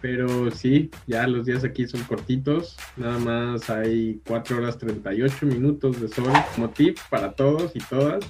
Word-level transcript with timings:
Pero 0.00 0.50
sí, 0.50 0.90
ya 1.06 1.26
los 1.26 1.46
días 1.46 1.64
aquí 1.64 1.86
son 1.86 2.02
cortitos. 2.04 2.76
Nada 2.96 3.18
más 3.18 3.70
hay 3.70 4.20
4 4.26 4.58
horas 4.58 4.78
38 4.78 5.46
minutos 5.46 6.00
de 6.00 6.08
sol. 6.08 6.32
Como 6.54 6.70
tip 6.70 6.98
para 7.10 7.32
todos 7.32 7.74
y 7.74 7.80
todas. 7.80 8.24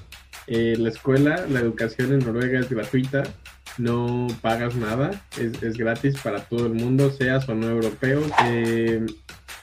Eh, 0.47 0.77
la 0.79 0.89
escuela, 0.89 1.47
la 1.49 1.61
educación 1.61 2.13
en 2.13 2.21
Noruega 2.21 2.61
es 2.61 2.71
gratuita. 2.71 3.25
No 3.77 4.27
pagas 4.41 4.75
nada. 4.75 5.11
Es, 5.39 5.63
es 5.63 5.77
gratis 5.77 6.19
para 6.21 6.41
todo 6.45 6.67
el 6.67 6.75
mundo, 6.75 7.11
seas 7.11 7.49
o 7.49 7.55
no 7.55 7.69
europeo. 7.69 8.23
Eh, 8.45 9.05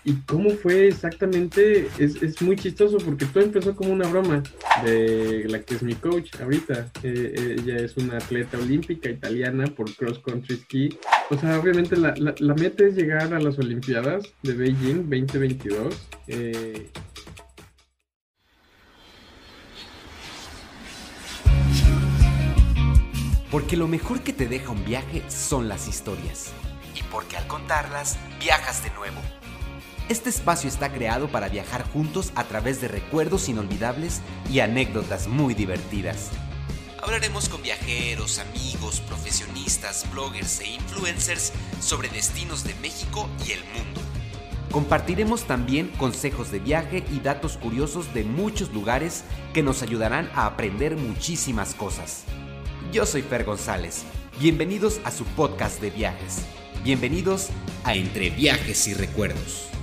¿Y 0.08 0.14
cómo 0.28 0.52
fue 0.52 0.88
exactamente? 0.90 1.90
Es, 1.98 2.22
es, 2.22 2.40
muy 2.40 2.56
chistoso 2.56 3.00
porque 3.00 3.26
todo 3.26 3.44
empezó 3.44 3.76
como 3.76 3.92
una 3.92 4.08
broma 4.08 4.44
de 4.84 5.46
la 5.50 5.60
que 5.64 5.74
es 5.74 5.82
mi 5.82 5.96
coach 5.96 6.30
ahorita. 6.40 6.92
Eh, 7.02 7.56
ella 7.58 7.78
es 7.78 7.98
una 7.98 8.18
atleta 8.18 8.60
olímpica 8.60 9.10
italiana 9.10 9.66
por 9.66 9.92
cross 9.96 10.20
country 10.20 10.58
ski. 10.58 11.00
O 11.32 11.38
sea, 11.40 11.60
obviamente 11.60 11.98
la, 11.98 12.14
la, 12.18 12.36
la 12.38 12.54
meta 12.54 12.86
es 12.86 12.96
llegar 12.96 13.34
a 13.34 13.40
las 13.40 13.58
Olimpiadas 13.58 14.32
de 14.44 14.54
Beijing 14.54 15.10
2022. 15.10 16.08
Eh, 16.28 16.92
porque 23.50 23.76
lo 23.76 23.88
mejor 23.88 24.22
que 24.22 24.34
te 24.34 24.48
deja 24.48 24.70
un 24.70 24.86
viaje 24.86 25.24
son 25.30 25.68
las 25.68 25.88
historias. 25.88 26.54
Y 26.96 27.02
porque 27.12 27.38
al 27.38 27.48
contarlas, 27.48 28.20
viajas 28.40 28.84
de 28.84 28.92
nuevo. 28.92 29.20
Este 30.08 30.30
espacio 30.30 30.70
está 30.70 30.94
creado 30.94 31.30
para 31.30 31.50
viajar 31.50 31.84
juntos 31.92 32.32
a 32.36 32.44
través 32.44 32.80
de 32.80 32.88
recuerdos 32.88 33.50
inolvidables 33.50 34.22
y 34.52 34.60
anécdotas 34.60 35.28
muy 35.28 35.56
divertidas. 35.56 36.30
Hablaremos 37.02 37.50
con 37.50 37.64
viajeros, 37.64 38.38
amigos, 38.38 39.00
profesionistas, 39.00 40.06
bloggers 40.12 40.60
e 40.60 40.76
influencers 40.76 41.54
sobre 41.80 42.10
destinos 42.10 42.64
de 42.64 42.76
México 42.76 43.28
y 43.48 43.54
el 43.54 43.62
mundo. 43.74 44.00
Compartiremos 44.72 45.46
también 45.46 45.88
consejos 45.98 46.52
de 46.52 46.60
viaje 46.60 47.04
y 47.12 47.20
datos 47.20 47.58
curiosos 47.58 48.14
de 48.14 48.24
muchos 48.24 48.72
lugares 48.74 49.24
que 49.54 49.64
nos 49.64 49.82
ayudarán 49.82 50.30
a 50.36 50.46
aprender 50.46 50.98
muchísimas 50.98 51.74
cosas. 51.74 52.26
Yo 52.92 53.08
soy 53.08 53.24
Fer 53.24 53.44
González. 53.44 54.04
Bienvenidos 54.40 55.00
a 55.04 55.10
su 55.10 55.24
podcast 55.26 55.82
de 55.82 55.90
viajes. 55.90 56.44
Bienvenidos 56.84 57.50
a 57.84 57.96
Entre 57.96 58.30
Viajes 58.30 58.88
y 58.88 58.94
Recuerdos. 58.94 59.75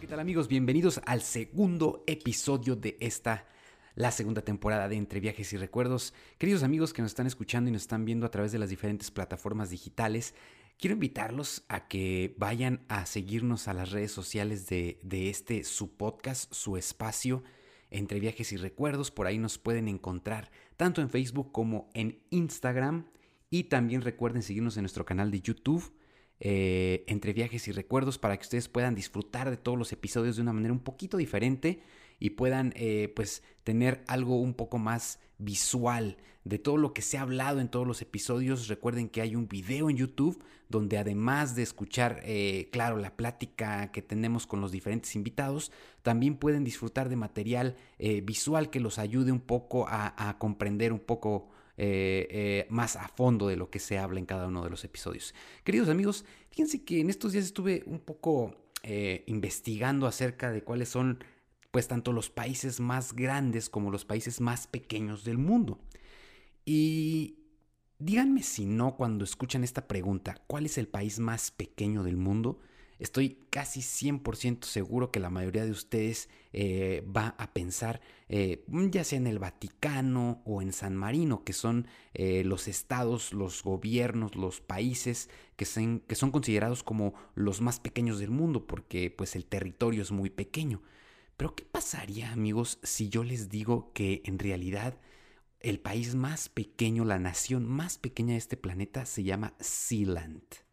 ¿Qué 0.00 0.06
tal 0.06 0.20
amigos? 0.20 0.48
Bienvenidos 0.48 1.00
al 1.04 1.20
segundo 1.20 2.04
episodio 2.06 2.76
de 2.76 2.96
esta, 3.00 3.46
la 3.94 4.10
segunda 4.10 4.42
temporada 4.42 4.88
de 4.88 4.96
Entre 4.96 5.20
Viajes 5.20 5.52
y 5.52 5.56
Recuerdos. 5.56 6.14
Queridos 6.38 6.62
amigos 6.62 6.92
que 6.92 7.02
nos 7.02 7.10
están 7.10 7.26
escuchando 7.26 7.68
y 7.68 7.72
nos 7.72 7.82
están 7.82 8.04
viendo 8.04 8.24
a 8.24 8.30
través 8.30 8.52
de 8.52 8.58
las 8.58 8.70
diferentes 8.70 9.10
plataformas 9.10 9.70
digitales, 9.70 10.34
quiero 10.78 10.94
invitarlos 10.94 11.64
a 11.68 11.88
que 11.88 12.34
vayan 12.38 12.84
a 12.88 13.04
seguirnos 13.06 13.68
a 13.68 13.74
las 13.74 13.90
redes 13.90 14.12
sociales 14.12 14.68
de, 14.68 15.00
de 15.02 15.28
este, 15.28 15.64
su 15.64 15.96
podcast, 15.96 16.52
su 16.52 16.76
espacio, 16.76 17.42
Entre 17.90 18.20
Viajes 18.20 18.52
y 18.52 18.56
Recuerdos. 18.56 19.10
Por 19.10 19.26
ahí 19.26 19.38
nos 19.38 19.58
pueden 19.58 19.88
encontrar 19.88 20.50
tanto 20.76 21.00
en 21.02 21.10
Facebook 21.10 21.52
como 21.52 21.90
en 21.94 22.20
Instagram. 22.30 23.06
Y 23.50 23.64
también 23.64 24.02
recuerden 24.02 24.42
seguirnos 24.42 24.76
en 24.76 24.82
nuestro 24.82 25.04
canal 25.04 25.30
de 25.30 25.40
YouTube 25.40 25.92
eh, 26.38 27.04
entre 27.06 27.32
viajes 27.32 27.66
y 27.66 27.72
recuerdos 27.72 28.18
para 28.18 28.36
que 28.36 28.42
ustedes 28.42 28.68
puedan 28.68 28.94
disfrutar 28.94 29.48
de 29.48 29.56
todos 29.56 29.78
los 29.78 29.92
episodios 29.92 30.36
de 30.36 30.42
una 30.42 30.52
manera 30.52 30.74
un 30.74 30.80
poquito 30.80 31.16
diferente 31.16 31.80
y 32.18 32.30
puedan 32.30 32.74
eh, 32.76 33.10
pues 33.16 33.42
tener 33.64 34.04
algo 34.06 34.38
un 34.38 34.52
poco 34.52 34.76
más 34.76 35.18
visual 35.38 36.18
de 36.44 36.58
todo 36.58 36.76
lo 36.76 36.92
que 36.92 37.00
se 37.00 37.16
ha 37.16 37.22
hablado 37.22 37.60
en 37.60 37.70
todos 37.70 37.86
los 37.86 38.02
episodios. 38.02 38.68
Recuerden 38.68 39.08
que 39.08 39.22
hay 39.22 39.34
un 39.34 39.48
video 39.48 39.88
en 39.88 39.96
YouTube 39.96 40.42
donde 40.68 40.98
además 40.98 41.56
de 41.56 41.62
escuchar, 41.62 42.20
eh, 42.24 42.68
claro, 42.70 42.98
la 42.98 43.16
plática 43.16 43.90
que 43.90 44.02
tenemos 44.02 44.46
con 44.46 44.60
los 44.60 44.72
diferentes 44.72 45.16
invitados, 45.16 45.72
también 46.02 46.36
pueden 46.36 46.64
disfrutar 46.64 47.08
de 47.08 47.16
material 47.16 47.76
visual 48.24 48.68
que 48.68 48.80
los 48.80 48.98
ayude 48.98 49.32
un 49.32 49.40
poco 49.40 49.88
a, 49.88 50.28
a 50.28 50.38
comprender 50.38 50.92
un 50.92 51.00
poco 51.00 51.48
eh, 51.78 52.26
eh, 52.30 52.66
más 52.70 52.96
a 52.96 53.08
fondo 53.08 53.48
de 53.48 53.56
lo 53.56 53.68
que 53.68 53.78
se 53.78 53.98
habla 53.98 54.18
en 54.18 54.26
cada 54.26 54.46
uno 54.46 54.64
de 54.64 54.70
los 54.70 54.84
episodios. 54.84 55.34
Queridos 55.62 55.88
amigos, 55.88 56.24
fíjense 56.50 56.84
que 56.84 57.00
en 57.00 57.10
estos 57.10 57.32
días 57.32 57.44
estuve 57.44 57.82
un 57.86 57.98
poco 57.98 58.56
eh, 58.82 59.24
investigando 59.26 60.06
acerca 60.06 60.50
de 60.50 60.62
cuáles 60.62 60.88
son 60.88 61.22
pues 61.70 61.88
tanto 61.88 62.12
los 62.12 62.30
países 62.30 62.80
más 62.80 63.12
grandes 63.12 63.68
como 63.68 63.90
los 63.90 64.06
países 64.06 64.40
más 64.40 64.66
pequeños 64.66 65.24
del 65.24 65.36
mundo. 65.36 65.78
Y 66.64 67.40
díganme 67.98 68.42
si 68.42 68.64
no 68.64 68.96
cuando 68.96 69.24
escuchan 69.24 69.62
esta 69.62 69.86
pregunta, 69.86 70.42
¿cuál 70.46 70.64
es 70.64 70.78
el 70.78 70.88
país 70.88 71.18
más 71.18 71.50
pequeño 71.50 72.02
del 72.02 72.16
mundo? 72.16 72.60
Estoy 72.98 73.38
casi 73.50 73.80
100% 73.80 74.64
seguro 74.64 75.10
que 75.10 75.20
la 75.20 75.28
mayoría 75.28 75.64
de 75.64 75.70
ustedes 75.70 76.30
eh, 76.52 77.04
va 77.14 77.34
a 77.38 77.52
pensar 77.52 78.00
eh, 78.28 78.64
ya 78.90 79.04
sea 79.04 79.18
en 79.18 79.26
el 79.26 79.38
Vaticano 79.38 80.42
o 80.46 80.62
en 80.62 80.72
San 80.72 80.96
Marino, 80.96 81.44
que 81.44 81.52
son 81.52 81.86
eh, 82.14 82.42
los 82.44 82.68
estados, 82.68 83.34
los 83.34 83.62
gobiernos, 83.62 84.34
los 84.34 84.60
países 84.60 85.28
que, 85.56 85.66
son 85.66 86.30
considerados 86.32 86.82
como 86.82 87.14
los 87.34 87.60
más 87.60 87.80
pequeños 87.80 88.18
del 88.18 88.30
mundo, 88.30 88.66
porque 88.66 89.10
pues 89.10 89.36
el 89.36 89.44
territorio 89.44 90.02
es 90.02 90.10
muy 90.10 90.30
pequeño. 90.30 90.82
Pero 91.36 91.54
¿qué 91.54 91.64
pasaría 91.64 92.32
amigos 92.32 92.78
si 92.82 93.10
yo 93.10 93.22
les 93.22 93.50
digo 93.50 93.92
que 93.92 94.22
en 94.24 94.38
realidad 94.38 94.98
el 95.60 95.80
país 95.80 96.14
más 96.14 96.48
pequeño, 96.48 97.04
la 97.04 97.18
nación 97.18 97.66
más 97.66 97.98
pequeña 97.98 98.32
de 98.32 98.38
este 98.38 98.56
planeta 98.56 99.04
se 99.04 99.22
llama 99.22 99.54
Sealand? 99.60 100.65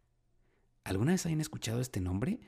¿Alguna 0.84 1.14
vez 1.14 1.26
hayan 1.26 1.42
escuchado 1.42 1.80
este 1.80 2.00
nombre? 2.02 2.40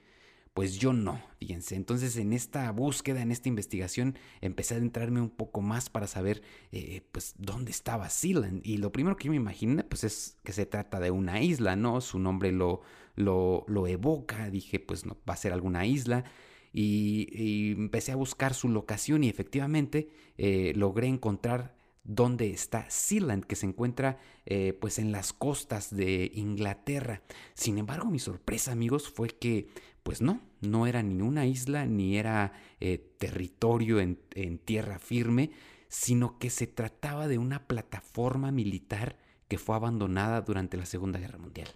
Pues 0.53 0.77
yo 0.77 0.93
no, 0.93 1.21
fíjense. 1.37 1.75
Entonces 1.75 2.15
en 2.15 2.31
esta 2.31 2.71
búsqueda, 2.71 3.21
en 3.21 3.31
esta 3.31 3.49
investigación, 3.49 4.17
empecé 4.39 4.73
a 4.73 4.77
adentrarme 4.77 5.19
un 5.19 5.29
poco 5.29 5.61
más 5.61 5.89
para 5.89 6.07
saber, 6.07 6.41
eh, 6.71 7.01
pues, 7.11 7.35
dónde 7.37 7.71
estaba 7.71 8.09
Sealand. 8.09 8.65
Y 8.65 8.77
lo 8.77 8.91
primero 8.93 9.17
que 9.17 9.25
yo 9.25 9.31
me 9.31 9.37
imaginé, 9.37 9.83
pues, 9.83 10.05
es 10.05 10.37
que 10.45 10.53
se 10.53 10.65
trata 10.65 11.01
de 11.01 11.11
una 11.11 11.41
isla, 11.41 11.75
¿no? 11.75 11.99
Su 11.99 12.19
nombre 12.19 12.53
lo, 12.53 12.81
lo, 13.15 13.65
lo 13.67 13.85
evoca. 13.87 14.49
Dije, 14.49 14.79
pues, 14.79 15.05
no, 15.05 15.17
va 15.27 15.33
a 15.33 15.37
ser 15.37 15.51
alguna 15.51 15.85
isla. 15.85 16.23
Y, 16.71 17.71
empecé 17.71 18.11
a 18.11 18.17
buscar 18.17 18.53
su 18.53 18.69
locación 18.69 19.23
y 19.23 19.29
efectivamente 19.29 20.09
eh, 20.37 20.73
logré 20.75 21.07
encontrar 21.07 21.75
dónde 22.05 22.51
está 22.51 22.89
Sealand, 22.89 23.43
que 23.43 23.55
se 23.55 23.65
encuentra 23.65 24.19
eh, 24.45 24.77
pues 24.79 24.99
en 24.99 25.11
las 25.11 25.33
costas 25.33 25.93
de 25.93 26.31
Inglaterra. 26.33 27.23
Sin 27.55 27.77
embargo, 27.77 28.09
mi 28.09 28.19
sorpresa, 28.19 28.71
amigos, 28.71 29.09
fue 29.09 29.29
que 29.29 29.67
pues 30.03 30.21
no, 30.21 30.39
no 30.61 30.85
era 30.85 31.01
ni 31.01 31.21
una 31.21 31.47
isla 31.47 31.87
ni 31.87 32.17
era 32.17 32.53
eh, 32.79 33.15
territorio 33.17 33.99
en, 33.99 34.19
tierra 34.59 34.99
firme, 34.99 35.49
sino 35.87 36.37
que 36.37 36.51
se 36.51 36.67
trataba 36.67 37.27
de 37.27 37.39
una 37.39 37.67
plataforma 37.67 38.51
militar 38.51 39.17
que 39.47 39.57
fue 39.57 39.75
abandonada 39.75 40.41
durante 40.41 40.77
la 40.77 40.85
Segunda 40.85 41.19
Guerra 41.19 41.39
Mundial. 41.39 41.69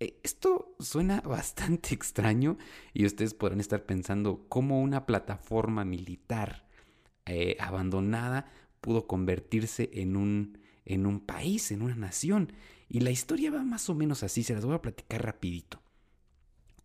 Eh, 0.00 0.18
esto 0.22 0.74
suena 0.80 1.20
bastante 1.26 1.94
extraño 1.94 2.56
y 2.94 3.04
ustedes 3.04 3.34
podrán 3.34 3.60
estar 3.60 3.84
pensando 3.84 4.46
cómo 4.48 4.80
una 4.80 5.04
plataforma 5.04 5.84
militar 5.84 6.66
abandonada 7.58 8.46
pudo 8.80 9.06
convertirse 9.06 9.90
en 9.92 10.16
un, 10.16 10.58
en 10.84 11.06
un 11.06 11.20
país, 11.20 11.70
en 11.70 11.82
una 11.82 11.94
nación. 11.94 12.52
Y 12.88 13.00
la 13.00 13.10
historia 13.10 13.50
va 13.50 13.62
más 13.62 13.88
o 13.90 13.94
menos 13.94 14.22
así, 14.22 14.42
se 14.42 14.54
las 14.54 14.64
voy 14.64 14.74
a 14.74 14.82
platicar 14.82 15.24
rapidito. 15.24 15.80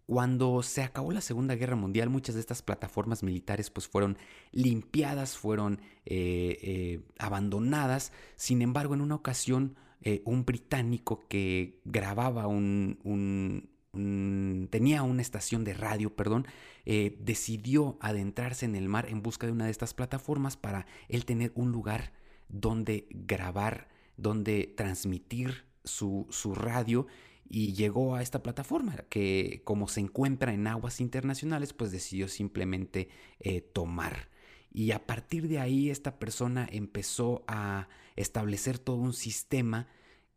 Cuando 0.06 0.62
se 0.64 0.84
acabó 0.84 1.12
la 1.14 1.22
Segunda 1.22 1.56
Guerra 1.56 1.78
Mundial, 1.78 2.10
muchas 2.10 2.36
de 2.36 2.42
estas 2.42 2.62
plataformas 2.62 3.24
militares 3.24 3.70
pues 3.70 3.88
fueron 3.88 4.18
limpiadas, 4.52 5.38
fueron 5.38 5.80
eh, 6.06 6.60
eh, 6.62 7.02
abandonadas. 7.20 8.12
Sin 8.36 8.62
embargo, 8.62 8.94
en 8.94 9.02
una 9.02 9.16
ocasión, 9.16 9.78
eh, 10.02 10.22
un 10.26 10.44
británico 10.44 11.26
que 11.30 11.80
grababa 11.86 12.48
un, 12.48 13.70
tenía 13.94 15.04
una 15.04 15.22
estación 15.22 15.64
de 15.64 15.76
radio, 15.76 16.16
perdón, 16.16 16.48
eh, 16.86 17.16
decidió 17.20 17.98
adentrarse 18.02 18.66
en 18.66 18.76
el 18.76 18.90
mar 18.90 19.08
en 19.08 19.22
busca 19.22 19.46
de 19.46 19.54
una 19.54 19.66
de 19.66 19.72
estas 19.72 19.94
plataformas 19.94 20.58
para 20.58 20.88
él 21.10 21.26
tener 21.26 21.52
un 21.54 21.72
lugar 21.72 22.12
donde 22.50 23.08
grabar, 23.12 23.88
donde 24.18 24.74
transmitir 24.76 25.66
su, 25.84 26.26
su 26.32 26.56
radio 26.56 27.06
y 27.48 27.74
llegó 27.74 28.16
a 28.16 28.24
esta 28.24 28.42
plataforma 28.42 28.96
que 29.10 29.62
como 29.64 29.88
se 29.88 30.00
encuentra 30.00 30.54
en 30.54 30.66
aguas 30.66 31.00
internacionales 31.00 31.74
pues 31.74 31.92
decidió 31.92 32.28
simplemente 32.28 33.10
eh, 33.40 33.62
tomar. 33.62 34.30
Y 34.72 34.90
a 34.90 35.06
partir 35.06 35.48
de 35.48 35.60
ahí 35.60 35.92
esta 35.92 36.18
persona 36.18 36.68
empezó 36.72 37.44
a 37.48 37.90
establecer 38.16 38.80
todo 38.80 38.96
un 38.96 39.14
sistema 39.14 39.88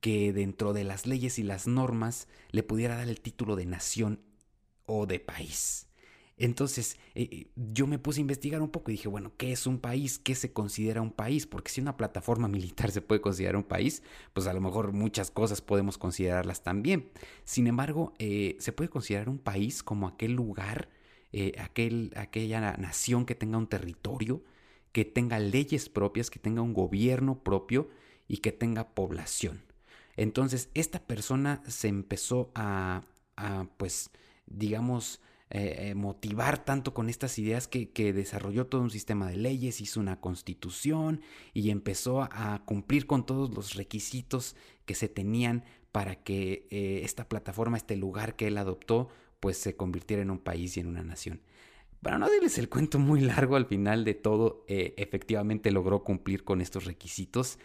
que 0.00 0.32
dentro 0.32 0.72
de 0.72 0.84
las 0.84 1.06
leyes 1.06 1.38
y 1.38 1.42
las 1.42 1.66
normas 1.66 2.28
le 2.50 2.62
pudiera 2.62 2.96
dar 2.96 3.08
el 3.08 3.20
título 3.20 3.56
de 3.56 3.66
nación 3.66 4.20
o 4.86 5.06
de 5.06 5.20
país. 5.20 5.86
Entonces, 6.38 6.98
eh, 7.14 7.28
eh, 7.32 7.50
yo 7.56 7.86
me 7.86 7.98
puse 7.98 8.20
a 8.20 8.22
investigar 8.22 8.60
un 8.60 8.68
poco 8.68 8.90
y 8.90 8.94
dije, 8.94 9.08
bueno, 9.08 9.32
¿qué 9.38 9.52
es 9.52 9.66
un 9.66 9.78
país? 9.78 10.18
¿Qué 10.18 10.34
se 10.34 10.52
considera 10.52 11.00
un 11.00 11.10
país? 11.10 11.46
Porque 11.46 11.70
si 11.70 11.80
una 11.80 11.96
plataforma 11.96 12.46
militar 12.48 12.90
se 12.90 13.00
puede 13.00 13.22
considerar 13.22 13.56
un 13.56 13.64
país, 13.64 14.02
pues 14.34 14.46
a 14.46 14.52
lo 14.52 14.60
mejor 14.60 14.92
muchas 14.92 15.30
cosas 15.30 15.62
podemos 15.62 15.96
considerarlas 15.96 16.62
también. 16.62 17.10
Sin 17.44 17.66
embargo, 17.66 18.12
eh, 18.18 18.56
se 18.60 18.72
puede 18.72 18.90
considerar 18.90 19.28
un 19.28 19.38
país 19.38 19.82
como 19.82 20.06
aquel 20.08 20.32
lugar, 20.32 20.90
aquel, 21.58 22.12
aquella 22.16 22.78
nación 22.78 23.26
que 23.26 23.34
tenga 23.34 23.58
un 23.58 23.66
territorio, 23.66 24.42
que 24.92 25.04
tenga 25.04 25.38
leyes 25.38 25.90
propias, 25.90 26.30
que 26.30 26.38
tenga 26.38 26.62
un 26.62 26.72
gobierno 26.72 27.42
propio 27.42 27.90
y 28.26 28.38
que 28.38 28.52
tenga 28.52 28.94
población. 28.94 29.60
Entonces, 30.16 30.70
esta 30.74 31.00
persona 31.00 31.62
se 31.66 31.88
empezó 31.88 32.50
a, 32.54 33.02
pues, 33.76 34.10
digamos, 34.46 35.20
eh, 35.50 35.90
eh, 35.90 35.94
motivar 35.94 36.64
tanto 36.64 36.92
con 36.92 37.08
estas 37.08 37.38
ideas 37.38 37.68
que, 37.68 38.12
desarrolló 38.12 38.66
todo 38.66 38.80
un 38.80 38.90
sistema 38.90 39.28
de 39.28 39.36
leyes, 39.36 39.80
hizo 39.80 40.00
una 40.00 40.20
constitución 40.20 41.20
y 41.54 41.70
empezó 41.70 42.22
a 42.22 42.62
cumplir 42.64 43.06
con 43.06 43.24
todos 43.24 43.54
los 43.54 43.74
requisitos 43.74 44.56
que 44.86 44.96
se 44.96 45.08
tenían 45.08 45.64
para 45.92 46.16
que 46.16 46.66
eh, 46.70 47.02
esta 47.04 47.28
plataforma, 47.28 47.76
este 47.76 47.96
lugar 47.96 48.34
que 48.34 48.48
él 48.48 48.58
adoptó, 48.58 49.08
pues 49.38 49.56
se 49.56 49.76
convirtiera 49.76 50.22
en 50.22 50.30
un 50.30 50.38
país 50.38 50.76
y 50.76 50.80
en 50.80 50.88
una 50.88 51.04
nación. 51.04 51.40
Para 52.02 52.18
no 52.18 52.28
darles 52.28 52.58
el 52.58 52.68
cuento 52.68 52.98
muy 52.98 53.20
largo, 53.20 53.56
al 53.56 53.66
final 53.66 54.04
de 54.04 54.14
todo, 54.14 54.64
efectivamente 54.68 55.70
logró 55.70 56.04
cumplir 56.04 56.44
con 56.44 56.60
estos 56.60 56.84
requisitos. 56.84 57.58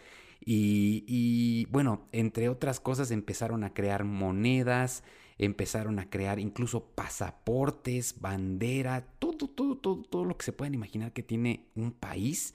Y, 0.44 1.66
bueno, 1.70 2.08
entre 2.12 2.48
otras 2.48 2.80
cosas 2.80 3.10
empezaron 3.10 3.62
a 3.64 3.72
crear 3.72 4.04
monedas, 4.04 5.04
empezaron 5.38 5.98
a 5.98 6.10
crear 6.10 6.40
incluso 6.40 6.84
pasaportes, 6.94 8.20
bandera, 8.20 9.06
todo, 9.18 9.48
todo, 9.48 9.76
todo, 9.76 10.02
todo 10.02 10.24
lo 10.24 10.36
que 10.36 10.44
se 10.44 10.52
puedan 10.52 10.74
imaginar 10.74 11.12
que 11.12 11.22
tiene 11.22 11.66
un 11.74 11.92
país. 11.92 12.54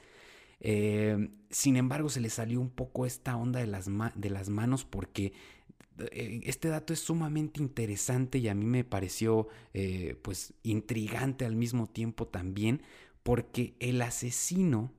Eh, 0.59 1.29
sin 1.49 1.77
embargo, 1.77 2.09
se 2.09 2.19
le 2.19 2.29
salió 2.29 2.59
un 2.59 2.69
poco 2.69 3.05
esta 3.05 3.37
onda 3.37 3.59
de 3.59 3.67
las, 3.67 3.87
de 4.15 4.29
las 4.29 4.49
manos 4.49 4.83
porque 4.83 5.33
eh, 6.11 6.41
este 6.43 6.69
dato 6.69 6.93
es 6.93 6.99
sumamente 6.99 7.61
interesante 7.61 8.37
y 8.37 8.47
a 8.47 8.55
mí 8.55 8.65
me 8.65 8.83
pareció 8.83 9.47
eh, 9.73 10.15
pues 10.21 10.53
intrigante 10.63 11.45
al 11.45 11.55
mismo 11.55 11.87
tiempo 11.87 12.27
también 12.27 12.81
porque 13.23 13.75
el 13.79 14.01
asesino 14.01 14.91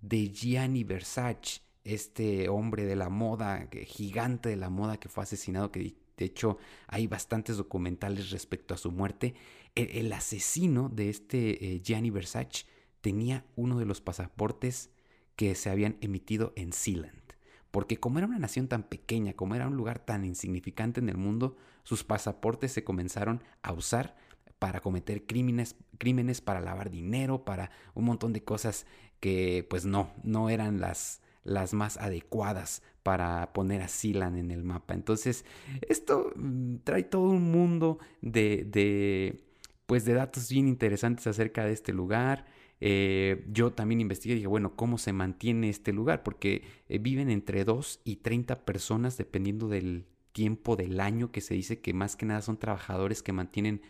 de 0.00 0.30
Gianni 0.30 0.84
Versace, 0.84 1.60
este 1.86 2.48
hombre 2.48 2.84
de 2.84 2.96
la 2.96 3.08
moda, 3.08 3.68
gigante 3.86 4.48
de 4.48 4.56
la 4.56 4.70
moda 4.70 4.98
que 4.98 5.08
fue 5.08 5.22
asesinado, 5.24 5.70
que 5.70 5.96
de 6.16 6.24
hecho 6.24 6.58
hay 6.86 7.06
bastantes 7.06 7.56
documentales 7.56 8.30
respecto 8.30 8.74
a 8.74 8.78
su 8.78 8.90
muerte, 8.90 9.34
el, 9.74 10.12
asesino 10.12 10.88
de 10.88 11.10
este 11.10 11.74
eh, 11.74 11.80
Gianni 11.82 12.10
Versace 12.10 12.64
tenía 13.02 13.44
uno 13.56 13.78
de 13.78 13.84
los 13.84 14.00
pasaportes 14.00 14.90
que 15.36 15.54
se 15.54 15.70
habían 15.70 15.98
emitido 16.00 16.52
en 16.56 16.72
Sealand. 16.72 17.22
Porque 17.70 17.98
como 17.98 18.18
era 18.18 18.26
una 18.26 18.38
nación 18.38 18.68
tan 18.68 18.84
pequeña, 18.84 19.34
como 19.34 19.54
era 19.54 19.68
un 19.68 19.76
lugar 19.76 19.98
tan 19.98 20.24
insignificante 20.24 21.00
en 21.00 21.10
el 21.10 21.18
mundo, 21.18 21.56
sus 21.82 22.04
pasaportes 22.04 22.72
se 22.72 22.84
comenzaron 22.84 23.42
a 23.62 23.72
usar 23.72 24.16
para 24.58 24.80
cometer 24.80 25.26
crímenes, 25.26 25.76
crímenes, 25.98 26.40
para 26.40 26.60
lavar 26.60 26.90
dinero, 26.90 27.44
para 27.44 27.70
un 27.94 28.06
montón 28.06 28.32
de 28.32 28.42
cosas 28.42 28.86
que 29.20 29.66
pues 29.68 29.84
no, 29.84 30.14
no 30.22 30.48
eran 30.48 30.80
las, 30.80 31.20
las 31.46 31.72
más 31.74 31.96
adecuadas 31.96 32.82
para 33.02 33.52
poner 33.52 33.82
a 33.82 33.88
Silan 33.88 34.36
en 34.36 34.50
el 34.50 34.64
mapa. 34.64 34.92
Entonces, 34.92 35.44
esto 35.88 36.32
mm, 36.34 36.78
trae 36.82 37.04
todo 37.04 37.30
un 37.30 37.52
mundo 37.52 37.98
de, 38.20 39.40
pues 39.86 40.04
de 40.04 40.14
datos 40.14 40.50
bien 40.50 40.66
interesantes 40.66 41.26
acerca 41.26 41.64
de 41.64 41.72
este 41.72 41.92
lugar. 41.92 42.46
Eh, 42.80 43.46
yo 43.48 43.72
también 43.72 44.00
investigué 44.00 44.32
y 44.32 44.36
dije, 44.36 44.48
bueno, 44.48 44.74
¿cómo 44.74 44.98
se 44.98 45.12
mantiene 45.12 45.68
este 45.68 45.92
lugar? 45.92 46.24
Porque 46.24 46.64
eh, 46.88 46.98
viven 46.98 47.30
entre 47.30 47.64
2 47.64 48.00
y 48.04 48.16
30 48.16 48.64
personas 48.64 49.16
dependiendo 49.16 49.68
del 49.68 50.06
tiempo 50.32 50.76
del 50.76 51.00
año 51.00 51.30
que 51.30 51.40
se 51.40 51.54
dice 51.54 51.80
que 51.80 51.94
más 51.94 52.16
que 52.16 52.26
nada 52.26 52.42
son 52.42 52.58
trabajadores 52.58 53.22
que 53.22 53.32
mantienen 53.32 53.80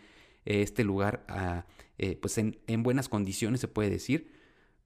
eh, 0.45 0.61
este 0.61 0.83
lugar 0.85 1.25
pues 2.21 2.37
en, 2.37 2.59
en, 2.67 2.83
buenas 2.83 3.09
condiciones, 3.09 3.59
se 3.59 3.67
puede 3.67 3.89
decir. 3.89 4.31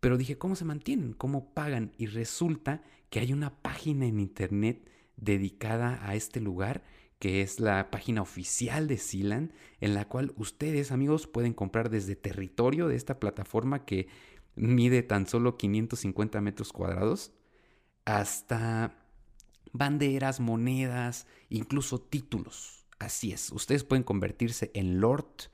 Pero 0.02 0.18
dije, 0.18 0.38
¿cómo 0.38 0.56
se 0.56 0.66
mantienen? 0.66 1.14
¿Cómo 1.14 1.54
pagan? 1.54 1.94
Y 1.98 2.08
resulta 2.08 2.84
que 3.10 3.20
hay 3.20 3.32
una 3.32 3.62
página 3.62 4.08
en 4.08 4.20
internet 4.20 4.90
dedicada 5.16 6.00
a 6.02 6.16
este 6.16 6.42
lugar, 6.42 6.84
que 7.20 7.42
es 7.42 7.60
la 7.60 7.92
página 7.92 8.24
oficial 8.24 8.88
de 8.88 8.98
Sealand, 8.98 9.54
en 9.80 9.94
la 9.94 10.08
cual 10.08 10.34
ustedes, 10.38 10.92
amigos, 10.92 11.28
pueden 11.28 11.54
comprar 11.54 11.92
desde 11.92 12.16
territorio 12.16 12.88
de 12.88 12.96
esta 12.96 13.20
plataforma 13.20 13.86
que 13.86 14.08
mide 14.56 15.04
tan 15.04 15.28
solo 15.28 15.56
550 15.56 16.42
metros 16.42 16.74
cuadrados, 16.74 17.32
hasta 18.04 19.06
banderas, 19.72 20.40
monedas, 20.40 21.28
incluso 21.50 22.02
títulos. 22.02 22.88
Así 22.98 23.34
es, 23.34 23.52
ustedes 23.52 23.84
pueden 23.84 24.04
convertirse 24.04 24.72
en 24.74 25.00
Lord 25.00 25.51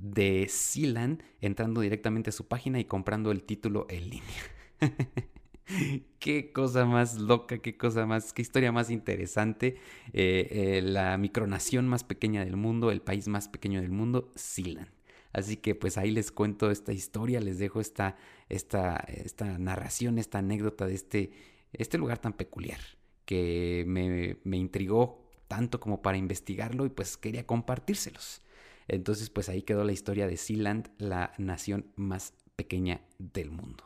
de 0.00 0.46
Sealand 0.48 1.22
entrando 1.40 1.80
directamente 1.80 2.30
a 2.30 2.32
su 2.32 2.46
página 2.46 2.78
y 2.78 2.84
comprando 2.84 3.30
el 3.30 3.42
título 3.42 3.86
en 3.90 4.10
línea. 4.10 4.42
qué 6.18 6.52
cosa 6.52 6.84
más 6.84 7.18
loca, 7.18 7.58
qué 7.58 7.76
cosa 7.76 8.06
más, 8.06 8.32
qué 8.32 8.42
historia 8.42 8.72
más 8.72 8.90
interesante. 8.90 9.76
Eh, 10.12 10.48
eh, 10.50 10.82
la 10.82 11.16
micronación 11.18 11.88
más 11.88 12.04
pequeña 12.04 12.44
del 12.44 12.56
mundo, 12.56 12.90
el 12.90 13.02
país 13.02 13.28
más 13.28 13.48
pequeño 13.48 13.80
del 13.80 13.90
mundo, 13.90 14.32
Sealand. 14.34 14.90
Así 15.32 15.56
que 15.56 15.74
pues 15.74 15.98
ahí 15.98 16.10
les 16.10 16.32
cuento 16.32 16.70
esta 16.70 16.92
historia, 16.92 17.40
les 17.40 17.58
dejo 17.58 17.80
esta, 17.80 18.16
esta, 18.48 18.96
esta 18.96 19.58
narración, 19.58 20.18
esta 20.18 20.38
anécdota 20.38 20.86
de 20.86 20.94
este, 20.94 21.30
este 21.72 21.98
lugar 21.98 22.18
tan 22.18 22.32
peculiar 22.32 22.80
que 23.24 23.84
me, 23.86 24.38
me 24.44 24.56
intrigó 24.56 25.28
tanto 25.48 25.80
como 25.80 26.00
para 26.00 26.16
investigarlo 26.16 26.86
y 26.86 26.88
pues 26.88 27.16
quería 27.16 27.46
compartírselos. 27.46 28.42
Entonces, 28.88 29.30
pues 29.30 29.48
ahí 29.48 29.62
quedó 29.62 29.84
la 29.84 29.92
historia 29.92 30.26
de 30.26 30.36
Sealand, 30.36 30.88
la 30.98 31.32
nación 31.38 31.86
más 31.94 32.32
pequeña 32.56 33.02
del 33.18 33.50
mundo. 33.50 33.84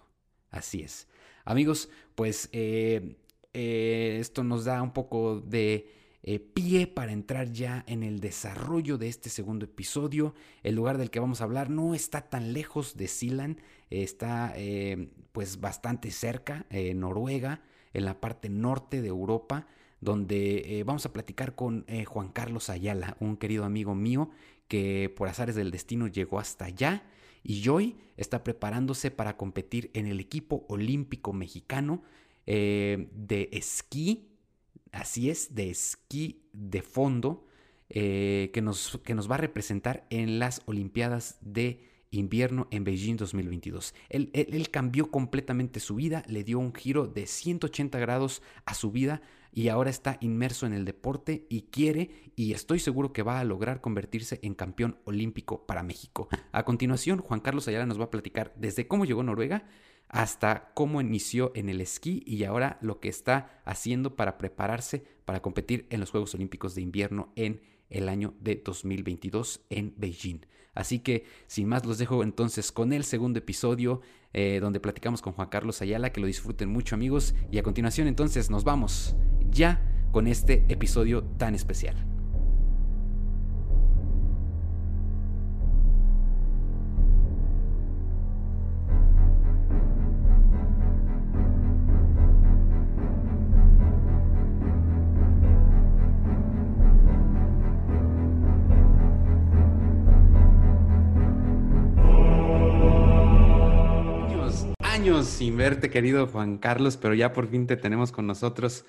Así 0.50 0.80
es. 0.82 1.08
Amigos, 1.44 1.88
pues 2.14 2.48
eh, 2.52 3.16
eh, 3.52 4.18
esto 4.20 4.44
nos 4.44 4.64
da 4.64 4.80
un 4.82 4.92
poco 4.92 5.40
de 5.40 5.90
eh, 6.22 6.38
pie 6.38 6.86
para 6.86 7.12
entrar 7.12 7.50
ya 7.50 7.84
en 7.88 8.02
el 8.02 8.20
desarrollo 8.20 8.96
de 8.96 9.08
este 9.08 9.28
segundo 9.28 9.64
episodio. 9.64 10.34
El 10.62 10.76
lugar 10.76 10.98
del 10.98 11.10
que 11.10 11.20
vamos 11.20 11.40
a 11.40 11.44
hablar 11.44 11.68
no 11.68 11.94
está 11.94 12.28
tan 12.28 12.52
lejos 12.52 12.96
de 12.96 13.08
Sealand, 13.08 13.58
está 13.90 14.54
pues 15.32 15.60
bastante 15.60 16.10
cerca, 16.10 16.66
Noruega, 16.94 17.62
en 17.92 18.04
la 18.06 18.20
parte 18.20 18.48
norte 18.48 19.02
de 19.02 19.08
Europa 19.08 19.66
donde 20.00 20.82
vamos 20.86 21.06
a 21.06 21.12
platicar 21.12 21.54
con 21.54 21.84
Juan 22.06 22.28
Carlos 22.30 22.70
Ayala, 22.70 23.16
un 23.20 23.36
querido 23.36 23.64
amigo 23.64 23.94
mío 23.94 24.30
que 24.72 25.12
por 25.14 25.28
azares 25.28 25.54
del 25.54 25.70
destino 25.70 26.06
llegó 26.06 26.38
hasta 26.38 26.64
allá 26.64 27.04
y 27.44 27.68
hoy 27.68 27.94
está 28.16 28.42
preparándose 28.42 29.10
para 29.10 29.36
competir 29.36 29.90
en 29.92 30.06
el 30.06 30.18
equipo 30.18 30.64
olímpico 30.66 31.34
mexicano 31.34 32.02
eh, 32.46 33.10
de 33.12 33.50
esquí, 33.52 34.30
así 34.90 35.28
es, 35.28 35.54
de 35.54 35.68
esquí 35.68 36.46
de 36.54 36.80
fondo, 36.80 37.46
eh, 37.90 38.48
que, 38.54 38.62
nos, 38.62 38.98
que 39.04 39.14
nos 39.14 39.30
va 39.30 39.34
a 39.34 39.38
representar 39.44 40.06
en 40.08 40.38
las 40.38 40.62
Olimpiadas 40.64 41.36
de 41.42 41.84
invierno 42.10 42.66
en 42.70 42.84
Beijing 42.84 43.18
2022. 43.18 43.94
Él, 44.08 44.30
él, 44.32 44.70
cambió 44.70 45.10
completamente 45.10 45.80
su 45.80 45.96
vida, 45.96 46.22
le 46.28 46.44
dio 46.44 46.58
un 46.58 46.72
giro 46.72 47.06
de 47.06 47.26
180 47.26 47.98
grados 47.98 48.40
a 48.64 48.72
su 48.72 48.90
vida 48.90 49.20
y 49.52 49.68
ahora 49.68 49.90
está 49.90 50.16
inmerso 50.20 50.66
en 50.66 50.72
el 50.72 50.84
deporte 50.84 51.46
y 51.48 51.62
quiere 51.70 52.32
y 52.34 52.52
estoy 52.52 52.78
seguro 52.78 53.12
que 53.12 53.22
va 53.22 53.38
a 53.38 53.44
lograr 53.44 53.80
convertirse 53.80 54.40
en 54.42 54.54
campeón 54.54 54.98
olímpico 55.04 55.66
para 55.66 55.82
México. 55.82 56.28
A 56.52 56.64
continuación, 56.64 57.20
Juan 57.20 57.40
Carlos 57.40 57.68
Ayala 57.68 57.86
nos 57.86 58.00
va 58.00 58.04
a 58.04 58.10
platicar 58.10 58.52
desde 58.56 58.88
cómo 58.88 59.04
llegó 59.04 59.20
a 59.20 59.24
Noruega 59.24 59.64
hasta 60.08 60.72
cómo 60.74 61.00
inició 61.00 61.52
en 61.54 61.68
el 61.68 61.80
esquí 61.80 62.22
y 62.26 62.44
ahora 62.44 62.78
lo 62.80 63.00
que 63.00 63.08
está 63.08 63.62
haciendo 63.64 64.16
para 64.16 64.38
prepararse 64.38 65.04
para 65.24 65.40
competir 65.40 65.86
en 65.90 66.00
los 66.00 66.10
Juegos 66.10 66.34
Olímpicos 66.34 66.74
de 66.74 66.82
Invierno 66.82 67.32
en 67.36 67.60
el 67.88 68.08
año 68.08 68.34
de 68.40 68.56
2022 68.56 69.64
en 69.70 69.94
Beijing. 69.96 70.40
Así 70.74 71.00
que 71.00 71.24
sin 71.46 71.68
más 71.68 71.84
los 71.84 71.98
dejo 71.98 72.22
entonces 72.22 72.72
con 72.72 72.92
el 72.92 73.04
segundo 73.04 73.38
episodio 73.38 74.00
eh, 74.32 74.58
donde 74.60 74.80
platicamos 74.80 75.20
con 75.20 75.34
Juan 75.34 75.48
Carlos 75.48 75.82
Ayala, 75.82 76.12
que 76.12 76.20
lo 76.20 76.26
disfruten 76.26 76.70
mucho 76.70 76.94
amigos 76.94 77.34
y 77.50 77.58
a 77.58 77.62
continuación 77.62 78.08
entonces 78.08 78.50
nos 78.50 78.64
vamos 78.64 79.14
ya 79.50 79.82
con 80.12 80.26
este 80.26 80.64
episodio 80.68 81.24
tan 81.38 81.54
especial. 81.54 82.11
Verte, 105.62 105.90
querido 105.90 106.26
Juan 106.26 106.58
Carlos, 106.58 106.96
pero 106.96 107.14
ya 107.14 107.32
por 107.32 107.48
fin 107.48 107.68
te 107.68 107.76
tenemos 107.76 108.10
con 108.10 108.26
nosotros. 108.26 108.84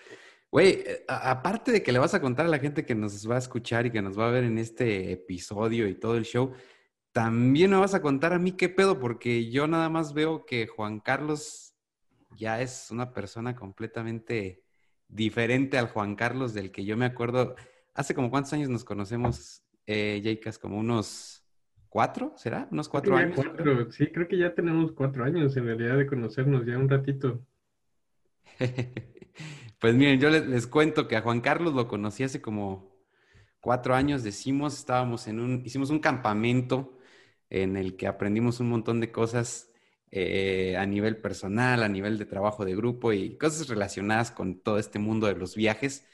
Güey, 0.52 0.84
aparte 1.08 1.72
de 1.72 1.84
que 1.84 1.92
le 1.92 2.00
vas 2.00 2.16
a 2.16 2.22
contar 2.22 2.48
a 2.48 2.50
la 2.50 2.58
gente 2.58 2.84
que 2.84 2.96
nos 2.96 3.30
va 3.30 3.36
a 3.36 3.40
escuchar 3.40 3.86
y 3.86 3.92
que 3.92 4.02
nos 4.02 4.18
va 4.18 4.28
a 4.28 4.32
ver 4.32 4.44
en 4.44 4.58
este 4.58 5.12
episodio 5.12 5.88
y 5.88 5.94
todo 5.94 6.18
el 6.18 6.26
show, 6.26 6.54
también 7.12 7.70
me 7.70 7.78
vas 7.78 7.94
a 7.94 8.02
contar 8.02 8.34
a 8.34 8.40
mí 8.40 8.54
qué 8.54 8.70
pedo, 8.70 9.00
porque 9.00 9.52
yo 9.52 9.68
nada 9.68 9.88
más 9.90 10.16
veo 10.16 10.46
que 10.46 10.66
Juan 10.66 11.00
Carlos 11.00 11.76
ya 12.36 12.60
es 12.60 12.90
una 12.90 13.14
persona 13.14 13.56
completamente 13.56 14.64
diferente 15.08 15.78
al 15.78 15.90
Juan 15.90 16.16
Carlos 16.16 16.56
del 16.56 16.72
que 16.72 16.86
yo 16.86 16.98
me 16.98 17.06
acuerdo. 17.06 17.56
¿Hace 17.94 18.16
como 18.16 18.32
cuántos 18.32 18.54
años 18.54 18.70
nos 18.70 18.84
conocemos, 18.84 19.64
eh, 19.86 20.42
Como 20.60 20.80
unos 20.80 21.43
cuatro, 21.94 22.34
¿será? 22.38 22.68
¿Unos 22.72 22.90
cuatro 22.90 23.16
años? 23.16 23.40
sí, 23.92 24.08
creo 24.08 24.28
que 24.28 24.36
ya 24.36 24.56
tenemos 24.56 24.94
cuatro 24.94 25.26
años 25.26 25.56
en 25.56 25.66
realidad 25.66 25.96
de 25.96 26.08
conocernos 26.08 26.66
ya 26.66 26.76
un 26.76 26.90
ratito. 26.90 27.46
pues 29.80 29.94
miren, 29.94 30.20
yo 30.20 30.32
les, 30.32 30.66
cuento 30.66 31.08
que 31.08 31.18
a 31.18 31.22
Juan 31.22 31.40
Carlos 31.40 31.76
lo 31.76 31.88
conocí 31.88 32.24
hace 32.24 32.42
como 32.42 32.98
cuatro 33.60 33.94
años, 33.94 34.24
decimos, 34.24 34.76
estábamos 34.76 35.28
en 35.28 35.40
un, 35.40 35.62
hicimos 35.64 35.92
un 35.92 36.00
campamento 36.00 36.98
en 37.52 37.78
el 37.78 37.96
que 37.96 38.08
aprendimos 38.08 38.60
un 38.60 38.70
montón 38.70 39.00
de 39.00 39.12
cosas 39.12 39.72
eh, 40.10 40.76
a 40.76 40.88
nivel 40.88 41.18
personal, 41.18 41.84
a 41.84 41.90
nivel 41.90 42.18
de 42.18 42.26
trabajo 42.26 42.66
de 42.66 42.76
grupo 42.76 43.14
y 43.14 43.38
cosas 43.38 43.68
relacionadas 43.68 44.32
con 44.32 44.60
todo 44.62 44.80
este 44.80 44.98
mundo 44.98 45.28
de 45.28 45.36
los 45.36 45.56
viajes. 45.56 46.08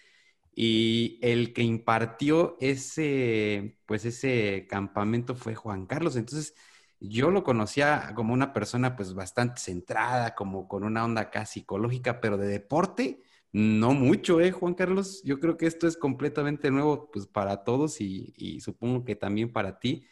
Y 0.61 1.19
el 1.21 1.53
que 1.53 1.63
impartió 1.63 2.57
ese, 2.59 3.77
pues 3.85 4.03
ese 4.03 4.67
campamento 4.69 5.33
fue 5.33 5.55
Juan 5.55 5.85
Carlos. 5.85 6.17
Entonces, 6.17 6.53
yo 6.99 7.31
lo 7.31 7.45
conocía 7.45 8.11
como 8.13 8.33
una 8.33 8.51
persona 8.51 8.97
pues 8.97 9.13
bastante 9.13 9.61
centrada, 9.61 10.35
como 10.35 10.67
con 10.67 10.83
una 10.83 11.05
onda 11.05 11.21
acá 11.21 11.45
psicológica, 11.45 12.19
pero 12.19 12.37
de 12.37 12.47
deporte, 12.49 13.21
no 13.53 13.93
mucho, 13.93 14.41
¿eh, 14.41 14.51
Juan 14.51 14.73
Carlos? 14.73 15.23
Yo 15.23 15.39
creo 15.39 15.55
que 15.55 15.65
esto 15.65 15.87
es 15.87 15.95
completamente 15.95 16.71
nuevo 16.71 17.09
pues 17.09 17.25
para 17.25 17.63
todos 17.63 18.01
y, 18.01 18.59
supongo 18.59 19.05
que 19.05 19.15
también 19.15 19.53
para 19.53 19.79
ti. 19.79 20.07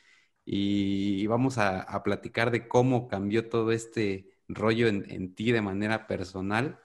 Y 0.45 1.27
vamos 1.27 1.57
a, 1.57 2.01
platicar 2.03 2.51
de 2.51 2.69
cómo 2.69 3.09
cambió 3.09 3.49
todo 3.49 3.73
este 3.73 4.29
rollo 4.47 4.87
en, 4.87 5.11
en 5.11 5.35
ti 5.35 5.51
de 5.51 5.61
manera 5.61 6.07
personal. 6.07 6.79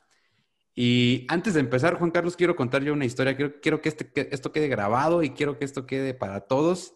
Y 0.75 1.27
antes 1.29 1.55
de 1.55 1.61
empezar, 1.61 1.99
Juan 1.99 2.11
Carlos, 2.11 2.37
quiero 2.37 2.57
contar 2.57 2.83
yo 2.83 2.93
una 2.93 3.05
historia. 3.05 3.37
Quiero, 3.37 3.61
quiero 3.61 3.81
que, 3.81 3.91
este, 3.91 4.35
esto 4.35 4.53
quede 4.53 4.69
grabado 4.69 5.23
y 5.23 5.31
quiero 5.31 5.59
que 5.59 5.65
esto 5.65 5.87
quede 5.87 6.15
para 6.15 6.41
todos. 6.41 6.95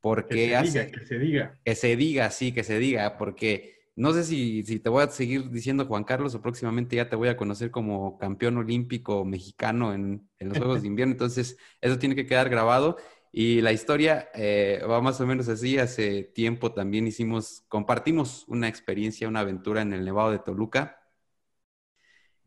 Porque 0.00 0.34
que 0.34 0.48
se 0.48 0.56
hace, 0.56 0.84
diga, 0.86 0.90
que 0.90 1.06
se 1.06 1.18
diga. 1.18 1.60
Que 1.64 1.74
se 1.76 1.96
diga, 1.96 2.30
sí, 2.30 2.52
que 2.52 2.64
se 2.64 2.78
diga. 2.78 3.16
Porque 3.18 3.76
no 3.94 4.12
sé 4.12 4.24
si, 4.24 4.64
si, 4.64 4.80
te 4.80 4.88
voy 4.88 5.04
a 5.04 5.08
seguir 5.08 5.50
diciendo 5.50 5.86
Juan 5.86 6.02
Carlos 6.02 6.34
o 6.34 6.42
próximamente 6.42 6.96
ya 6.96 7.08
te 7.08 7.14
voy 7.14 7.28
a 7.28 7.36
conocer 7.36 7.70
como 7.70 8.18
campeón 8.18 8.56
olímpico 8.56 9.24
mexicano 9.24 9.94
en, 9.94 10.28
en 10.40 10.48
los 10.48 10.58
Juegos 10.58 10.82
de 10.82 10.88
Invierno. 10.88 11.12
Entonces, 11.12 11.56
eso 11.80 11.98
tiene 11.98 12.16
que 12.16 12.26
quedar 12.26 12.48
grabado. 12.48 12.96
Y 13.30 13.60
la 13.60 13.72
historia 13.72 14.28
eh, 14.34 14.82
va 14.88 15.00
más 15.00 15.20
o 15.20 15.26
menos 15.26 15.48
así. 15.48 15.78
Hace 15.78 16.24
tiempo 16.24 16.72
también 16.72 17.06
hicimos, 17.06 17.64
compartimos 17.68 18.44
una 18.48 18.66
experiencia, 18.66 19.28
una 19.28 19.40
aventura 19.40 19.80
en 19.80 19.92
el 19.92 20.04
Nevado 20.04 20.32
de 20.32 20.40
Toluca 20.40 21.01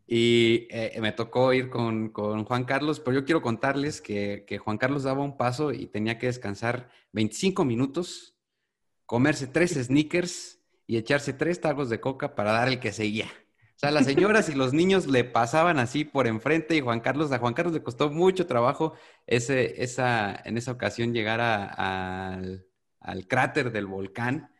y 0.08 0.68
eh, 0.70 0.98
me 1.02 1.12
tocó 1.12 1.52
ir 1.54 1.70
con, 1.70 2.14
Juan 2.14 2.64
Carlos, 2.66 3.00
pero 3.00 3.20
yo 3.20 3.26
quiero 3.26 3.42
contarles 3.42 4.02
que, 4.02 4.60
Juan 4.64 4.78
Carlos 4.78 5.04
daba 5.04 5.24
un 5.24 5.38
paso 5.38 5.74
y 5.74 5.88
tenía 5.88 6.20
que 6.20 6.28
descansar 6.28 6.90
25 7.14 7.66
minutos, 7.66 8.36
comerse 9.06 9.48
tres 9.48 9.72
sneakers 9.74 10.60
y 10.86 10.98
echarse 10.98 11.34
tres 11.34 11.60
tagos 11.60 11.90
de 11.90 12.00
coca 12.00 12.36
para 12.36 12.52
dar 12.52 12.68
el 12.68 12.80
que 12.80 12.92
seguía. 12.92 13.28
O 13.76 13.78
sea, 13.80 13.92
las 13.92 14.06
señoras 14.06 14.48
y 14.48 14.56
los 14.56 14.74
niños 14.74 15.08
le 15.08 15.26
pasaban 15.26 15.80
así 15.80 16.06
por 16.06 16.28
enfrente 16.28 16.78
y 16.78 16.82
Juan 16.82 17.02
Carlos, 17.02 17.32
a 17.32 17.40
Juan 17.40 17.54
Carlos 17.54 17.74
le 17.74 17.84
costó 17.84 18.10
mucho 18.10 18.48
trabajo 18.48 18.94
ese, 19.28 19.84
esa, 19.84 20.40
en 20.46 20.58
esa 20.58 20.72
ocasión 20.72 21.14
llegar 21.14 21.42
al, 21.42 22.66
al 23.02 23.28
cráter 23.28 23.72
del 23.72 23.86
volcán, 23.88 24.52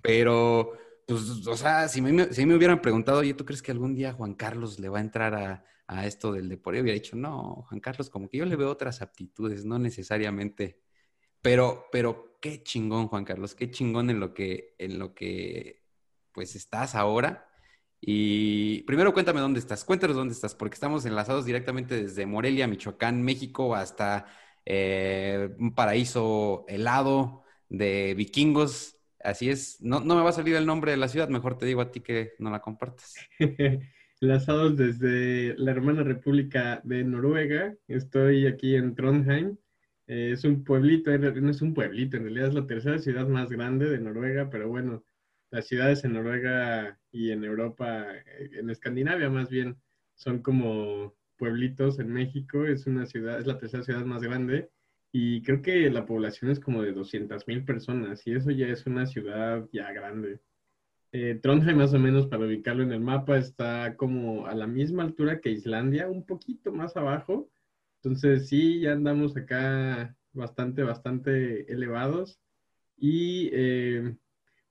pero 0.00 0.72
pues, 1.06 1.46
o 1.46 1.56
sea, 1.56 1.88
si 1.88 2.00
me, 2.00 2.12
me 2.12 2.54
hubieran 2.54 2.80
preguntado, 2.80 3.18
oye, 3.20 3.34
¿tú 3.34 3.44
crees 3.44 3.62
que 3.62 3.72
algún 3.72 3.94
día 3.94 4.12
Juan 4.12 4.34
Carlos 4.34 4.78
le 4.78 4.88
va 4.88 4.98
a 4.98 5.02
entrar 5.02 5.34
a, 5.34 6.06
esto 6.06 6.32
del 6.32 6.48
deporte? 6.48 6.80
Hubiera 6.80 6.94
dicho, 6.94 7.16
no, 7.16 7.66
Juan 7.68 7.80
Carlos, 7.80 8.10
como 8.10 8.28
que 8.28 8.38
yo 8.38 8.46
le 8.46 8.56
veo 8.56 8.70
otras 8.70 9.02
aptitudes, 9.02 9.64
no 9.64 9.78
necesariamente. 9.78 10.80
Pero, 11.42 11.86
pero 11.92 12.38
qué 12.40 12.62
chingón, 12.62 13.08
Juan 13.08 13.24
Carlos, 13.24 13.54
qué 13.54 13.70
chingón 13.70 14.10
en 14.10 14.20
lo 14.20 14.34
que, 14.34 14.74
en 14.78 14.98
lo 14.98 15.14
que, 15.14 15.84
pues, 16.32 16.56
estás 16.56 16.94
ahora. 16.94 17.48
Y 18.00 18.82
primero 18.82 19.14
cuéntame 19.14 19.40
dónde 19.40 19.60
estás, 19.60 19.84
cuéntanos 19.84 20.16
dónde 20.16 20.34
estás, 20.34 20.54
porque 20.54 20.74
estamos 20.74 21.06
enlazados 21.06 21.44
directamente 21.46 22.02
desde 22.02 22.26
Morelia, 22.26 22.66
Michoacán, 22.66 23.22
México, 23.22 23.74
hasta 23.74 24.26
eh, 24.66 25.54
un 25.58 25.74
paraíso 25.74 26.64
helado 26.68 27.44
de 27.68 28.14
vikingos 28.14 28.93
Así 29.24 29.48
es, 29.48 29.80
no, 29.80 30.00
no 30.00 30.16
me 30.16 30.22
va 30.22 30.28
a 30.28 30.34
salir 30.34 30.54
el 30.54 30.66
nombre 30.66 30.90
de 30.90 30.98
la 30.98 31.08
ciudad, 31.08 31.30
mejor 31.30 31.56
te 31.56 31.64
digo 31.64 31.80
a 31.80 31.90
ti 31.90 32.00
que 32.00 32.34
no 32.38 32.50
la 32.50 32.60
compartas. 32.60 33.14
Enlazados 34.20 34.76
desde 34.76 35.56
la 35.56 35.70
hermana 35.70 36.02
República 36.02 36.82
de 36.84 37.04
Noruega, 37.04 37.74
estoy 37.88 38.46
aquí 38.46 38.76
en 38.76 38.94
Trondheim. 38.94 39.56
Eh, 40.06 40.32
es 40.34 40.44
un 40.44 40.62
pueblito, 40.62 41.10
no 41.16 41.50
es 41.50 41.62
un 41.62 41.72
pueblito, 41.72 42.18
en 42.18 42.24
realidad 42.24 42.48
es 42.48 42.54
la 42.54 42.66
tercera 42.66 42.98
ciudad 42.98 43.26
más 43.26 43.48
grande 43.48 43.88
de 43.88 43.98
Noruega, 43.98 44.50
pero 44.50 44.68
bueno, 44.68 45.02
las 45.50 45.66
ciudades 45.66 46.04
en 46.04 46.12
Noruega 46.12 47.00
y 47.10 47.30
en 47.30 47.44
Europa, 47.44 48.04
eh, 48.14 48.50
en 48.52 48.68
Escandinavia 48.68 49.30
más 49.30 49.48
bien, 49.48 49.78
son 50.16 50.42
como 50.42 51.14
pueblitos 51.38 51.98
en 51.98 52.12
México, 52.12 52.66
es 52.66 52.86
una 52.86 53.06
ciudad, 53.06 53.40
es 53.40 53.46
la 53.46 53.56
tercera 53.56 53.84
ciudad 53.84 54.04
más 54.04 54.22
grande 54.22 54.68
y 55.16 55.42
creo 55.42 55.62
que 55.62 55.88
la 55.90 56.06
población 56.06 56.50
es 56.50 56.58
como 56.58 56.82
de 56.82 56.92
200 56.92 57.46
mil 57.46 57.64
personas 57.64 58.26
y 58.26 58.32
eso 58.32 58.50
ya 58.50 58.66
es 58.66 58.84
una 58.84 59.06
ciudad 59.06 59.64
ya 59.72 59.92
grande. 59.92 60.40
Eh, 61.12 61.38
Trondheim 61.40 61.76
más 61.78 61.94
o 61.94 62.00
menos, 62.00 62.26
para 62.26 62.44
ubicarlo 62.44 62.82
en 62.82 62.90
el 62.90 62.98
mapa, 62.98 63.38
está 63.38 63.94
como 63.96 64.46
a 64.48 64.56
la 64.56 64.66
misma 64.66 65.04
altura 65.04 65.40
que 65.40 65.50
Islandia, 65.52 66.08
un 66.08 66.26
poquito 66.26 66.72
más 66.72 66.96
abajo. 66.96 67.48
Entonces 68.02 68.48
sí, 68.48 68.80
ya 68.80 68.90
andamos 68.90 69.36
acá 69.36 70.16
bastante, 70.32 70.82
bastante 70.82 71.72
elevados. 71.72 72.40
Y 72.96 73.50
eh, 73.52 74.16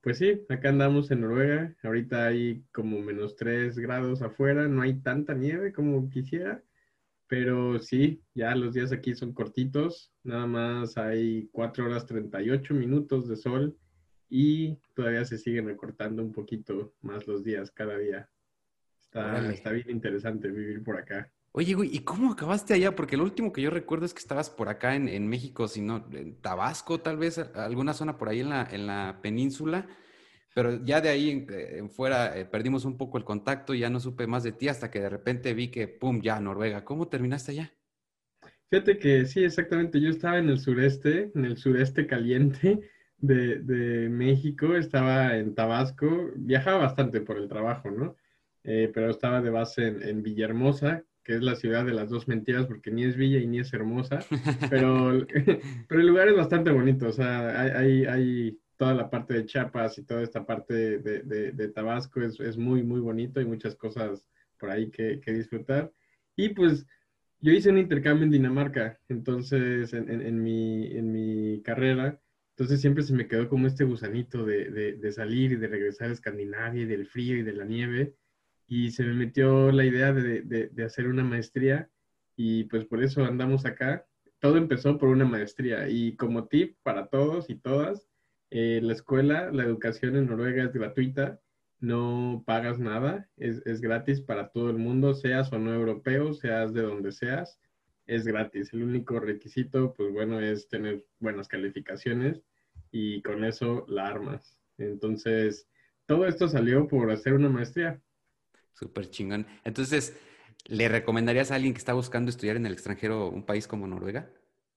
pues 0.02 0.18
sí, 0.18 0.42
acá 0.50 0.70
andamos 0.70 1.10
en 1.12 1.22
Noruega. 1.22 1.74
Ahorita 1.84 2.28
hay 2.28 2.66
como 2.74 3.00
menos 3.00 3.38
3 3.38 3.80
grados 3.80 4.22
afuera, 4.22 4.68
no 4.68 4.82
hay 4.82 4.96
tanta 4.96 5.36
nieve 5.36 5.72
como 5.72 6.10
quisiera. 6.10 6.62
Pero 7.34 7.80
sí, 7.80 8.22
ya 8.36 8.54
los 8.54 8.76
días 8.76 8.92
aquí 8.92 9.16
son 9.16 9.34
cortitos, 9.34 10.14
nada 10.24 10.46
más 10.46 10.98
hay 10.98 11.50
4 11.52 11.86
horas 11.86 12.06
38 12.06 12.76
minutos 12.76 13.28
de 13.28 13.36
sol 13.36 13.76
y 14.30 14.78
todavía 14.94 15.26
se 15.26 15.40
siguen 15.40 15.66
recortando 15.66 16.22
un 16.22 16.32
poquito 16.32 16.94
más 17.02 17.26
los 17.26 17.44
días 17.44 17.72
cada 17.72 17.98
día. 17.98 18.30
Está, 19.02 19.72
bien 19.72 19.90
interesante 19.90 20.52
vivir 20.52 20.84
por 20.84 20.96
acá. 20.96 21.28
Oye, 21.54 21.74
güey, 21.74 21.90
¿y 21.92 22.02
cómo 22.02 22.32
acabaste 22.32 22.76
allá? 22.76 22.96
Porque 22.96 23.18
lo 23.18 23.24
último 23.24 23.52
que 23.52 23.64
yo 23.64 23.72
recuerdo 23.72 24.06
es 24.06 24.14
que 24.14 24.20
estabas 24.20 24.52
por 24.52 24.70
acá 24.70 24.96
en, 24.96 25.08
en 25.08 25.28
México, 25.28 25.68
sino 25.68 26.06
en 26.12 26.36
Tabasco, 26.40 27.00
tal 27.00 27.18
vez, 27.18 27.40
alguna 27.40 27.96
zona 27.96 28.16
por 28.16 28.30
ahí 28.30 28.42
en 28.42 28.50
la, 28.50 28.68
en 28.72 28.86
la 28.86 29.22
península. 29.24 29.88
Pero 30.54 30.84
ya 30.84 31.02
de 31.02 31.10
ahí 31.10 31.46
en, 31.50 31.90
fuera 31.90 32.38
eh, 32.38 32.46
perdimos 32.46 32.86
un 32.86 32.98
poco 32.98 33.18
el 33.18 33.24
contacto 33.24 33.74
y 33.74 33.80
ya 33.80 33.90
no 33.90 34.00
supe 34.00 34.28
más 34.28 34.44
de 34.44 34.52
ti 34.52 34.68
hasta 34.68 34.92
que 34.92 35.02
de 35.02 35.10
repente 35.10 35.54
vi 35.54 35.70
que, 35.70 35.88
¡pum!, 35.88 36.22
ya 36.22 36.40
Noruega. 36.40 36.86
¿Cómo 36.86 37.08
terminaste 37.08 37.54
allá? 37.54 37.74
Fíjate 38.70 38.98
que 38.98 39.26
sí, 39.26 39.44
exactamente. 39.44 40.00
Yo 40.00 40.10
estaba 40.10 40.38
en 40.38 40.50
el 40.50 40.60
sureste, 40.60 41.32
en 41.36 41.46
el 41.46 41.58
sureste 41.58 42.08
caliente 42.08 42.80
de, 43.18 44.08
México. 44.10 44.76
Estaba 44.76 45.38
en 45.38 45.56
Tabasco. 45.56 46.32
Viajaba 46.36 46.80
bastante 46.80 47.22
por 47.22 47.38
el 47.38 47.48
trabajo, 47.48 47.90
¿no? 47.90 48.16
Eh, 48.64 48.92
pero 48.94 49.10
estaba 49.10 49.42
de 49.42 49.50
base 49.50 49.88
en, 49.88 50.24
Villahermosa, 50.24 51.04
que 51.24 51.36
es 51.36 51.42
la 51.42 51.56
ciudad 51.56 51.86
de 51.86 51.94
las 51.94 52.10
dos 52.10 52.28
mentiras, 52.28 52.66
porque 52.66 52.92
ni 52.92 53.04
es 53.04 53.16
villa 53.16 53.40
y 53.40 53.48
ni 53.48 53.60
es 53.60 53.74
hermosa. 53.74 54.20
Pero, 54.70 55.26
pero 55.88 56.02
el 56.02 56.08
lugar 56.08 56.28
es 56.30 56.36
bastante 56.36 56.72
bonito. 56.72 57.08
O 57.08 57.12
sea, 57.12 57.60
hay, 57.78 58.06
hay 58.06 58.60
toda 58.78 58.94
la 58.94 59.10
parte 59.10 59.34
de 59.34 59.46
Chiapas 59.46 59.98
y 59.98 60.04
toda 60.04 60.22
esta 60.22 60.46
parte 60.46 61.00
de, 61.00 61.68
Tabasco 61.70 62.22
es, 62.22 62.58
muy, 62.58 62.84
muy 62.84 63.00
bonito. 63.00 63.42
y 63.42 63.46
muchas 63.46 63.76
cosas 63.76 64.26
por 64.60 64.70
ahí 64.70 64.90
que, 64.90 65.20
disfrutar. 65.26 65.92
Y 66.36 66.50
pues 66.50 66.86
yo 67.40 67.52
hice 67.52 67.70
un 67.70 67.78
intercambio 67.78 68.24
en 68.24 68.32
Dinamarca, 68.32 69.00
entonces 69.10 69.94
en, 69.94 70.42
mi, 70.42 70.88
en 70.96 71.12
mi 71.12 71.62
carrera. 71.62 72.20
Entonces 72.52 72.82
siempre 72.82 73.04
se 73.04 73.14
me 73.14 73.28
quedó 73.28 73.50
como 73.50 73.68
este 73.68 73.84
gusanito 73.84 74.46
de, 74.46 75.12
salir 75.12 75.52
y 75.52 75.56
de 75.56 75.68
regresar 75.68 76.10
a 76.10 76.14
Escandinavia 76.14 76.84
y 76.84 76.86
del 76.86 77.08
frío 77.08 77.38
y 77.38 77.44
de 77.44 77.54
la 77.54 77.66
nieve. 77.66 78.16
Y 78.68 78.92
se 78.92 79.04
me 79.04 79.14
metió 79.14 79.72
la 79.72 79.86
idea 79.86 80.14
de, 80.14 80.72
hacer 80.86 81.08
una 81.08 81.24
maestría 81.24 81.90
y 82.36 82.64
pues 82.66 82.86
por 82.86 83.04
eso 83.04 83.26
andamos 83.26 83.66
acá. 83.66 84.06
Todo 84.40 84.58
empezó 84.58 84.98
por 84.98 85.10
una 85.10 85.26
maestría 85.26 85.90
y 85.90 86.16
como 86.16 86.48
tip 86.48 86.78
para 86.84 87.08
todos 87.08 87.50
y 87.50 87.56
todas, 87.56 88.08
eh, 88.56 88.82
la 88.84 88.94
escuela, 88.94 89.50
la 89.52 89.64
educación 89.64 90.16
en 90.16 90.28
Noruega 90.28 90.64
es 90.64 90.74
gratuita, 90.74 91.42
no 91.80 92.44
pagas 92.46 92.78
nada, 92.78 93.28
es, 93.36 93.64
es, 93.66 93.82
gratis 93.82 94.22
para 94.22 94.50
todo 94.50 94.70
el 94.70 94.78
mundo, 94.78 95.16
seas 95.16 95.52
o 95.52 95.58
no 95.58 95.74
europeo, 95.74 96.36
seas 96.36 96.72
de 96.72 96.84
donde 96.84 97.12
seas, 97.12 97.60
es 98.06 98.28
gratis. 98.28 98.72
El 98.72 98.84
único 98.84 99.20
requisito, 99.20 99.96
pues 99.96 100.14
bueno, 100.14 100.40
es 100.40 100.68
tener 100.70 101.04
buenas 101.18 101.48
calificaciones 101.48 102.44
y 102.92 103.24
con 103.24 103.44
eso 103.44 103.88
la 103.90 104.06
armas. 104.06 104.56
Entonces, 104.78 105.68
todo 106.06 106.28
esto 106.28 106.48
salió 106.48 106.88
por 106.88 107.10
hacer 107.10 107.34
una 107.34 107.50
maestría. 107.50 108.04
Súper 108.74 109.10
chingón. 109.10 109.48
Entonces, 109.64 110.16
¿le 110.68 110.90
recomendarías 110.90 111.50
a 111.50 111.56
alguien 111.56 111.74
que 111.74 111.80
está 111.80 111.94
buscando 111.94 112.30
estudiar 112.30 112.58
en 112.58 112.68
el 112.68 112.74
extranjero 112.74 113.30
un 113.30 113.48
país 113.48 113.68
como 113.68 113.88
Noruega? 113.88 114.30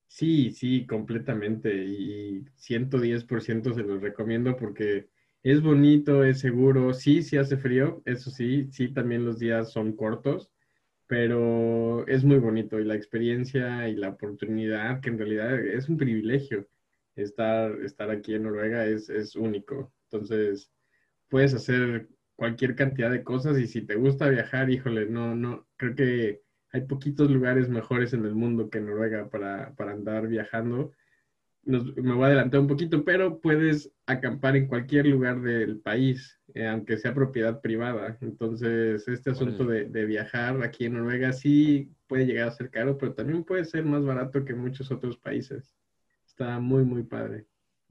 Sí, 0.08 0.50
sí, 0.52 0.86
completamente. 0.86 1.74
Y 1.84 2.44
110% 2.56 3.74
se 3.74 3.82
los 3.82 4.00
recomiendo 4.00 4.56
porque 4.56 5.08
es 5.42 5.62
bonito, 5.62 6.24
es 6.24 6.40
seguro, 6.40 6.92
sí, 6.94 7.22
sí 7.22 7.36
hace 7.36 7.56
frío, 7.56 8.02
eso 8.04 8.30
sí, 8.30 8.68
sí, 8.72 8.92
también 8.92 9.24
los 9.24 9.38
días 9.38 9.70
son 9.72 9.94
cortos, 9.94 10.50
pero 11.06 12.06
es 12.08 12.24
muy 12.24 12.38
bonito 12.38 12.80
y 12.80 12.84
la 12.84 12.96
experiencia 12.96 13.88
y 13.88 13.96
la 13.96 14.10
oportunidad, 14.10 15.00
que 15.00 15.10
en 15.10 15.18
realidad 15.18 15.58
es 15.66 15.88
un 15.88 15.96
privilegio 15.98 16.68
estar, 17.16 17.72
estar 17.82 18.10
aquí 18.10 18.34
en 18.34 18.44
Noruega, 18.44 18.86
es, 18.86 19.08
es 19.10 19.36
único. 19.36 19.92
Entonces, 20.10 20.72
puedes 21.28 21.54
hacer 21.54 22.08
cualquier 22.36 22.76
cantidad 22.76 23.10
de 23.10 23.24
cosas 23.24 23.58
y 23.58 23.66
si 23.66 23.82
te 23.82 23.96
gusta 23.96 24.28
viajar, 24.28 24.70
híjole, 24.70 25.06
no, 25.06 25.34
no, 25.36 25.68
creo 25.76 25.94
que 25.94 26.42
hay 26.76 26.82
poquitos 26.82 27.30
lugares 27.30 27.68
mejores 27.68 28.12
en 28.12 28.24
el 28.24 28.34
mundo 28.34 28.70
que 28.70 28.80
Noruega 28.80 29.28
para, 29.28 29.74
para 29.74 29.92
andar 29.92 30.28
viajando 30.28 30.92
me 31.66 32.14
voy 32.14 32.24
a 32.24 32.26
adelantar 32.26 32.60
un 32.60 32.68
poquito, 32.68 33.04
pero 33.04 33.40
puedes 33.40 33.90
acampar 34.06 34.56
en 34.56 34.68
cualquier 34.68 35.06
lugar 35.06 35.40
del 35.42 35.80
país, 35.80 36.38
eh, 36.54 36.66
aunque 36.66 36.96
sea 36.96 37.12
propiedad 37.12 37.60
privada. 37.60 38.16
Entonces, 38.20 39.06
este 39.08 39.30
asunto 39.30 39.64
de, 39.66 40.04
viajar 40.06 40.62
aquí 40.62 40.84
en 40.84 40.94
Noruega 40.94 41.32
sí 41.32 41.90
puede 42.06 42.24
llegar 42.24 42.48
a 42.48 42.52
ser 42.52 42.70
caro, 42.70 42.96
pero 42.96 43.14
también 43.14 43.42
puede 43.42 43.64
ser 43.64 43.84
más 43.84 44.04
barato 44.04 44.44
que 44.44 44.54
muchos 44.54 44.92
otros 44.92 45.16
países. 45.16 45.74
Está 46.24 46.60
muy, 46.60 46.84
muy 46.84 47.02
padre. 47.02 47.46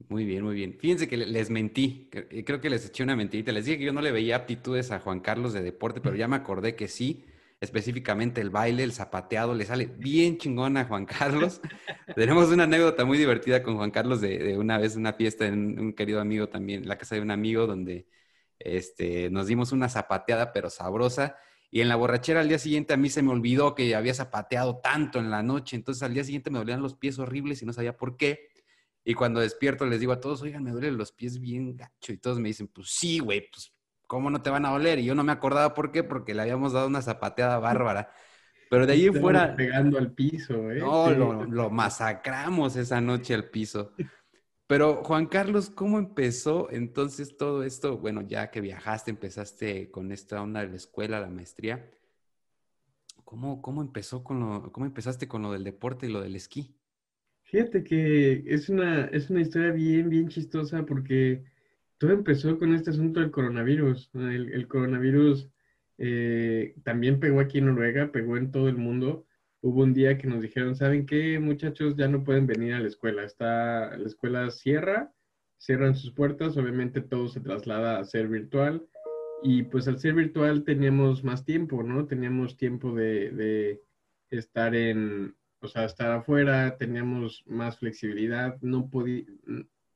Muy 0.08 0.24
bien, 0.24 0.42
muy 0.42 0.54
bien. 0.54 0.76
Fíjense 0.78 1.06
que 1.06 1.18
les 1.18 1.50
mentí, 1.50 2.08
eh, 2.12 2.44
creo 2.44 2.60
que 2.60 2.70
les 2.70 2.86
eché 2.86 3.02
una 3.02 3.16
mentirita. 3.16 3.52
Les 3.52 3.66
dije 3.66 3.78
que 3.78 3.84
yo 3.84 3.92
no 3.92 4.02
le 4.02 4.12
veía 4.12 4.36
aptitudes 4.36 4.90
a 4.90 5.00
Juan 5.00 5.20
Carlos 5.20 5.52
de 5.52 5.62
deporte, 5.62 6.00
pero 6.00 6.16
ya 6.16 6.28
me 6.28 6.36
acordé 6.36 6.76
que 6.76 6.88
sí 6.88 7.24
específicamente 7.60 8.40
el 8.40 8.50
baile, 8.50 8.84
el 8.84 8.92
zapateado, 8.92 9.54
le 9.54 9.64
sale 9.64 9.86
bien 9.86 10.38
chingón 10.38 10.76
a 10.76 10.84
Juan 10.84 11.06
Carlos. 11.06 11.60
Tenemos 12.16 12.48
una 12.50 12.64
anécdota 12.64 13.04
muy 13.04 13.18
divertida 13.18 13.62
con 13.62 13.76
Juan 13.76 13.90
Carlos 13.90 14.20
de, 14.20 14.58
una 14.58 14.78
vez 14.78 14.96
una 14.96 15.14
fiesta 15.14 15.46
en 15.46 15.78
un 15.78 15.92
querido 15.92 16.20
amigo 16.20 16.48
también, 16.48 16.86
la 16.86 16.98
casa 16.98 17.14
de 17.14 17.22
un 17.22 17.30
amigo, 17.30 17.66
donde 17.66 18.06
este, 18.58 19.30
nos 19.30 19.46
dimos 19.46 19.72
una 19.72 19.88
zapateada 19.88 20.52
pero 20.52 20.70
sabrosa. 20.70 21.36
Y 21.70 21.80
en 21.80 21.88
la 21.88 21.96
borrachera 21.96 22.40
al 22.40 22.48
día 22.48 22.58
siguiente 22.58 22.94
a 22.94 22.96
mí 22.96 23.10
se 23.10 23.22
me 23.22 23.32
olvidó 23.32 23.74
que 23.74 23.94
había 23.94 24.14
zapateado 24.14 24.78
tanto 24.78 25.18
en 25.18 25.30
la 25.30 25.42
noche, 25.42 25.76
entonces 25.76 26.02
al 26.02 26.14
día 26.14 26.24
siguiente 26.24 26.50
me 26.50 26.58
dolían 26.58 26.80
los 26.80 26.94
pies 26.94 27.18
horribles 27.18 27.60
y 27.62 27.66
no 27.66 27.72
sabía 27.72 27.96
por 27.96 28.16
qué. 28.16 28.48
Y 29.04 29.14
cuando 29.14 29.40
despierto 29.40 29.86
les 29.86 30.00
digo 30.00 30.12
a 30.12 30.20
todos, 30.20 30.42
oigan, 30.42 30.64
me 30.64 30.72
duelen 30.72 30.96
los 30.96 31.12
pies 31.12 31.38
bien 31.38 31.76
gacho. 31.76 32.12
Y 32.12 32.18
todos 32.18 32.40
me 32.40 32.48
dicen, 32.48 32.68
pues 32.68 32.88
sí, 32.90 33.20
güey, 33.20 33.48
pues 33.50 33.72
¿cómo 34.06 34.30
no 34.30 34.42
te 34.42 34.50
van 34.50 34.64
a 34.64 34.72
oler? 34.72 34.98
Y 34.98 35.04
yo 35.04 35.14
no 35.14 35.24
me 35.24 35.32
acordaba 35.32 35.74
por 35.74 35.92
qué, 35.92 36.02
porque 36.02 36.34
le 36.34 36.42
habíamos 36.42 36.72
dado 36.72 36.86
una 36.86 37.02
zapateada 37.02 37.58
bárbara. 37.58 38.12
Pero 38.70 38.86
de 38.86 38.94
ahí 38.94 39.06
en 39.06 39.14
fuera. 39.14 39.54
Pegando 39.54 39.98
al 39.98 40.12
piso, 40.12 40.70
¿eh? 40.70 40.80
No, 40.80 41.10
lo, 41.10 41.70
masacramos 41.70 42.76
esa 42.76 43.00
noche 43.00 43.34
al 43.34 43.48
piso. 43.50 43.92
Pero 44.66 45.04
Juan 45.04 45.26
Carlos, 45.26 45.70
¿cómo 45.70 45.98
empezó 45.98 46.68
entonces 46.70 47.36
todo 47.36 47.62
esto? 47.62 47.98
Bueno, 47.98 48.22
ya 48.22 48.50
que 48.50 48.60
viajaste, 48.60 49.12
empezaste 49.12 49.90
con 49.92 50.10
esta 50.10 50.42
onda 50.42 50.60
de 50.62 50.68
la 50.68 50.76
escuela, 50.76 51.20
la 51.20 51.28
maestría. 51.28 51.88
¿Cómo, 53.24 53.62
cómo 53.62 53.82
empezó 53.82 54.24
con 54.24 54.40
lo, 54.40 54.72
cómo 54.72 54.86
empezaste 54.86 55.28
con 55.28 55.42
lo 55.42 55.52
del 55.52 55.62
deporte 55.62 56.06
y 56.06 56.10
lo 56.10 56.20
del 56.20 56.34
esquí? 56.34 56.76
Fíjate 57.44 57.84
que 57.84 58.42
es 58.46 58.68
una, 58.68 59.04
es 59.06 59.30
una 59.30 59.40
historia 59.40 59.70
bien, 59.70 60.08
bien 60.08 60.28
chistosa 60.28 60.84
porque 60.84 61.44
todo 61.98 62.12
empezó 62.12 62.58
con 62.58 62.74
este 62.74 62.90
asunto 62.90 63.20
del 63.20 63.30
coronavirus. 63.30 64.10
El, 64.14 64.68
coronavirus 64.68 65.48
eh, 65.98 66.74
también 66.84 67.20
pegó 67.20 67.40
aquí 67.40 67.58
en 67.58 67.66
Noruega, 67.66 68.12
pegó 68.12 68.36
en 68.36 68.50
todo 68.50 68.68
el 68.68 68.76
mundo. 68.76 69.26
Hubo 69.60 69.82
un 69.82 69.94
día 69.94 70.18
que 70.18 70.26
nos 70.26 70.42
dijeron, 70.42 70.76
¿saben 70.76 71.06
qué, 71.06 71.38
muchachos? 71.38 71.96
Ya 71.96 72.08
no 72.08 72.24
pueden 72.24 72.46
venir 72.46 72.74
a 72.74 72.80
la 72.80 72.88
escuela. 72.88 73.24
Está, 73.24 73.96
la 73.96 74.06
escuela 74.06 74.50
cierra, 74.50 75.12
cierran 75.58 75.96
sus 75.96 76.12
puertas, 76.12 76.56
obviamente 76.56 77.00
todo 77.00 77.28
se 77.28 77.40
traslada 77.40 77.98
a 77.98 78.04
ser 78.04 78.28
virtual. 78.28 78.86
Y 79.42 79.64
pues 79.64 79.88
al 79.88 79.98
ser 79.98 80.14
virtual 80.14 80.64
teníamos 80.64 81.24
más 81.24 81.44
tiempo, 81.44 81.82
¿no? 81.82 82.06
Teníamos 82.06 82.56
tiempo 82.56 82.94
de, 82.94 83.30
de 83.30 83.82
estar 84.30 84.74
en, 84.74 85.36
o 85.60 85.68
sea, 85.68 85.84
estar 85.84 86.10
afuera, 86.10 86.76
teníamos 86.78 87.44
más 87.46 87.78
flexibilidad, 87.78 88.56
no 88.60 88.88
podía, 88.88 89.24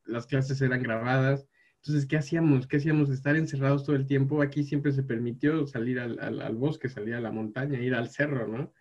las 0.04 0.26
clases 0.26 0.60
eran 0.60 0.82
grabadas, 0.82 1.46
entonces, 1.82 2.06
¿qué 2.06 2.18
hacíamos? 2.18 2.66
¿Qué 2.66 2.76
hacíamos? 2.76 3.08
Estar 3.08 3.36
encerrados 3.36 3.84
todo 3.84 3.96
el 3.96 4.06
tiempo. 4.06 4.42
Aquí 4.42 4.64
siempre 4.64 4.92
se 4.92 5.02
permitió 5.02 5.66
salir 5.66 5.98
al, 5.98 6.18
al, 6.20 6.54
bosque, 6.56 6.90
salir 6.90 7.14
a 7.14 7.22
la 7.22 7.32
montaña, 7.32 7.80
ir 7.80 7.94
al 7.94 8.10
cerro, 8.10 8.46
¿no? 8.46 8.74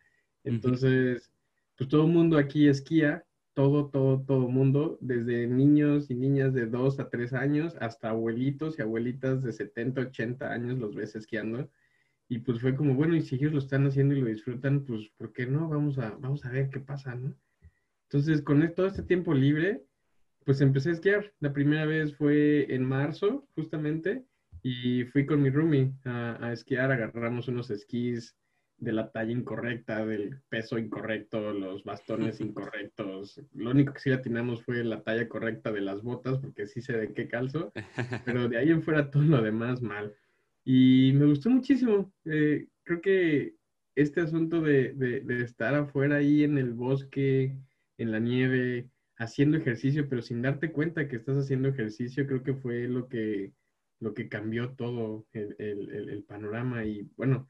Entonces, 0.43 1.31
pues 1.77 1.89
todo 1.89 2.05
el 2.05 2.11
mundo 2.11 2.37
aquí 2.37 2.67
esquía, 2.67 3.25
todo, 3.53 3.89
todo, 3.89 4.21
todo 4.23 4.49
mundo, 4.49 4.97
desde 4.99 5.47
niños 5.47 6.11
y 6.11 6.15
niñas 6.15 6.53
de 6.53 6.65
2 6.65 6.99
a 6.99 7.09
3 7.09 7.31
años 7.33 7.77
hasta 7.79 8.09
abuelitos 8.09 8.77
y 8.77 8.81
abuelitas 8.81 9.43
de 9.43 9.53
70, 9.53 10.01
80 10.01 10.51
años 10.51 10.77
los 10.77 10.93
ves 10.93 11.15
esquiando. 11.15 11.69
Y 12.27 12.39
pues 12.39 12.59
fue 12.59 12.75
como, 12.75 12.95
bueno, 12.95 13.15
y 13.15 13.21
si 13.21 13.35
ellos 13.35 13.53
lo 13.53 13.59
están 13.59 13.87
haciendo 13.87 14.13
y 14.13 14.19
lo 14.21 14.27
disfrutan, 14.27 14.83
pues, 14.83 15.07
¿por 15.17 15.31
qué 15.31 15.45
no? 15.45 15.69
Vamos 15.69 15.97
a, 15.99 16.11
vamos 16.19 16.43
a 16.43 16.51
ver 16.51 16.69
qué 16.69 16.81
pasa, 16.81 17.15
¿no? 17.15 17.33
Entonces, 18.09 18.41
con 18.41 18.73
todo 18.73 18.87
este 18.87 19.03
tiempo 19.03 19.33
libre, 19.33 19.85
pues 20.45 20.61
empecé 20.61 20.89
a 20.89 20.93
esquiar. 20.93 21.33
La 21.39 21.53
primera 21.53 21.85
vez 21.85 22.15
fue 22.15 22.73
en 22.73 22.83
marzo, 22.83 23.47
justamente, 23.55 24.23
y 24.61 25.03
fui 25.05 25.25
con 25.25 25.41
mi 25.41 25.49
roomie 25.49 25.93
a, 26.05 26.51
esquiar. 26.51 26.91
Agarramos 26.91 27.47
unos 27.47 27.69
esquís 27.69 28.35
de 28.77 28.93
la 28.93 29.11
talla 29.11 29.31
incorrecta, 29.31 30.05
del 30.05 30.41
peso 30.49 30.77
incorrecto, 30.77 31.53
los 31.53 31.83
bastones 31.83 32.39
incorrectos. 32.41 33.41
Lo 33.53 33.71
único 33.71 33.93
que 33.93 33.99
sí 33.99 34.11
atinamos 34.11 34.63
fue 34.63 34.83
la 34.83 35.03
talla 35.03 35.27
correcta 35.27 35.71
de 35.71 35.81
las 35.81 36.01
botas, 36.01 36.39
porque 36.39 36.67
sí 36.67 36.81
sé 36.81 36.93
de 36.97 37.13
qué 37.13 37.27
calzo, 37.27 37.71
pero 38.25 38.47
de 38.47 38.57
ahí 38.57 38.69
en 38.69 38.83
fuera 38.83 39.11
todo 39.11 39.23
lo 39.23 39.41
demás 39.41 39.81
mal. 39.81 40.15
Y 40.65 41.13
me 41.15 41.25
gustó 41.25 41.49
muchísimo. 41.49 42.11
Eh, 42.25 42.67
creo 42.83 43.01
que 43.01 43.55
este 43.95 44.21
asunto 44.21 44.61
de, 44.61 44.93
de 44.93 45.43
estar 45.43 45.75
afuera 45.75 46.17
ahí 46.17 46.43
en 46.43 46.57
el 46.57 46.73
bosque, 46.73 47.57
en 47.97 48.11
la 48.11 48.19
nieve, 48.19 48.87
haciendo 49.19 49.57
ejercicio, 49.57 50.07
pero 50.09 50.21
sin 50.21 50.41
darte 50.41 50.71
cuenta 50.71 51.07
que 51.07 51.17
estás 51.17 51.37
haciendo 51.37 51.67
ejercicio, 51.67 52.25
creo 52.25 52.41
que 52.41 52.55
fue 52.55 52.87
lo 52.87 53.09
que, 53.09 53.53
lo 53.99 54.13
que 54.13 54.29
cambió 54.29 54.71
todo 54.75 55.27
el, 55.33 56.23
panorama. 56.27 56.85
Y 56.85 57.09
bueno, 57.17 57.49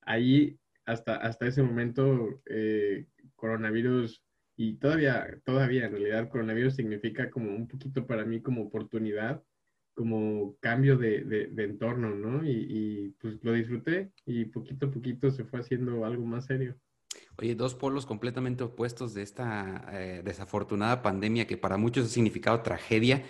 ahí 0.00 0.58
hasta, 0.86 1.16
hasta 1.16 1.46
ese 1.46 1.62
momento, 1.62 2.42
eh, 2.46 3.06
coronavirus, 3.36 4.22
y 4.56 4.74
todavía, 4.76 5.40
todavía 5.44 5.86
en 5.86 5.92
realidad, 5.92 6.28
coronavirus 6.30 6.74
significa 6.76 7.30
como 7.30 7.54
un 7.54 7.68
poquito 7.68 8.06
para 8.06 8.24
mí 8.24 8.42
como 8.42 8.62
oportunidad, 8.62 9.42
como 9.94 10.56
cambio 10.60 10.96
de, 10.96 11.50
entorno, 11.58 12.14
¿no? 12.14 12.44
Y, 12.44 12.66
y 12.68 13.10
pues 13.20 13.42
lo 13.42 13.52
disfruté 13.52 14.10
y 14.24 14.46
poquito 14.46 14.86
a 14.86 14.90
poquito 14.90 15.30
se 15.30 15.44
fue 15.44 15.60
haciendo 15.60 16.04
algo 16.04 16.24
más 16.24 16.46
serio. 16.46 16.76
Oye, 17.40 17.54
dos 17.54 17.74
polos 17.74 18.04
completamente 18.04 18.64
opuestos 18.64 19.14
de 19.14 19.22
esta 19.22 19.86
eh, 19.92 20.20
desafortunada 20.22 21.00
pandemia 21.00 21.46
que 21.46 21.56
para 21.56 21.78
muchos 21.78 22.04
ha 22.04 22.08
significado 22.10 22.60
tragedia 22.60 23.24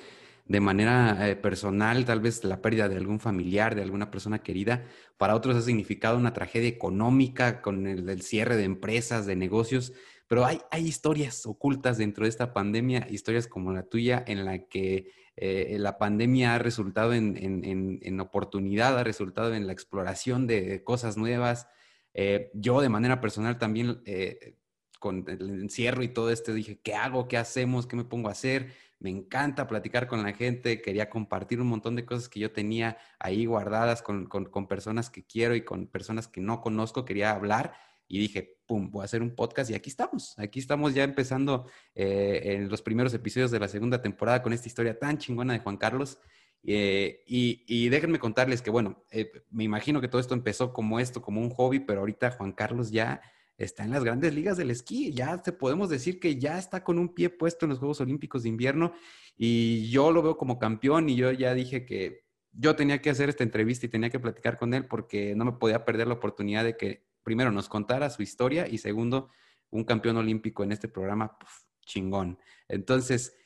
de 0.46 0.58
manera 0.58 1.28
eh, 1.28 1.36
personal, 1.36 2.04
tal 2.04 2.18
vez 2.18 2.42
la 2.42 2.60
pérdida 2.60 2.88
de 2.88 2.96
algún 2.96 3.20
familiar, 3.20 3.76
de 3.76 3.82
alguna 3.82 4.10
persona 4.10 4.42
querida. 4.42 4.84
Para 5.16 5.36
otros 5.36 5.54
ha 5.54 5.62
significado 5.62 6.18
una 6.18 6.32
tragedia 6.32 6.68
económica 6.68 7.62
con 7.62 7.86
el, 7.86 8.20
cierre 8.22 8.56
de 8.56 8.64
empresas, 8.64 9.26
de 9.26 9.36
negocios. 9.36 9.92
Pero 10.26 10.44
hay, 10.44 10.60
hay, 10.72 10.88
historias 10.88 11.46
ocultas 11.46 11.96
dentro 11.96 12.24
de 12.24 12.30
esta 12.30 12.52
pandemia, 12.52 13.06
historias 13.08 13.46
como 13.46 13.72
la 13.72 13.84
tuya, 13.84 14.24
en 14.26 14.44
la 14.44 14.66
que 14.66 15.12
eh, 15.36 15.76
la 15.78 15.98
pandemia 15.98 16.56
ha 16.56 16.58
resultado 16.58 17.14
en, 17.14 17.36
en, 17.36 18.20
oportunidad, 18.20 18.98
ha 18.98 19.04
resultado 19.04 19.54
en 19.54 19.68
la 19.68 19.72
exploración 19.72 20.48
de 20.48 20.82
cosas 20.82 21.16
nuevas, 21.16 21.68
eh, 22.14 22.50
yo 22.54 22.80
de 22.80 22.88
manera 22.88 23.20
personal 23.20 23.58
también, 23.58 24.02
eh, 24.04 24.56
con 24.98 25.24
el 25.28 25.62
encierro 25.62 26.02
y 26.02 26.08
todo 26.08 26.30
esto, 26.30 26.52
dije, 26.52 26.80
¿qué 26.82 26.94
hago? 26.94 27.26
¿Qué 27.26 27.38
hacemos? 27.38 27.86
¿Qué 27.86 27.96
me 27.96 28.04
pongo 28.04 28.28
a 28.28 28.32
hacer? 28.32 28.72
Me 28.98 29.08
encanta 29.08 29.66
platicar 29.66 30.06
con 30.06 30.22
la 30.22 30.34
gente, 30.34 30.82
quería 30.82 31.08
compartir 31.08 31.60
un 31.60 31.68
montón 31.68 31.96
de 31.96 32.04
cosas 32.04 32.28
que 32.28 32.38
yo 32.38 32.52
tenía 32.52 32.98
ahí 33.18 33.46
guardadas 33.46 34.02
con, 34.02 34.26
con, 34.26 34.68
personas 34.68 35.08
que 35.08 35.24
quiero 35.24 35.54
y 35.54 35.64
con 35.64 35.86
personas 35.86 36.28
que 36.28 36.42
no 36.42 36.60
conozco, 36.60 37.06
quería 37.06 37.30
hablar 37.30 37.72
y 38.08 38.18
dije, 38.18 38.58
pum, 38.66 38.90
voy 38.90 39.00
a 39.00 39.04
hacer 39.06 39.22
un 39.22 39.34
podcast 39.34 39.70
y 39.70 39.74
aquí 39.74 39.88
estamos, 39.88 40.38
aquí 40.38 40.58
estamos 40.58 40.92
ya 40.92 41.04
empezando 41.04 41.66
eh, 41.94 42.42
en 42.44 42.68
los 42.68 42.82
primeros 42.82 43.14
episodios 43.14 43.50
de 43.50 43.60
la 43.60 43.68
segunda 43.68 44.02
temporada 44.02 44.42
con 44.42 44.52
esta 44.52 44.68
historia 44.68 44.98
tan 44.98 45.16
chingona 45.16 45.54
de 45.54 45.60
Juan 45.60 45.78
Carlos 45.78 46.18
Eh, 46.62 47.22
y, 47.26 47.88
déjenme 47.88 48.18
contarles 48.18 48.62
que, 48.62 48.70
bueno, 48.70 49.04
eh, 49.10 49.30
me 49.50 49.64
imagino 49.64 50.00
que 50.00 50.08
todo 50.08 50.20
esto 50.20 50.34
empezó 50.34 50.72
como 50.72 51.00
esto, 51.00 51.22
como 51.22 51.40
un 51.40 51.50
hobby, 51.50 51.80
pero 51.80 52.00
ahorita 52.00 52.32
Juan 52.32 52.52
Carlos 52.52 52.90
ya 52.90 53.20
está 53.56 53.84
en 53.84 53.90
las 53.90 54.04
grandes 54.04 54.34
ligas 54.34 54.56
del 54.56 54.70
esquí. 54.70 55.12
Ya 55.12 55.42
te 55.42 55.52
podemos 55.52 55.88
decir 55.88 56.20
que 56.20 56.38
ya 56.38 56.58
está 56.58 56.82
con 56.82 56.98
un 56.98 57.14
pie 57.14 57.30
puesto 57.30 57.66
en 57.66 57.70
los 57.70 57.78
Juegos 57.78 58.00
Olímpicos 58.00 58.42
de 58.42 58.48
invierno 58.48 58.92
y 59.36 59.88
yo 59.90 60.12
lo 60.12 60.22
veo 60.22 60.36
como 60.36 60.58
campeón 60.58 61.08
y 61.08 61.16
yo 61.16 61.30
ya 61.32 61.54
dije 61.54 61.84
que 61.84 62.24
yo 62.52 62.74
tenía 62.74 63.00
que 63.00 63.10
hacer 63.10 63.28
esta 63.28 63.44
entrevista 63.44 63.86
y 63.86 63.90
tenía 63.90 64.10
que 64.10 64.18
platicar 64.18 64.58
con 64.58 64.74
él 64.74 64.86
porque 64.86 65.34
no 65.36 65.44
me 65.44 65.52
podía 65.52 65.84
perder 65.84 66.08
la 66.08 66.14
oportunidad 66.14 66.64
de 66.64 66.76
que 66.76 67.06
primero 67.22 67.52
nos 67.52 67.68
contara 67.68 68.10
su 68.10 68.22
historia 68.22 68.66
y 68.66 68.78
segundo, 68.78 69.28
un 69.70 69.84
campeón 69.84 70.16
olímpico 70.16 70.64
en 70.64 70.72
este 70.72 70.88
programa, 70.88 71.38
chingón. 71.86 72.38
Entonces, 72.66 73.36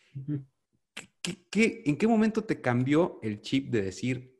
en 1.24 1.96
qué 1.96 2.06
momento 2.06 2.44
te 2.44 2.60
cambió 2.60 3.18
el 3.22 3.40
chip 3.40 3.70
de 3.70 3.82
decir, 3.82 4.34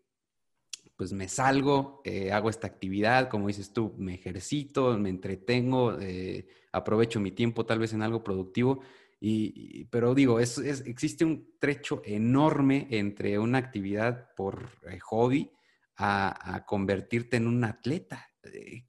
pues 0.96 1.12
me 1.12 1.28
salgo, 1.28 2.00
eh, 2.04 2.30
hago 2.30 2.50
esta 2.50 2.66
actividad, 2.66 3.28
como 3.28 3.48
dices 3.48 3.72
tú, 3.72 3.94
me 3.98 4.14
ejercito, 4.14 4.96
me 4.98 5.08
entretengo, 5.08 5.98
eh, 6.00 6.46
aprovecho 6.72 7.20
mi 7.20 7.32
tiempo 7.32 7.66
tal 7.66 7.80
vez 7.80 7.92
en 7.92 8.02
algo 8.02 8.22
productivo? 8.22 8.80
Y, 9.20 9.84
pero 9.86 10.14
digo, 10.14 10.38
existe 10.38 11.24
un 11.24 11.54
trecho 11.58 12.02
enorme 12.04 12.86
entre 12.90 13.38
una 13.38 13.58
actividad 13.58 14.34
por 14.34 14.68
eh, 14.88 14.98
hobby 15.00 15.50
a, 15.96 16.64
convertirte 16.66 17.38
en 17.38 17.46
un 17.46 17.64
atleta. 17.64 18.28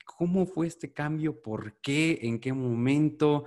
¿Cómo 0.05 0.45
fue 0.45 0.67
este 0.67 0.91
cambio? 0.91 1.41
¿Por 1.41 1.79
qué? 1.79 2.19
¿En 2.23 2.39
qué 2.39 2.51
momento? 2.51 3.45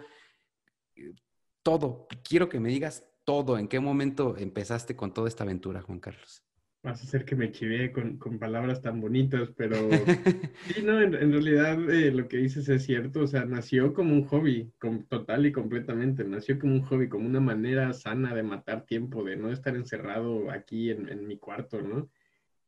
Todo. 1.62 2.06
Quiero 2.26 2.48
que 2.48 2.60
me 2.60 2.70
digas 2.70 3.04
todo. 3.28 3.58
¿En 3.58 3.68
qué 3.68 3.78
momento 3.78 4.38
empezaste 4.38 4.96
con 4.96 5.12
toda 5.12 5.28
esta 5.28 5.44
aventura, 5.44 5.82
Juan 5.82 6.00
Carlos? 6.00 6.42
Vas 6.82 7.02
a 7.02 7.04
hacer 7.04 7.26
que 7.26 7.36
me 7.36 7.52
chivé 7.52 7.92
con, 7.92 8.18
palabras 8.38 8.80
tan 8.80 9.02
bonitas, 9.02 9.50
pero 9.54 9.76
sí, 10.66 10.80
no, 10.82 11.02
en, 11.02 11.12
realidad 11.12 11.90
eh, 11.90 12.10
lo 12.10 12.26
que 12.26 12.38
dices 12.38 12.66
es 12.70 12.84
cierto, 12.84 13.20
o 13.20 13.26
sea, 13.26 13.44
nació 13.44 13.92
como 13.92 14.14
un 14.14 14.24
hobby, 14.24 14.72
total 15.10 15.44
y 15.44 15.52
completamente, 15.52 16.24
nació 16.24 16.58
como 16.58 16.72
un 16.72 16.80
hobby, 16.80 17.10
como 17.10 17.26
una 17.26 17.40
manera 17.40 17.92
sana 17.92 18.34
de 18.34 18.44
matar 18.44 18.86
tiempo, 18.86 19.22
de 19.22 19.36
no 19.36 19.52
estar 19.52 19.76
encerrado 19.76 20.50
aquí 20.50 20.90
en, 20.90 21.26
mi 21.26 21.36
cuarto, 21.36 21.82
¿no? 21.82 22.08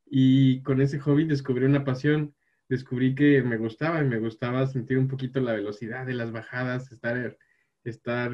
Y 0.04 0.60
con 0.60 0.82
ese 0.82 0.98
hobby 0.98 1.24
descubrí 1.24 1.64
una 1.64 1.84
pasión, 1.84 2.34
descubrí 2.68 3.14
que 3.14 3.42
me 3.42 3.56
gustaba 3.56 4.02
y 4.02 4.04
me 4.04 4.18
gustaba 4.18 4.66
sentir 4.66 4.98
un 4.98 5.08
poquito 5.08 5.40
la 5.40 5.54
velocidad 5.54 6.04
de 6.04 6.12
las 6.12 6.32
bajadas, 6.32 6.92
estar, 6.92 7.38
estar 7.84 8.32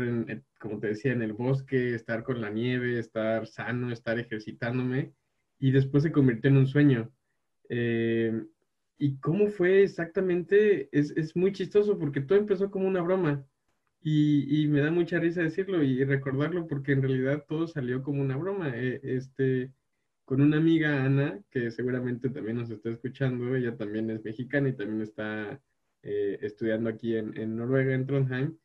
como 0.58 0.80
te 0.80 0.88
decía, 0.88 1.12
en 1.12 1.22
el 1.22 1.32
bosque, 1.32 1.94
estar 1.94 2.22
con 2.24 2.40
la 2.40 2.50
nieve, 2.50 2.98
estar 2.98 3.46
sano, 3.46 3.92
estar 3.92 4.18
ejercitándome 4.18 5.12
y 5.58 5.70
después 5.70 6.02
se 6.02 6.12
convirtió 6.12 6.50
en 6.50 6.56
un 6.58 6.66
sueño. 6.66 7.12
Eh, 7.68 8.32
¿Y 8.98 9.18
cómo 9.18 9.48
fue 9.48 9.82
exactamente? 9.82 10.88
Es, 10.92 11.36
muy 11.36 11.52
chistoso 11.52 11.98
porque 11.98 12.20
todo 12.20 12.38
empezó 12.38 12.70
como 12.70 12.88
una 12.88 13.02
broma 13.02 13.44
y, 14.02 14.66
me 14.68 14.80
da 14.80 14.90
mucha 14.90 15.18
risa 15.18 15.42
decirlo 15.42 15.82
y 15.82 16.04
recordarlo 16.04 16.66
porque 16.66 16.92
en 16.92 17.02
realidad 17.02 17.44
todo 17.48 17.66
salió 17.66 18.02
como 18.02 18.22
una 18.22 18.36
broma. 18.36 18.72
Eh, 18.74 19.00
este, 19.02 19.72
con 20.24 20.40
una 20.40 20.56
amiga, 20.58 21.04
Ana, 21.04 21.40
que 21.50 21.70
seguramente 21.70 22.30
también 22.30 22.56
nos 22.58 22.70
está 22.70 22.90
escuchando, 22.90 23.54
ella 23.54 23.76
también 23.76 24.10
es 24.10 24.24
mexicana 24.24 24.68
y 24.68 24.72
también 24.74 25.02
está 25.02 25.60
eh, 26.02 26.38
estudiando 26.42 26.90
aquí 26.90 27.16
en, 27.16 27.56
Noruega, 27.56 27.94
en 27.94 28.06
Trondheim, 28.06 28.56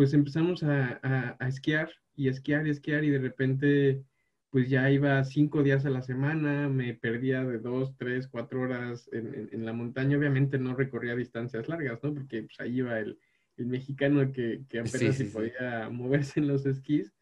pues 0.00 0.14
empezamos 0.14 0.62
a, 0.62 0.98
a 1.38 1.46
esquiar 1.46 1.90
y 2.16 2.28
esquiar 2.28 2.66
y 2.66 2.70
esquiar 2.70 3.04
y 3.04 3.10
de 3.10 3.18
repente 3.18 4.02
pues 4.48 4.70
ya 4.70 4.90
iba 4.90 5.22
cinco 5.24 5.62
días 5.62 5.84
a 5.84 5.90
la 5.90 6.00
semana, 6.00 6.70
me 6.70 6.94
perdía 6.94 7.44
de 7.44 7.58
dos, 7.58 7.94
tres, 7.98 8.26
cuatro 8.26 8.62
horas 8.62 9.10
en, 9.12 9.62
la 9.62 9.74
montaña. 9.74 10.16
Obviamente 10.16 10.58
no 10.58 10.74
recorría 10.74 11.14
distancias 11.14 11.68
largas, 11.68 12.02
¿no? 12.02 12.14
Porque 12.14 12.44
pues, 12.44 12.58
ahí 12.60 12.78
iba 12.78 12.98
el, 12.98 13.18
mexicano 13.58 14.32
que, 14.32 14.62
que 14.70 14.80
apenas 14.80 15.16
se 15.16 15.26
podía 15.26 15.90
moverse 15.90 16.40
en 16.40 16.48
los 16.48 16.64
esquís. 16.64 17.12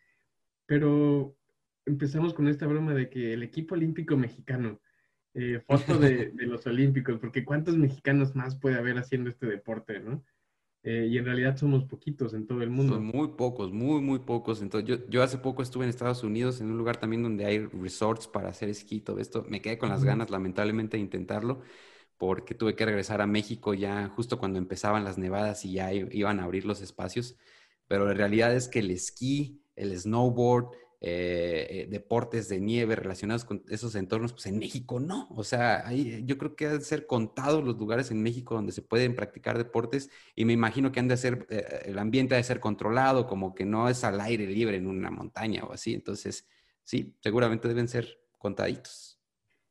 Pero 0.67 1.37
empezamos 1.85 2.33
con 2.33 2.47
esta 2.47 2.69
broma 2.69 2.95
de 2.95 3.11
que 3.11 3.33
el 3.33 3.43
equipo 3.43 3.75
olímpico 3.75 4.17
mexicano, 4.17 4.81
eh, 5.35 5.61
foto 5.67 5.99
de, 5.99 6.31
de, 6.33 6.47
los 6.47 6.65
olímpicos, 6.69 7.19
porque 7.19 7.45
¿cuántos 7.45 7.77
mexicanos 7.77 8.37
más 8.37 8.55
puede 8.55 8.77
haber 8.77 8.99
haciendo 8.99 9.31
este 9.31 9.47
deporte, 9.47 9.99
no? 9.99 10.23
Eh, 10.91 11.07
y 11.07 11.19
en 11.19 11.27
realidad 11.27 11.55
somos 11.55 11.85
poquitos 11.85 12.33
en 12.33 12.47
todo 12.47 12.63
el 12.63 12.71
mundo. 12.71 12.95
Son 12.95 13.05
muy 13.05 13.29
pocos, 13.29 13.71
muy, 13.71 14.01
muy 14.01 14.21
pocos. 14.21 14.63
Entonces, 14.63 14.89
yo, 14.89 15.07
yo, 15.11 15.23
hace 15.23 15.37
poco 15.37 15.63
estuve 15.63 15.85
en 15.85 15.91
Estados 15.91 16.25
Unidos, 16.25 16.63
en 16.63 16.71
un 16.71 16.79
lugar 16.79 16.97
también 16.97 17.23
donde 17.23 17.45
hay 17.45 17.59
resorts 17.59 18.27
para 18.27 18.49
hacer 18.49 18.71
esquí, 18.71 18.99
todo 19.01 19.19
esto. 19.19 19.45
Me 19.51 19.61
quedé 19.61 19.77
con 19.77 19.91
las 19.91 20.03
ganas, 20.03 20.31
lamentablemente, 20.31 20.97
de 20.97 21.03
intentarlo, 21.03 21.61
porque 22.17 22.55
tuve 22.55 22.75
que 22.75 22.87
regresar 22.87 23.21
a 23.21 23.27
México 23.27 23.75
ya 23.75 24.09
justo 24.09 24.39
cuando 24.39 24.59
empezaban 24.59 25.05
las 25.05 25.19
nevadas 25.19 25.63
y 25.67 25.73
ya 25.73 25.93
iban 25.93 26.41
a 26.41 26.45
abrir 26.45 26.65
los 26.65 26.81
espacios. 26.81 27.37
Pero 27.87 28.07
la 28.07 28.15
realidad 28.15 28.57
es 28.57 28.67
que 28.67 28.79
el 28.79 28.91
esquí, 28.91 29.61
el 29.77 29.95
snowboard, 29.95 30.71
eh, 31.01 31.67
eh, 31.71 31.87
deportes 31.89 32.49
de 32.49 32.59
nieve 32.59 32.97
relacionados 32.97 33.45
con 33.45 33.63
esos 33.69 33.95
entornos, 33.95 34.33
pues 34.33 34.47
en 34.47 34.59
México 34.59 34.99
no. 34.99 35.29
O 35.31 35.45
sea, 35.45 35.87
hay, 35.87 36.25
yo 36.27 36.39
creo 36.39 36.57
que 36.57 36.67
han 36.67 36.79
de 36.79 36.85
ser 36.85 37.07
contados 37.07 37.63
los 37.65 37.79
lugares 37.79 38.11
en 38.11 38.21
México 38.21 38.57
donde 38.57 38.73
se 38.73 38.83
pueden 38.83 39.15
practicar 39.15 39.59
deportes 39.59 40.11
y 40.35 40.45
me 40.45 40.55
imagino 40.55 40.91
que 40.91 40.99
han 40.99 41.07
de 41.07 41.17
ser, 41.17 41.47
eh, 41.51 41.83
el 41.85 42.01
ambiente 42.01 42.35
ha 42.35 42.39
de 42.39 42.43
ser 42.43 42.59
controlado, 42.59 43.29
como 43.29 43.55
que 43.55 43.65
no 43.65 43.89
es 43.89 44.03
al 44.03 44.21
aire 44.21 44.47
libre 44.49 44.77
en 44.77 44.89
una 44.89 45.11
montaña 45.11 45.63
o 45.65 45.73
así. 45.73 45.95
Entonces, 45.95 46.49
sí, 46.83 47.15
seguramente 47.21 47.69
deben 47.69 47.87
ser 47.87 48.19
contaditos. 48.37 49.21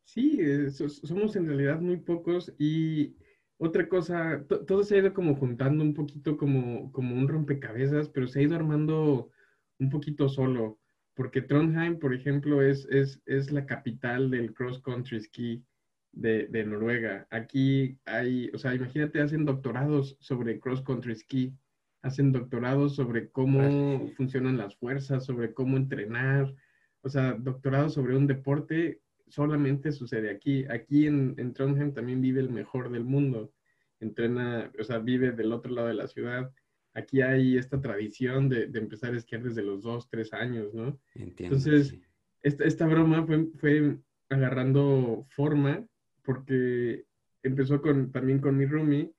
Sí, 0.06 0.40
somos 0.72 1.36
en 1.36 1.48
realidad 1.48 1.82
muy 1.82 1.98
pocos 1.98 2.54
y 2.58 3.18
otra 3.58 3.90
cosa, 3.90 4.46
todo 4.48 4.84
se 4.84 4.96
ha 4.96 5.00
ido 5.00 5.13
como 5.13 5.36
juntando 5.36 5.84
un 5.84 5.94
poquito 5.94 6.38
como, 6.38 6.90
como 6.94 7.16
un 7.16 7.28
rompecabezas, 7.28 8.08
pero 8.08 8.28
se 8.28 8.40
ha 8.40 8.44
ido 8.44 8.56
armando 8.56 9.32
un 9.80 9.90
poquito 9.90 10.30
solo 10.30 10.80
porque 11.17 11.41
Trondheim, 11.41 11.97
por 11.97 12.13
ejemplo, 12.13 12.62
es, 12.62 12.86
es, 12.91 13.19
es 13.25 13.51
la 13.51 13.65
capital 13.65 14.30
del 14.30 14.53
cross 14.53 14.80
country 14.84 15.19
ski 15.19 15.65
de, 16.12 16.45
de, 16.45 16.63
Noruega. 16.63 17.25
Aquí 17.32 17.97
hay, 18.06 18.51
o 18.53 18.60
sea, 18.60 18.75
imagínate, 18.75 19.19
hacen 19.19 19.43
doctorados 19.43 20.15
sobre 20.19 20.60
cross 20.60 20.84
country 20.84 21.15
ski, 21.15 21.58
hacen 22.03 22.32
doctorados 22.32 22.95
sobre 22.95 23.32
cómo 23.32 24.08
funcionan 24.15 24.60
las 24.60 24.75
fuerzas, 24.75 25.25
sobre 25.25 25.56
cómo 25.56 25.75
entrenar, 25.75 26.53
o 27.01 27.10
sea, 27.10 27.34
doctorados 27.34 27.95
sobre 27.95 28.15
un 28.15 28.27
deporte 28.27 29.01
solamente 29.27 29.91
sucede 29.91 30.30
aquí. 30.30 30.65
Aquí 30.69 31.08
en, 31.08 31.34
en 31.39 31.51
Trondheim 31.51 31.95
también 31.95 32.21
vive 32.21 32.41
el 32.41 32.51
mejor 32.51 32.91
del 32.91 33.06
mundo. 33.06 33.51
Entrena, 33.99 34.71
o 34.80 34.84
sea, 34.84 34.99
vive 34.99 35.32
del 35.32 35.51
otro 35.51 35.73
lado 35.73 35.88
de 35.88 35.95
la 35.95 36.08
ciudad 36.08 36.51
aquí 36.98 37.22
hay 37.22 37.58
esta 37.58 37.80
tradición 37.80 38.50
de, 38.50 38.64
empezar 38.74 39.14
a 39.14 39.18
esquiar 39.18 39.44
desde 39.44 39.62
los 39.62 39.84
dos, 39.84 40.10
tres 40.10 40.34
años, 40.34 40.74
¿no? 40.74 41.00
Entiendo. 41.14 41.56
Entonces, 41.56 41.96
esta, 42.42 42.88
broma 42.88 43.26
fue, 43.60 43.98
agarrando 44.30 45.26
forma 45.30 45.86
porque 46.24 47.06
empezó 47.44 47.82
con, 47.82 48.12
también 48.12 48.40
con 48.40 48.58
mi 48.58 48.66
roomie. 48.66 49.12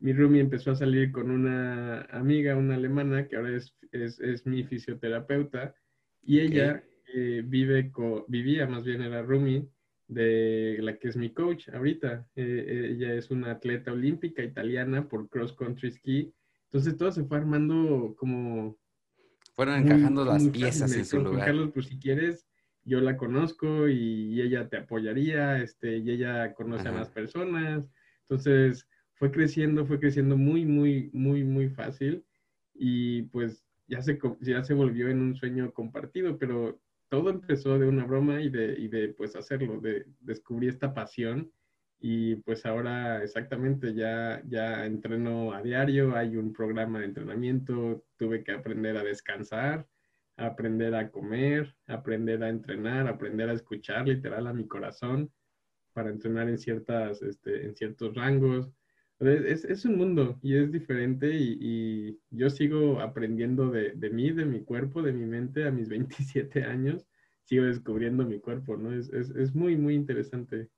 Mi 0.00 0.12
roomie 0.12 0.42
empezó 0.42 0.72
a 0.72 0.76
salir 0.76 1.10
con 1.12 1.30
una 1.30 2.02
amiga, 2.02 2.56
una 2.56 2.74
alemana, 2.74 3.26
que 3.26 3.36
ahora 3.36 3.56
es, 3.56 3.74
es, 3.90 4.46
mi 4.46 4.64
fisioterapeuta, 4.64 5.74
y 6.22 6.40
ella 6.40 6.84
eh, 7.14 7.42
vive 7.44 7.90
vivía, 8.28 8.66
más 8.66 8.84
bien 8.84 9.00
era 9.00 9.22
roomie, 9.22 9.66
de 10.08 10.76
la 10.80 10.98
que 10.98 11.08
es 11.08 11.16
mi 11.16 11.30
coach 11.32 11.70
ahorita. 11.70 12.28
Eh, 12.36 12.64
eh, 12.68 12.88
ella 12.92 13.14
es 13.14 13.30
una 13.30 13.52
atleta 13.52 13.92
olímpica 13.92 14.42
italiana 14.42 15.08
por 15.08 15.28
cross 15.30 15.54
country 15.54 15.90
ski 15.90 16.34
entonces 16.74 16.96
todo 16.96 17.12
se 17.12 17.22
fue 17.22 17.36
armando 17.36 18.16
como... 18.18 18.76
Fueron 19.54 19.76
encajando 19.76 20.24
las 20.24 20.48
piezas 20.48 20.92
en 20.92 21.04
su 21.04 21.20
lugar. 21.20 21.46
Carlos, 21.46 21.70
pues 21.72 21.86
si 21.86 22.00
quieres, 22.00 22.48
yo 22.82 23.00
la 23.00 23.16
conozco 23.16 23.88
y, 23.88 24.40
ella 24.40 24.68
te 24.68 24.78
apoyaría, 24.78 25.62
este, 25.62 25.98
y 25.98 26.10
ella 26.10 26.52
conoce 26.52 26.88
a 26.88 26.92
más 26.92 27.10
personas. 27.10 27.88
Entonces 28.22 28.88
fue 29.12 29.30
creciendo, 29.30 29.86
fue 29.86 30.00
creciendo 30.00 30.36
muy, 30.36 30.64
muy, 30.64 31.10
muy, 31.12 31.44
muy 31.44 31.68
fácil 31.68 32.24
y 32.74 33.22
pues 33.22 33.64
ya 33.86 34.02
se, 34.02 34.18
ya 34.40 34.64
se 34.64 34.74
volvió 34.74 35.08
en 35.08 35.22
un 35.22 35.36
sueño 35.36 35.72
compartido, 35.72 36.36
pero 36.38 36.80
todo 37.08 37.30
empezó 37.30 37.78
de 37.78 37.86
una 37.86 38.04
broma 38.04 38.42
y 38.42 38.50
de, 38.50 38.74
y 38.76 38.88
de 38.88 39.10
pues 39.10 39.36
hacerlo, 39.36 39.80
de 39.80 40.06
descubrir 40.18 40.70
esta 40.70 40.92
pasión 40.92 41.52
y 42.06 42.36
pues 42.36 42.66
ahora 42.66 43.22
exactamente 43.22 43.94
ya, 43.94 44.42
ya 44.46 44.84
entreno 44.84 45.54
a 45.54 45.62
diario, 45.62 46.14
hay 46.14 46.36
un 46.36 46.52
programa 46.52 46.98
de 46.98 47.06
entrenamiento, 47.06 48.04
tuve 48.18 48.44
que 48.44 48.52
aprender 48.52 48.98
a 48.98 49.02
descansar, 49.02 49.88
aprender 50.36 50.94
a 50.94 51.10
comer, 51.10 51.74
aprender 51.86 52.44
a 52.44 52.50
entrenar, 52.50 53.08
aprender 53.08 53.48
a 53.48 53.54
escuchar 53.54 54.06
literal 54.06 54.46
a 54.46 54.52
mi 54.52 54.66
corazón 54.66 55.32
para 55.94 56.10
entrenar 56.10 56.50
en, 56.50 56.58
ciertas, 56.58 57.22
este, 57.22 57.64
en 57.64 57.74
ciertos 57.74 58.14
rangos. 58.14 58.70
Es, 59.20 59.64
es, 59.64 59.86
un 59.86 59.96
mundo 59.96 60.38
y 60.42 60.56
es 60.56 60.70
diferente 60.70 61.30
y, 61.34 62.20
yo 62.28 62.50
sigo 62.50 63.00
aprendiendo 63.00 63.70
de, 63.70 63.92
de, 63.92 64.10
mí, 64.10 64.30
de 64.30 64.44
mi 64.44 64.60
cuerpo, 64.62 65.00
de 65.00 65.14
mi 65.14 65.24
mente 65.24 65.66
a 65.66 65.70
mis 65.70 65.88
27 65.88 66.64
años. 66.64 67.06
sigo 67.44 67.64
descubriendo 67.64 68.26
mi 68.26 68.40
cuerpo, 68.40 68.76
¿no? 68.76 68.92
Es, 68.92 69.08
es, 69.10 69.30
es 69.30 69.54
muy, 69.54 69.74
muy 69.76 69.94
interesante. 69.94 70.68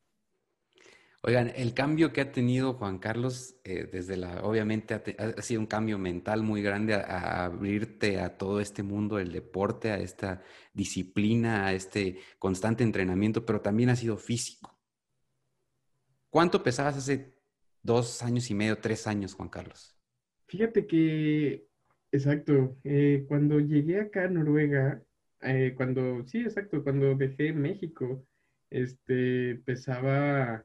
Oigan, 1.27 1.51
el 1.57 1.75
cambio 1.75 2.13
que 2.13 2.21
ha 2.21 2.31
tenido 2.31 2.75
Juan 2.75 3.01
Carlos, 3.01 3.57
eh, 3.65 3.89
desde 3.91 4.17
la, 4.17 4.45
obviamente 4.45 4.95
ha, 4.95 5.43
sido 5.43 5.61
un 5.61 5.67
cambio 5.67 5.99
mental 5.99 6.45
muy 6.45 6.63
grande 6.63 6.95
a, 6.95 7.47
abrirte 7.47 8.21
a 8.21 8.39
todo 8.39 8.61
este 8.61 8.85
mundo 8.85 9.17
del 9.17 9.33
deporte, 9.33 9.91
a 9.91 9.99
esta 9.99 10.45
disciplina, 10.73 11.67
a 11.67 11.73
este 11.73 12.21
constante 12.39 12.85
entrenamiento, 12.85 13.45
pero 13.45 13.61
también 13.61 13.89
ha 13.89 13.97
sido 13.97 14.17
físico. 14.17 14.79
¿Cuánto 16.31 16.63
pesabas 16.63 16.97
hace 16.97 17.35
dos 17.83 18.23
años 18.23 18.49
y 18.49 18.55
medio, 18.55 18.79
tres 18.79 19.09
años, 19.09 19.35
Juan 19.35 19.49
Carlos? 19.49 19.99
Fíjate 20.47 20.87
que, 20.87 21.67
exacto, 22.13 22.79
eh, 22.85 23.25
cuando 23.27 23.59
llegué 23.59 23.99
acá 23.99 24.27
a 24.27 24.29
Noruega, 24.29 25.03
eh, 25.43 25.75
cuando, 25.77 26.25
sí, 26.29 26.43
exacto, 26.43 26.85
cuando 26.85 27.17
dejé 27.17 27.53
México, 27.53 28.25
este, 28.71 29.57
pesaba 29.65 30.65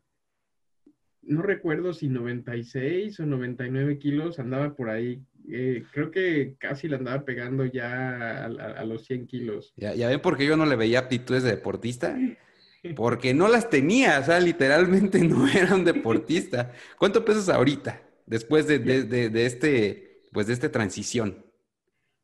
no 1.23 1.41
recuerdo 1.41 1.93
si 1.93 2.07
96 2.07 3.19
o 3.19 3.25
99 3.25 3.97
kilos, 3.99 4.39
andaba 4.39 4.75
por 4.75 4.89
ahí. 4.89 5.21
Eh, 5.49 5.83
creo 5.91 6.11
que 6.11 6.55
casi 6.57 6.87
la 6.87 6.97
andaba 6.97 7.25
pegando 7.25 7.65
ya 7.65 8.45
a, 8.45 8.85
los 8.85 9.05
100 9.05 9.27
kilos. 9.27 9.73
¿Ya, 9.75 9.93
¿Ya, 9.95 10.07
ven 10.07 10.21
por 10.21 10.37
qué 10.37 10.45
yo 10.45 10.57
no 10.57 10.65
le 10.65 10.75
veía 10.75 10.99
aptitudes 10.99 11.43
de 11.43 11.51
deportista? 11.51 12.17
Porque 12.95 13.33
no 13.33 13.47
las 13.47 13.69
tenía, 13.69 14.19
o 14.19 14.23
sea, 14.23 14.39
literalmente 14.39 15.19
no 15.23 15.47
era 15.47 15.75
un 15.75 15.85
deportista. 15.85 16.73
¿Cuánto 16.97 17.23
pesas 17.23 17.49
ahorita, 17.49 18.01
después 18.25 18.67
de, 18.67 18.79
de, 18.79 19.03
de, 19.03 19.29
de 19.29 19.45
este, 19.45 20.21
pues 20.31 20.47
de 20.47 20.53
esta 20.53 20.71
transición? 20.71 21.45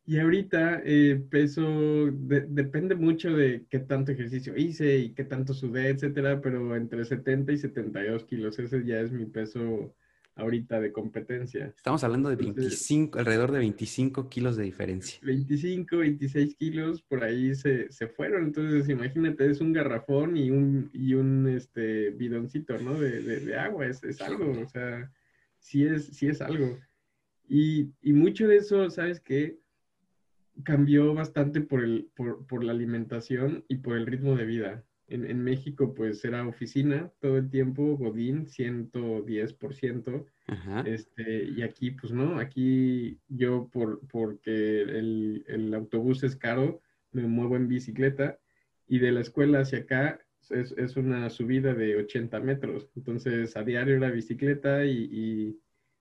Y 0.10 0.20
ahorita 0.20 0.84
eh, 0.86 1.22
peso, 1.30 2.10
depende 2.10 2.96
mucho 2.96 3.30
de 3.34 3.66
qué 3.70 3.80
tanto 3.80 4.14
ejercicio 4.14 4.56
hice 4.56 5.00
y 5.00 5.14
qué 5.14 5.26
tanto 5.26 5.54
sudé, 5.54 5.90
etcétera, 5.90 6.40
pero 6.40 6.78
entre 6.78 7.04
70 7.04 7.52
y 7.52 7.58
72 7.58 8.24
kilos, 8.24 8.58
ese 8.58 8.86
ya 8.86 9.02
es 9.02 9.12
mi 9.12 9.26
peso 9.26 9.94
ahorita 10.36 10.80
de 10.80 10.94
competencia. 10.94 11.74
Estamos 11.76 12.06
hablando 12.06 12.30
de 12.30 12.38
25, 12.38 13.20
alrededor 13.20 13.52
de 13.52 13.60
25 13.60 14.30
kilos 14.30 14.56
de 14.56 14.64
diferencia. 14.64 15.20
25, 15.24 15.98
26 15.98 16.56
kilos, 16.56 17.02
por 17.02 17.26
ahí 17.26 17.54
se, 17.54 17.92
se, 17.92 18.08
fueron. 18.08 18.46
Entonces, 18.46 18.88
imagínate, 18.88 19.52
es 19.52 19.60
un 19.60 19.74
garrafón 19.74 20.38
y 20.38 20.52
un, 20.52 20.90
y 20.94 21.16
un 21.16 21.50
este, 21.50 22.12
bidoncito, 22.12 22.78
¿no? 22.80 22.98
De, 22.98 23.22
de, 23.22 23.42
de 23.42 23.58
agua, 23.58 23.88
es, 23.88 24.02
es, 24.06 24.22
algo, 24.22 24.52
o 24.52 24.70
sea, 24.70 25.12
sí 25.60 25.86
es, 25.86 26.06
sí 26.06 26.28
es 26.28 26.40
algo. 26.40 26.80
Y, 27.50 27.92
y 28.02 28.14
mucho 28.14 28.48
de 28.48 28.56
eso, 28.56 28.90
¿sabes 28.90 29.20
qué? 29.20 29.58
Cambió 30.64 31.14
bastante 31.14 31.62
por, 31.62 31.84
el, 31.84 32.10
por, 32.16 32.46
por, 32.48 32.64
la 32.64 32.72
alimentación 32.72 33.66
y 33.68 33.78
por 33.78 33.98
el 33.98 34.06
ritmo 34.06 34.36
de 34.36 34.46
vida. 34.46 34.84
En, 35.08 35.26
en, 35.26 35.42
México, 35.42 35.94
pues 35.94 36.24
era 36.26 36.48
oficina 36.48 37.12
todo 37.20 37.38
el 37.38 37.50
tiempo, 37.50 37.98
Godín, 37.98 38.48
110%. 38.48 40.26
Este, 40.86 41.46
y 41.46 41.62
aquí, 41.62 41.92
pues 41.92 42.12
no, 42.12 42.40
aquí 42.40 43.20
yo, 43.28 43.70
por, 43.72 44.06
porque 44.08 44.82
el, 44.82 45.46
el, 45.48 45.74
autobús 45.74 46.24
es 46.24 46.36
caro, 46.36 46.82
me 47.12 47.28
muevo 47.28 47.56
en 47.56 47.68
bicicleta 47.68 48.38
y 48.88 49.00
de 49.00 49.12
la 49.12 49.22
escuela 49.22 49.60
hacia 49.60 49.80
acá 49.80 50.20
es, 50.50 50.74
es 50.74 50.98
una 50.98 51.30
subida 51.30 51.74
de 51.74 51.98
80 51.98 52.40
metros. 52.42 52.90
Entonces, 52.96 53.56
a 53.56 53.64
diario 53.64 54.00
la 54.00 54.12
bicicleta 54.12 54.86
y, 54.86 55.10
y 55.12 55.60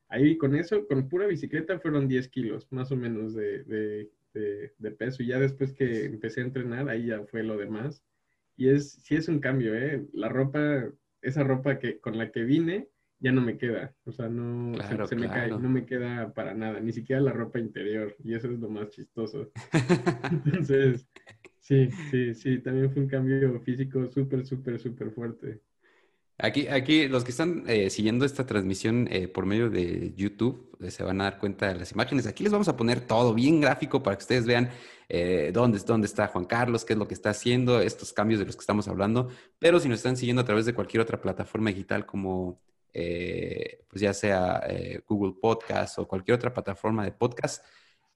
ahí 0.09 0.37
con 0.37 0.55
eso, 0.55 0.87
con 0.87 1.09
pura 1.09 1.27
bicicleta 1.27 1.79
fueron 1.79 2.09
10 2.09 2.29
kilos 2.29 2.66
más 2.71 2.90
o 2.92 2.97
menos 2.97 3.35
de, 3.35 3.64
de, 3.64 4.11
de, 4.38 4.90
peso. 4.92 5.22
Y 5.22 5.27
ya 5.27 5.38
después 5.38 5.72
que 5.72 6.05
empecé 6.05 6.40
a 6.40 6.44
entrenar, 6.44 6.88
ahí 6.88 7.07
ya 7.07 7.22
fue 7.25 7.42
lo 7.42 7.57
demás. 7.57 8.03
Y 8.57 8.68
es, 8.68 8.92
sí 9.03 9.16
es 9.16 9.29
un 9.29 9.40
cambio, 9.40 9.75
¿eh? 9.75 10.07
La 10.12 10.29
ropa, 10.29 10.90
esa 11.20 11.44
ropa 11.44 11.79
que, 11.79 11.99
con 12.01 12.16
la 12.16 12.31
que 12.31 12.44
vine, 12.44 12.88
ya 13.18 13.33
no 13.33 13.40
me 13.40 13.57
queda. 13.57 13.94
O 14.05 14.12
sea, 14.12 14.29
no 14.29 14.75
se, 15.07 15.16
me 15.16 15.29
cae, 15.29 15.51
no 15.51 15.68
me 15.68 15.85
queda 15.85 16.33
para 16.33 16.55
nada, 16.55 16.81
ni 16.81 16.92
siquiera 16.92 17.20
la 17.20 17.33
ropa 17.33 17.59
interior. 17.59 18.14
Y 18.25 18.35
eso 18.35 18.51
es 18.51 18.59
lo 18.59 18.68
más 18.68 18.90
chistoso. 18.90 19.51
Entonces, 20.44 21.07
sí, 21.61 21.90
sí, 22.11 22.35
sí, 22.35 22.59
también 22.61 22.90
fue 22.90 23.03
un 23.03 23.09
cambio 23.09 23.61
físico 23.61 24.07
súper, 24.09 24.46
súper, 24.46 24.79
súper 24.79 25.11
fuerte. 25.11 25.61
Aquí, 26.38 26.68
aquí 26.68 27.09
los 27.09 27.25
que 27.25 27.31
están 27.31 27.64
eh, 27.66 27.88
siguiendo 27.88 28.27
esta 28.27 28.44
transmisión 28.44 29.09
eh, 29.11 29.27
por 29.27 29.46
medio 29.46 29.70
de 29.70 30.12
YouTube 30.14 30.77
eh, 30.81 30.90
se 30.90 31.03
van 31.03 31.18
a 31.22 31.25
dar 31.25 31.38
cuenta 31.38 31.68
de 31.68 31.77
las 31.77 31.92
imágenes. 31.92 32.27
Aquí 32.27 32.42
les 32.42 32.53
vamos 32.53 32.68
a 32.68 32.77
poner 32.77 33.01
todo 33.01 33.33
bien 33.33 33.62
gráfico 33.62 34.03
para 34.03 34.16
que 34.16 34.22
ustedes 34.22 34.44
vean 34.44 34.70
dónde, 35.53 35.79
dónde 35.79 36.07
está 36.07 36.27
Juan 36.27 36.44
Carlos, 36.44 36.85
qué 36.85 36.92
es 36.92 36.99
lo 36.99 37.07
que 37.09 37.14
está 37.14 37.31
haciendo, 37.31 37.81
estos 37.81 38.12
cambios 38.12 38.40
de 38.40 38.46
los 38.46 38.57
que 38.57 38.61
estamos 38.61 38.87
hablando. 38.88 39.31
Pero 39.59 39.81
si 39.81 39.88
nos 39.88 39.99
están 39.99 40.16
siguiendo 40.16 40.42
a 40.42 40.44
través 40.44 40.66
de 40.66 40.75
cualquier 40.75 41.01
otra 41.01 41.20
plataforma 41.20 41.70
digital 41.70 42.05
como 42.05 42.61
pues 42.92 44.01
ya 44.01 44.14
sea 44.14 44.62
Google 45.07 45.35
Podcast 45.40 45.99
o 45.99 46.09
cualquier 46.09 46.35
otra 46.35 46.53
plataforma 46.53 47.05
de 47.05 47.12
podcast, 47.12 47.64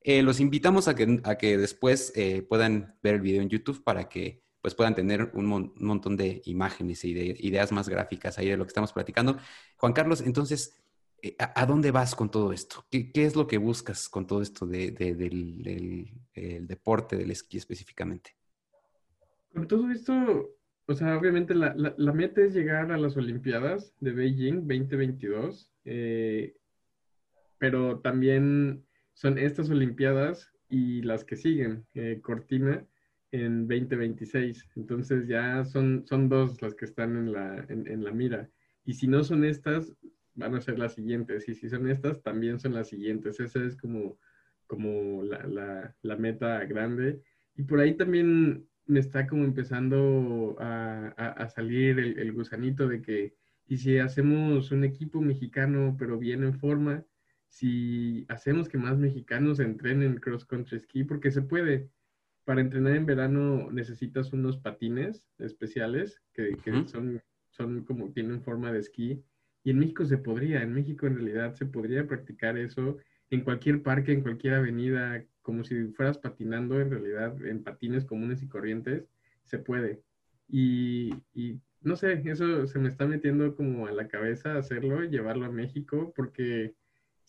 los 0.04 0.40
invitamos 0.40 0.88
a 0.88 0.94
que, 0.94 1.20
a 1.22 1.36
que 1.36 1.56
después 1.58 2.12
puedan 2.48 2.96
ver 3.02 3.14
el 3.14 3.20
video 3.20 3.40
en 3.40 3.48
YouTube 3.48 3.84
para 3.84 4.08
que 4.08 4.42
pues 4.60 4.74
puedan 4.74 4.94
tener 4.94 5.30
un, 5.34 5.72
montón 5.76 6.16
de 6.16 6.42
imágenes 6.44 7.04
y 7.04 7.14
de 7.14 7.36
ideas 7.38 7.72
más 7.72 7.88
gráficas 7.88 8.38
ahí 8.38 8.48
de 8.48 8.56
lo 8.56 8.64
que 8.64 8.68
estamos 8.68 8.92
platicando. 8.92 9.38
Juan 9.76 9.92
Carlos, 9.92 10.20
entonces, 10.20 10.78
eh, 11.22 11.36
¿a, 11.38 11.66
dónde 11.66 11.90
vas 11.90 12.14
con 12.14 12.30
todo 12.30 12.52
esto? 12.52 12.84
¿Qué, 12.90 13.10
es 13.14 13.36
lo 13.36 13.46
que 13.46 13.58
buscas 13.58 14.08
con 14.08 14.26
todo 14.26 14.42
esto 14.42 14.66
del, 14.66 14.94
deporte, 16.34 17.16
del 17.16 17.30
esquí 17.30 17.56
específicamente? 17.56 18.36
Con 19.54 19.66
todo 19.66 19.90
esto, 19.90 20.50
o 20.86 20.94
sea, 20.94 21.16
obviamente 21.16 21.54
la, 21.54 22.12
meta 22.12 22.42
es 22.42 22.54
llegar 22.54 22.92
a 22.92 22.98
las 22.98 23.16
Olimpiadas 23.16 23.94
de 24.00 24.12
Beijing 24.12 24.66
2022, 24.66 25.70
eh, 25.86 26.54
pero 27.58 28.00
también 28.00 28.84
son 29.14 29.38
estas 29.38 29.70
Olimpiadas 29.70 30.52
y 30.68 31.02
las 31.02 31.24
que 31.24 31.36
siguen, 31.36 31.86
eh, 31.94 32.20
Cortina 32.22 32.86
en 33.32 33.66
2026. 33.68 34.68
Entonces 34.76 35.26
ya 35.28 35.64
son, 35.64 36.04
son 36.06 36.28
dos 36.28 36.60
las 36.62 36.74
que 36.74 36.84
están 36.84 37.16
en 37.16 37.32
la, 37.32 37.64
en, 37.68 38.04
la 38.04 38.12
mira. 38.12 38.50
Y 38.84 38.94
si 38.94 39.06
no 39.06 39.22
son 39.24 39.44
estas, 39.44 39.92
van 40.34 40.54
a 40.54 40.60
ser 40.60 40.78
las 40.78 40.94
siguientes. 40.94 41.48
Y 41.48 41.54
si 41.54 41.68
son 41.68 41.88
estas, 41.88 42.22
también 42.22 42.58
son 42.58 42.74
las 42.74 42.88
siguientes. 42.88 43.40
Esa 43.40 43.64
es 43.64 43.76
como, 43.76 44.18
como 44.66 45.22
la, 45.22 45.94
la, 46.02 46.16
meta 46.16 46.64
grande. 46.64 47.22
Y 47.56 47.62
por 47.62 47.80
ahí 47.80 47.94
también 47.96 48.66
me 48.86 49.00
está 49.00 49.26
como 49.26 49.44
empezando 49.44 50.56
a, 50.58 51.08
a, 51.16 51.48
salir 51.48 51.98
el, 51.98 52.18
el, 52.18 52.32
gusanito 52.32 52.88
de 52.88 53.02
que, 53.02 53.34
y 53.66 53.76
si 53.78 53.98
hacemos 53.98 54.72
un 54.72 54.84
equipo 54.84 55.20
mexicano, 55.20 55.96
pero 55.98 56.18
bien 56.18 56.42
en 56.42 56.58
forma, 56.58 57.04
si 57.48 58.24
hacemos 58.28 58.68
que 58.68 58.78
más 58.78 58.98
mexicanos 58.98 59.60
entrenen 59.60 60.18
cross 60.18 60.44
country 60.44 60.80
ski, 60.80 61.04
porque 61.04 61.30
se 61.30 61.42
puede 61.42 61.90
para 62.44 62.60
entrenar 62.60 62.96
en 62.96 63.06
verano 63.06 63.70
necesitas 63.70 64.32
unos 64.32 64.58
patines 64.58 65.26
especiales 65.38 66.20
que, 66.32 66.56
son, 66.86 67.22
son 67.50 67.84
como 67.84 68.10
tienen 68.12 68.42
forma 68.42 68.72
de 68.72 68.80
esquí. 68.80 69.22
Y 69.62 69.70
en 69.70 69.78
México 69.78 70.04
se 70.04 70.18
podría, 70.18 70.62
en 70.62 70.72
México 70.72 71.06
en 71.06 71.16
realidad 71.16 71.54
se 71.54 71.66
podría 71.66 72.06
practicar 72.06 72.56
eso 72.56 72.96
en 73.30 73.42
cualquier 73.42 73.82
parque, 73.82 74.12
en 74.12 74.22
cualquier 74.22 74.54
avenida, 74.54 75.24
como 75.42 75.64
si 75.64 75.88
fueras 75.88 76.18
patinando 76.18 76.80
en 76.80 76.90
realidad 76.90 77.44
en 77.46 77.62
patines 77.62 78.04
comunes 78.04 78.42
y 78.42 78.48
corrientes, 78.48 79.06
se 79.44 79.58
puede. 79.58 80.02
Y, 80.48 81.14
y 81.34 81.60
no 81.82 81.96
sé, 81.96 82.22
eso 82.24 82.66
se 82.66 82.78
me 82.78 82.88
está 82.88 83.06
metiendo 83.06 83.54
como 83.54 83.86
a 83.86 83.92
la 83.92 84.08
cabeza 84.08 84.56
hacerlo, 84.56 85.04
llevarlo 85.04 85.46
a 85.46 85.50
México, 85.50 86.12
porque 86.16 86.74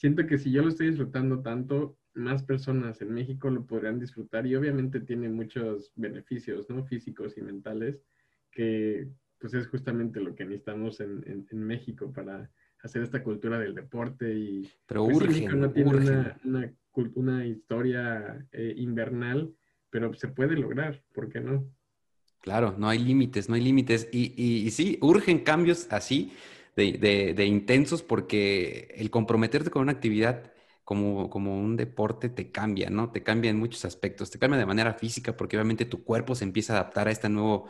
siento 0.01 0.25
que 0.25 0.39
si 0.39 0.51
yo 0.51 0.63
lo 0.63 0.69
estoy 0.69 0.87
disfrutando 0.87 1.43
tanto, 1.43 1.95
más 2.15 2.41
personas 2.41 2.99
en 3.03 3.13
México 3.13 3.51
lo 3.51 3.67
podrán 3.67 3.99
disfrutar 3.99 4.47
y 4.47 4.55
obviamente 4.55 4.99
tiene 4.99 5.29
muchos 5.29 5.91
beneficios, 5.95 6.67
¿no? 6.71 6.83
Físicos 6.83 7.37
y 7.37 7.41
mentales, 7.41 8.01
que 8.49 9.07
pues 9.37 9.53
es 9.53 9.67
justamente 9.67 10.19
lo 10.19 10.33
que 10.33 10.43
necesitamos 10.43 11.01
en, 11.01 11.23
en, 11.51 11.63
México 11.63 12.11
para 12.11 12.49
hacer 12.81 13.03
esta 13.03 13.23
cultura 13.23 13.59
del 13.59 13.75
deporte 13.75 14.33
y... 14.33 14.67
Pero 14.87 15.05
pues, 15.05 15.27
México 15.27 15.55
no 15.55 15.71
tiene 15.71 15.95
una, 15.95 16.39
una, 16.45 16.73
una, 17.13 17.45
historia 17.45 18.43
eh, 18.51 18.73
invernal, 18.77 19.53
pero 19.91 20.11
se 20.15 20.29
puede 20.29 20.55
lograr, 20.55 21.03
¿por 21.13 21.29
qué 21.29 21.41
no? 21.41 21.63
Claro, 22.39 22.75
no 22.75 22.89
hay 22.89 22.97
límites, 22.97 23.49
no 23.49 23.55
hay 23.55 23.61
límites. 23.61 24.09
Y, 24.11 24.33
y, 24.35 24.65
y 24.65 24.71
sí, 24.71 24.97
urgen 24.99 25.43
cambios 25.43 25.87
así 25.91 26.31
de, 26.75 27.45
intensos 27.45 28.03
porque 28.03 28.93
el 28.97 29.09
comprometerte 29.11 29.69
con 29.69 29.83
una 29.83 29.91
actividad 29.91 30.51
como, 30.83 31.29
como 31.29 31.57
un 31.57 31.77
deporte 31.77 32.27
te 32.29 32.51
cambia, 32.51 32.89
¿no? 32.89 33.11
Te 33.11 33.23
cambia 33.23 33.49
en 33.49 33.57
muchos 33.57 33.85
aspectos. 33.85 34.29
Te 34.31 34.39
cambia 34.39 34.59
de 34.59 34.65
manera 34.65 34.93
física 34.93 35.37
porque 35.37 35.55
obviamente 35.55 35.85
tu 35.85 36.03
cuerpo 36.03 36.35
se 36.35 36.43
empieza 36.43 36.73
a 36.73 36.79
adaptar 36.79 37.07
a 37.07 37.11
esta 37.11 37.29
nuevo, 37.29 37.67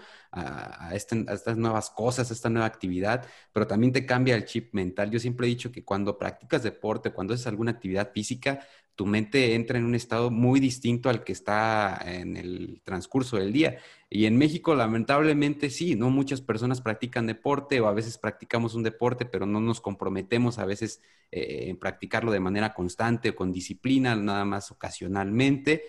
este, 0.94 1.26
a, 1.28 1.34
estas 1.34 1.58
nuevas 1.58 1.90
cosas, 1.92 2.32
a 2.32 2.34
esta 2.34 2.50
nueva 2.50 2.66
actividad, 2.68 3.26
pero 3.54 3.68
también 3.68 3.94
te 3.94 4.06
cambia 4.06 4.36
el 4.36 4.46
chip 4.46 4.74
mental. 4.74 5.12
Yo 5.12 5.20
siempre 5.20 5.46
he 5.46 5.50
dicho 5.50 5.72
que 5.72 5.84
cuando 5.84 6.18
practicas 6.18 6.64
deporte, 6.64 7.12
cuando 7.12 7.34
haces 7.34 7.48
alguna 7.48 7.72
actividad 7.72 8.12
física, 8.12 8.66
tu 9.02 9.08
mente 9.08 9.56
entra 9.56 9.80
en 9.80 9.86
un 9.86 9.96
estado 9.96 10.30
muy 10.30 10.60
distinto 10.60 11.10
al 11.10 11.24
que 11.24 11.32
está 11.32 12.00
en 12.06 12.38
el 12.38 12.84
transcurso 12.84 13.38
del 13.38 13.52
día. 13.52 13.80
Y 14.12 14.28
en 14.28 14.38
México, 14.38 14.76
lamentablemente, 14.76 15.72
sí, 15.72 15.96
no 15.96 16.12
muchas 16.12 16.40
personas 16.40 16.82
practican 16.82 17.26
deporte 17.26 17.82
o 17.82 17.88
a 17.88 17.94
veces 17.94 18.20
practicamos 18.20 18.76
un 18.76 18.84
deporte, 18.84 19.26
pero 19.26 19.48
no 19.48 19.60
nos 19.60 19.82
comprometemos 19.82 20.60
a 20.60 20.66
veces 20.66 21.02
eh, 21.32 21.64
en 21.70 21.78
practicarlo 21.78 22.32
de 22.32 22.42
manera 22.42 22.76
constante 22.76 23.30
o 23.30 23.36
con 23.36 23.52
disciplina, 23.52 24.16
nada 24.16 24.46
más 24.46 24.70
ocasionalmente. 24.70 25.82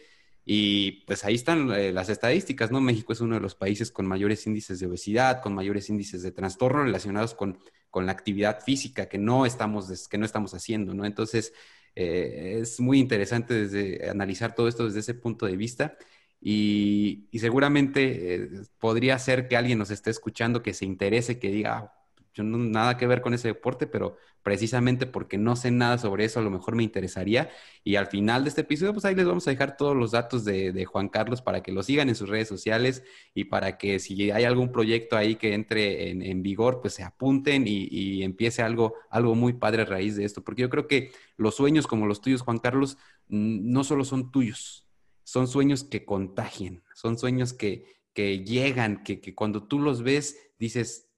Y 0.47 1.05
pues 1.05 1.27
ahí 1.27 1.35
están 1.35 1.71
eh, 1.73 1.93
las 1.93 2.09
estadísticas, 2.09 2.71
¿no? 2.71 2.81
México 2.81 3.13
es 3.13 3.21
uno 3.21 3.35
de 3.35 3.43
los 3.43 3.55
países 3.55 3.93
con 3.93 4.07
mayores 4.07 4.47
índices 4.47 4.81
de 4.81 4.87
obesidad, 4.87 5.43
con 5.43 5.55
mayores 5.55 5.91
índices 5.91 6.23
de 6.23 6.33
trastorno 6.33 6.83
relacionados 6.83 7.35
con, 7.35 7.59
con 7.91 8.07
la 8.07 8.13
actividad 8.13 8.63
física 8.63 9.11
que 9.11 9.19
no 9.19 9.45
estamos, 9.45 10.09
que 10.09 10.17
no 10.17 10.25
estamos 10.25 10.55
haciendo, 10.55 10.95
¿no? 10.95 11.05
Entonces, 11.05 11.53
eh, 11.95 12.59
es 12.61 12.81
muy 12.81 12.99
interesante 12.99 13.55
desde, 13.55 14.09
analizar 14.11 14.55
todo 14.55 14.69
esto 14.69 14.87
desde 14.87 15.01
ese 15.01 15.15
punto 15.15 15.47
de 15.47 15.57
vista. 15.57 15.97
Y, 16.41 17.29
seguramente 17.39 18.35
eh, 18.35 18.49
podría 18.79 19.19
ser 19.19 19.49
que 19.49 19.57
alguien 19.57 19.79
nos 19.79 19.91
esté 19.91 20.11
escuchando 20.11 20.63
que 20.63 20.75
se 20.75 20.85
interese, 20.85 21.39
que 21.39 21.51
diga, 21.51 21.95
yo 22.35 22.43
no 22.45 22.59
nada 22.59 22.97
que 22.97 23.07
ver 23.07 23.21
con 23.21 23.35
ese 23.35 23.49
deporte, 23.49 23.87
pero 23.87 24.17
precisamente 24.43 25.07
porque 25.07 25.39
no 25.39 25.55
sé 25.55 25.71
nada 25.71 25.99
sobre 25.99 26.25
eso, 26.25 26.41
a 26.41 26.43
lo 26.43 26.51
mejor 26.51 26.75
me 26.75 26.83
interesaría. 26.83 27.51
Y 27.85 27.97
al 27.97 28.07
final 28.07 28.43
de 28.45 28.49
este 28.49 28.63
episodio, 28.63 28.93
pues 28.93 29.05
ahí 29.05 29.15
les 29.15 29.27
vamos 29.27 29.47
a 29.47 29.51
dejar 29.51 29.77
todos 29.77 29.97
los 29.97 30.13
datos 30.13 30.45
de, 30.45 30.85
Juan 30.85 31.09
Carlos 31.09 31.43
para 31.43 31.63
que 31.63 31.73
lo 31.73 31.83
sigan 31.83 32.09
en 32.09 32.15
sus 32.15 32.29
redes 32.29 32.49
sociales 32.49 33.05
y 33.35 33.45
para 33.45 33.79
que 33.79 33.99
si 33.99 34.31
hay 34.31 34.45
algún 34.45 34.73
proyecto 34.73 35.17
ahí 35.17 35.37
que 35.37 35.55
entre 35.55 36.11
en, 36.11 36.43
vigor, 36.43 36.81
pues 36.81 36.95
se 36.95 37.05
apunten 37.05 37.65
y, 37.67 38.23
empiece 38.23 38.63
algo, 38.63 38.95
algo 39.11 39.35
muy 39.35 39.53
padre 39.53 39.83
a 39.83 39.87
raíz 39.87 40.17
de 40.17 40.25
esto. 40.25 40.43
Porque 40.43 40.63
yo 40.63 40.71
creo 40.71 40.89
que 40.89 41.13
los 41.37 41.55
sueños 41.55 41.87
como 41.87 42.07
los 42.07 42.21
tuyos, 42.21 42.43
Juan 42.43 42.59
Carlos, 42.59 42.99
no 43.29 43.85
solo 43.85 44.05
son 44.05 44.33
tuyos, 44.33 44.89
son 45.25 45.47
sueños 45.47 45.85
que 45.85 46.05
contagian, 46.05 46.83
son 46.95 47.19
sueños 47.19 47.53
que, 47.53 47.85
que 48.13 48.45
llegan, 48.45 49.03
que, 49.05 49.21
que 49.21 49.35
cuando 49.35 49.63
tú 49.63 49.79
los 49.79 50.03
ves, 50.03 50.37
dices, 50.59 51.12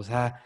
o 0.00 0.02
sea, 0.02 0.42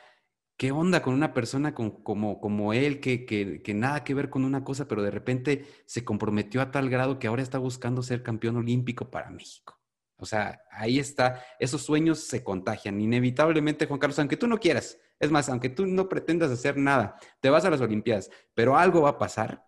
¿qué 0.56 0.72
onda 0.72 1.02
con 1.02 1.14
una 1.14 1.32
persona 1.32 1.74
como, 1.74 2.02
como 2.40 2.72
él 2.72 3.00
que, 3.00 3.24
que, 3.24 3.74
nada 3.74 4.04
que 4.04 4.14
ver 4.14 4.30
con 4.30 4.44
una 4.44 4.64
cosa, 4.64 4.86
pero 4.86 5.02
de 5.02 5.10
repente 5.10 5.66
se 5.86 6.04
comprometió 6.04 6.60
a 6.60 6.70
tal 6.70 6.90
grado 6.90 7.18
que 7.18 7.28
ahora 7.28 7.42
está 7.42 7.58
buscando 7.58 8.02
ser 8.02 8.22
campeón 8.22 8.56
olímpico 8.56 9.10
para 9.10 9.30
México? 9.30 9.80
O 10.16 10.26
sea, 10.26 10.62
ahí 10.70 10.98
está, 10.98 11.44
esos 11.58 11.82
sueños 11.82 12.20
se 12.20 12.44
contagian 12.44 13.00
inevitablemente, 13.00 13.86
Juan 13.86 14.00
Carlos, 14.00 14.18
aunque 14.18 14.36
tú 14.36 14.46
no 14.46 14.58
quieras. 14.58 14.98
Es 15.18 15.30
más, 15.30 15.48
aunque 15.48 15.68
tú 15.70 15.86
no 15.86 16.08
pretendas 16.08 16.50
hacer 16.50 16.76
nada, 16.76 17.16
te 17.40 17.50
vas 17.50 17.64
a 17.64 17.70
las 17.70 17.80
Olimpiadas, 17.80 18.30
pero 18.54 18.76
algo 18.76 19.02
va 19.02 19.10
a 19.10 19.18
pasar, 19.18 19.66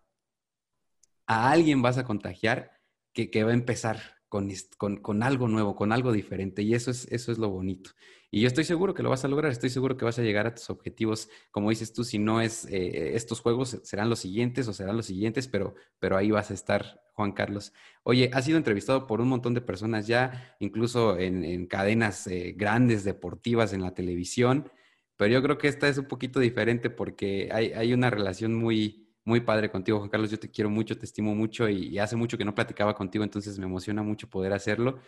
a 1.27 1.51
alguien 1.51 1.83
vas 1.83 1.99
a 1.99 2.05
contagiar 2.05 2.81
que, 3.13 3.31
que 3.31 3.45
va 3.45 3.51
a 3.51 3.55
empezar 3.55 4.16
con, 4.29 5.23
algo 5.23 5.49
nuevo, 5.49 5.77
con 5.77 5.93
algo 5.93 6.13
diferente. 6.13 6.63
Y 6.63 6.75
eso 6.75 6.91
es, 6.91 7.07
eso 7.11 7.33
es 7.33 7.39
lo 7.39 7.49
bonito. 7.49 7.91
Y 8.31 8.41
yo 8.41 8.49
estoy 8.49 8.65
seguro 8.65 8.93
que 8.93 9.03
lo 9.03 9.11
vas 9.11 9.25
a 9.25 9.29
lograr, 9.29 9.53
estoy 9.53 9.71
seguro 9.71 9.97
que 9.97 10.05
vas 10.05 10.19
a 10.19 10.23
llegar 10.23 10.47
a 10.47 10.55
tus 10.55 10.69
objetivos, 10.69 11.29
como 11.51 11.71
dices 11.71 11.93
tú, 11.93 12.05
si 12.05 12.19
no 12.19 12.41
es 12.41 12.67
eh, 12.67 13.15
estos 13.15 13.41
juegos, 13.41 13.81
serán 13.85 14.11
los 14.11 14.19
siguientes 14.19 14.67
o 14.69 14.73
serán 14.73 14.97
los 14.97 15.07
siguientes, 15.07 15.49
pero, 15.49 15.75
pero 15.99 16.17
ahí 16.17 16.31
vas 16.31 16.51
a 16.51 16.55
estar, 16.55 17.03
Juan 17.15 17.33
Carlos. 17.33 17.73
Oye, 18.03 18.31
has 18.33 18.45
sido 18.45 18.59
entrevistado 18.59 19.07
por 19.07 19.21
un 19.21 19.29
montón 19.29 19.55
de 19.55 19.61
personas 19.61 20.07
ya, 20.07 20.57
incluso 20.59 21.19
en, 21.19 21.67
cadenas 21.67 22.27
eh, 22.27 22.55
grandes 22.57 23.05
deportivas 23.05 23.73
en 23.73 23.83
la 23.83 23.95
televisión, 23.95 24.71
pero 25.17 25.33
yo 25.33 25.43
creo 25.43 25.57
que 25.57 25.69
esta 25.69 25.89
es 25.89 25.97
un 25.97 26.07
poquito 26.07 26.41
diferente 26.41 26.91
porque 26.91 27.49
hay, 27.53 27.73
hay 27.73 27.95
una 27.95 28.11
relación 28.11 28.55
muy, 28.55 29.06
muy 29.27 29.41
padre 29.41 29.71
contigo, 29.71 29.99
Juan 29.99 30.09
Carlos. 30.09 30.31
Yo 30.31 30.39
te 30.39 30.51
quiero 30.51 30.71
mucho, 30.71 30.97
te 30.97 31.05
estimo 31.05 31.35
mucho 31.35 31.69
y, 31.69 31.99
hace 31.99 32.17
mucho 32.17 32.39
que 32.39 32.45
no 32.45 32.55
platicaba 32.55 32.95
contigo, 32.95 33.25
entonces 33.25 33.59
me 33.59 33.67
emociona 33.67 34.03
mucho 34.03 34.31
poder 34.31 34.53
hacerlo. 34.55 35.01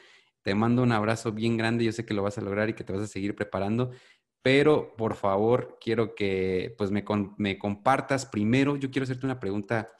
Te 0.42 0.54
mando 0.54 0.82
un 0.82 0.92
abrazo 0.92 1.32
bien 1.32 1.56
grande, 1.56 1.84
yo 1.84 1.92
sé 1.92 2.04
que 2.04 2.14
lo 2.14 2.22
vas 2.22 2.36
a 2.38 2.42
lograr 2.42 2.68
y 2.68 2.74
que 2.74 2.84
te 2.84 2.92
vas 2.92 3.02
a 3.02 3.06
seguir 3.06 3.34
preparando, 3.36 3.92
pero 4.42 4.96
por 4.96 5.14
favor 5.14 5.78
quiero 5.80 6.14
que 6.14 6.74
pues 6.78 6.90
me, 6.90 7.04
me 7.38 7.58
compartas 7.58 8.26
primero, 8.26 8.76
yo 8.76 8.90
quiero 8.90 9.04
hacerte 9.04 9.26
una 9.26 9.40
pregunta 9.40 9.90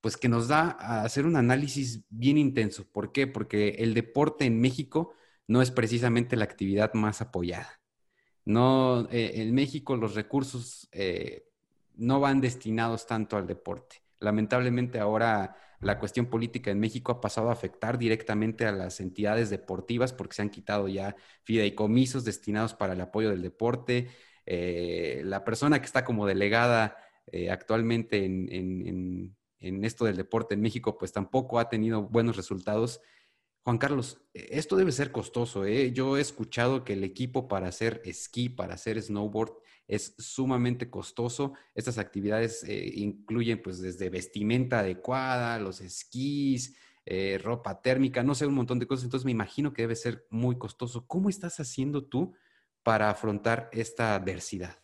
pues 0.00 0.16
que 0.16 0.28
nos 0.28 0.48
da 0.48 0.76
a 0.80 1.02
hacer 1.04 1.26
un 1.26 1.36
análisis 1.36 2.04
bien 2.08 2.38
intenso. 2.38 2.90
¿Por 2.90 3.12
qué? 3.12 3.26
Porque 3.26 3.70
el 3.80 3.94
deporte 3.94 4.46
en 4.46 4.60
México 4.60 5.12
no 5.46 5.62
es 5.62 5.70
precisamente 5.70 6.36
la 6.36 6.44
actividad 6.44 6.94
más 6.94 7.20
apoyada. 7.20 7.80
No, 8.46 9.08
eh, 9.10 9.32
en 9.42 9.54
México 9.54 9.96
los 9.96 10.14
recursos 10.14 10.88
eh, 10.92 11.49
no 12.00 12.18
van 12.18 12.40
destinados 12.40 13.06
tanto 13.06 13.36
al 13.36 13.46
deporte. 13.46 14.02
Lamentablemente 14.18 14.98
ahora 14.98 15.56
la 15.80 15.98
cuestión 15.98 16.26
política 16.26 16.70
en 16.70 16.80
México 16.80 17.12
ha 17.12 17.20
pasado 17.20 17.48
a 17.48 17.52
afectar 17.52 17.98
directamente 17.98 18.66
a 18.66 18.72
las 18.72 19.00
entidades 19.00 19.50
deportivas 19.50 20.12
porque 20.12 20.34
se 20.34 20.42
han 20.42 20.50
quitado 20.50 20.88
ya 20.88 21.16
fideicomisos 21.44 22.24
destinados 22.24 22.74
para 22.74 22.94
el 22.94 23.00
apoyo 23.00 23.30
del 23.30 23.42
deporte. 23.42 24.08
Eh, 24.46 25.22
la 25.24 25.44
persona 25.44 25.78
que 25.78 25.86
está 25.86 26.04
como 26.04 26.26
delegada 26.26 26.96
eh, 27.26 27.50
actualmente 27.50 28.24
en, 28.24 29.36
esto 29.84 30.04
del 30.06 30.16
deporte 30.16 30.54
en 30.54 30.62
México, 30.62 30.98
pues 30.98 31.12
tampoco 31.12 31.58
ha 31.58 31.68
tenido 31.68 32.02
buenos 32.02 32.36
resultados. 32.36 33.00
Juan 33.62 33.78
Carlos, 33.78 34.22
esto 34.32 34.76
debe 34.76 34.92
ser 34.92 35.12
costoso. 35.12 35.64
¿eh? 35.66 35.92
Yo 35.92 36.16
he 36.16 36.20
escuchado 36.20 36.84
que 36.84 36.94
el 36.94 37.04
equipo 37.04 37.46
para 37.46 37.68
hacer 37.68 38.00
esquí, 38.04 38.48
para 38.48 38.74
hacer 38.74 39.00
snowboard, 39.00 39.52
es 39.90 40.14
sumamente 40.18 40.88
costoso. 40.88 41.54
Estas 41.74 41.98
actividades 41.98 42.62
eh, 42.62 42.92
incluyen 42.94 43.60
pues 43.60 43.82
desde 43.82 44.08
vestimenta 44.08 44.78
adecuada, 44.78 45.58
los 45.58 45.80
esquís, 45.80 46.76
eh, 47.04 47.40
ropa 47.42 47.82
térmica, 47.82 48.22
no 48.22 48.36
sé, 48.36 48.46
un 48.46 48.54
montón 48.54 48.78
de 48.78 48.86
cosas. 48.86 49.04
Entonces 49.04 49.24
me 49.24 49.32
imagino 49.32 49.72
que 49.72 49.82
debe 49.82 49.96
ser 49.96 50.26
muy 50.30 50.56
costoso. 50.58 51.06
¿Cómo 51.08 51.28
estás 51.28 51.58
haciendo 51.58 52.04
tú 52.04 52.34
para 52.84 53.10
afrontar 53.10 53.68
esta 53.72 54.14
adversidad? 54.14 54.76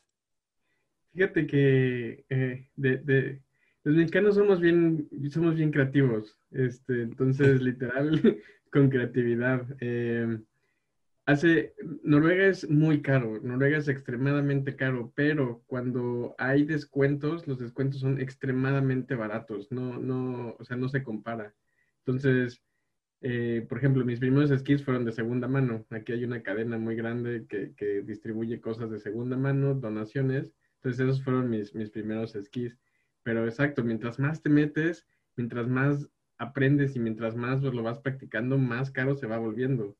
Fíjate 1.13 1.47
que 1.47 2.25
eh, 2.29 2.69
de, 2.75 3.41
los 3.85 3.95
mexicanos 3.95 4.35
somos 4.35 4.61
bien, 4.61 5.09
somos 5.31 5.55
bien 5.55 5.71
creativos. 5.71 6.37
Este, 6.51 7.03
entonces, 7.03 7.63
literal, 7.63 8.43
con 8.73 8.91
creatividad. 8.91 9.65
Hace, 11.27 11.75
Noruega 12.05 12.47
es 12.47 12.71
muy 12.71 13.03
caro, 13.03 13.41
Noruega 13.43 13.79
es 13.79 13.89
extremadamente 13.89 14.77
caro, 14.77 15.13
pero 15.17 15.65
cuando 15.67 16.37
hay 16.39 16.65
descuentos, 16.65 17.49
los 17.49 17.59
descuentos 17.59 18.01
son 18.01 18.21
extremadamente 18.21 19.17
baratos, 19.17 19.73
no, 19.73 19.99
no, 19.99 20.55
o 20.57 20.65
sea, 20.65 20.77
no 20.77 20.89
se 20.89 21.03
compara. 21.03 21.53
Entonces, 22.05 22.63
eh, 23.23 23.67
por 23.69 23.79
ejemplo, 23.79 24.05
mis 24.05 24.21
primeros 24.21 24.53
esquís 24.53 24.85
fueron 24.85 25.05
de 25.05 25.11
segunda 25.11 25.49
mano. 25.49 25.85
Aquí 25.91 26.13
hay 26.13 26.25
una 26.25 26.43
cadena 26.45 26.79
muy 26.79 26.95
grande 26.95 27.47
que, 27.49 27.75
que, 27.75 28.03
distribuye 28.03 28.61
cosas 28.61 28.91
de 28.93 29.01
segunda 29.01 29.37
mano, 29.37 29.75
donaciones. 29.75 30.53
Entonces, 30.77 31.01
esos 31.01 31.25
fueron 31.25 31.51
mis, 31.51 31.75
mis 31.75 31.91
primeros 31.91 32.37
esquís. 32.37 32.79
Pero 33.25 33.45
exacto, 33.47 33.83
mientras 33.83 34.21
más 34.21 34.43
te 34.43 34.51
metes, 34.51 35.07
mientras 35.35 35.67
más 35.67 36.09
aprendes 36.39 36.95
y 36.95 37.01
mientras 37.01 37.35
más 37.35 37.63
lo 37.63 37.83
vas 37.83 37.99
practicando, 37.99 38.59
más 38.59 38.93
caro 38.93 39.17
se 39.17 39.27
va 39.27 39.39
volviendo. 39.39 39.97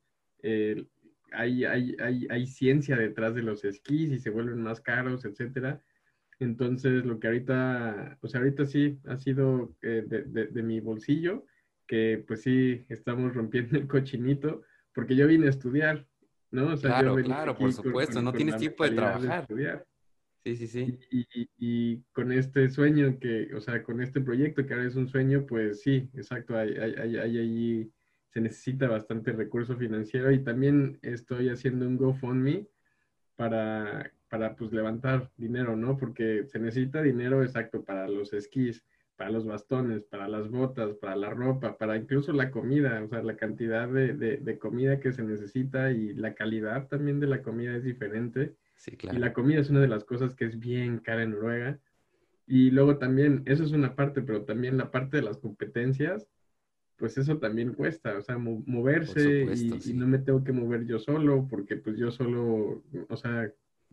Hay, 1.31 1.65
hay, 1.65 1.95
hay, 1.99 2.27
hay, 2.29 2.47
ciencia 2.47 2.95
detrás 2.95 3.35
de 3.35 3.41
los 3.41 3.63
esquís 3.65 4.11
y 4.11 4.19
se 4.19 4.29
vuelven 4.29 4.61
más 4.61 4.81
caros, 4.81 5.25
etcétera. 5.25 5.81
Entonces, 6.39 7.05
lo 7.05 7.19
que 7.19 7.27
ahorita, 7.27 8.17
pues 8.21 8.35
ahorita 8.35 8.65
sí 8.65 8.99
ha 9.07 9.17
sido 9.17 9.75
eh, 9.81 10.03
de, 10.05 10.47
de, 10.47 10.63
mi 10.63 10.79
bolsillo, 10.79 11.45
que 11.87 12.23
pues 12.27 12.43
sí 12.43 12.85
estamos 12.89 13.33
rompiendo 13.33 13.77
el 13.77 13.87
cochinito, 13.87 14.61
porque 14.93 15.15
yo 15.15 15.27
vine 15.27 15.47
a 15.47 15.49
estudiar, 15.49 16.05
¿no? 16.51 16.73
O 16.73 16.77
sea, 16.77 16.99
claro, 16.99 17.15
claro, 17.15 17.57
por 17.57 17.73
supuesto, 17.73 18.21
no 18.21 18.33
tienes 18.33 18.57
tiempo 18.57 18.83
de 18.83 18.91
trabajar. 18.91 19.47
sí, 20.43 20.55
sí, 20.55 20.67
sí. 20.67 20.99
Y, 21.09 21.27
y, 21.33 21.49
y, 21.57 22.03
con 22.11 22.31
este 22.31 22.69
sueño 22.69 23.17
que, 23.19 23.53
o 23.55 23.61
sea, 23.61 23.81
con 23.81 24.01
este 24.01 24.21
proyecto 24.21 24.65
que 24.65 24.73
ahora 24.73 24.87
es 24.87 24.95
un 24.95 25.07
sueño, 25.07 25.45
pues 25.47 25.81
sí, 25.81 26.09
exacto, 26.13 26.55
hay, 26.55 26.75
hay, 26.77 27.17
hay, 27.17 27.37
hay 27.37 27.91
se 28.29 28.41
necesita 28.41 28.87
bastante 28.87 29.31
recurso 29.31 29.75
financiero 29.77 30.31
y 30.31 30.43
también 30.43 30.99
estoy 31.01 31.49
haciendo 31.49 31.87
un 31.87 31.97
GoFundMe 31.97 32.67
para, 33.35 34.11
para 34.29 34.55
pues 34.55 34.71
levantar 34.71 35.31
dinero, 35.37 35.75
¿no? 35.75 35.97
Porque 35.97 36.45
se 36.45 36.59
necesita 36.59 37.01
dinero 37.01 37.43
exacto 37.43 37.83
para 37.83 38.07
los 38.07 38.33
esquís, 38.33 38.83
para 39.15 39.31
los 39.31 39.45
bastones, 39.45 40.03
para 40.03 40.27
las 40.27 40.49
botas, 40.49 40.93
para 40.95 41.15
la 41.15 41.29
ropa, 41.31 41.77
para 41.77 41.97
incluso 41.97 42.33
la 42.33 42.51
comida, 42.51 43.01
o 43.03 43.07
sea, 43.07 43.23
la 43.23 43.35
cantidad 43.35 43.87
de, 43.87 44.13
de, 44.13 44.59
comida 44.59 44.99
que 44.99 45.11
se 45.11 45.23
necesita 45.23 45.91
y 45.91 46.13
la 46.13 46.35
calidad 46.35 46.87
también 46.87 47.19
de 47.19 47.27
la 47.27 47.41
comida 47.41 47.75
es 47.75 47.83
diferente. 47.83 48.53
Sí, 48.75 48.95
claro. 48.95 49.17
Y 49.17 49.21
la 49.21 49.33
comida 49.33 49.59
es 49.59 49.71
una 49.71 49.81
de 49.81 49.87
las 49.87 50.03
cosas 50.03 50.35
que 50.35 50.45
es 50.45 50.59
bien 50.59 50.99
cara 50.99 51.23
en 51.23 51.31
Noruega. 51.31 51.79
Y 52.45 52.69
luego 52.69 52.97
también, 52.97 53.41
eso 53.45 53.63
es 53.63 53.71
una 53.71 53.95
parte, 53.95 54.21
pero 54.21 54.43
también 54.43 54.77
la 54.77 54.91
parte 54.91 55.17
de 55.17 55.23
las 55.23 55.37
competencias 55.37 56.27
pues 56.97 57.17
eso 57.17 57.37
también 57.37 57.73
cuesta, 57.73 58.17
o 58.17 58.21
sea, 58.21 58.37
moverse 58.37 59.45
y, 59.55 59.93
no 59.93 60.07
me 60.07 60.17
tengo 60.17 60.43
que 60.43 60.51
mover 60.51 60.85
yo 60.85 60.97
solo, 60.97 61.47
porque 61.47 61.77
pues 61.77 61.95
yo 61.97 62.11
solo, 62.11 62.83
o 63.07 63.17
sea, 63.17 63.51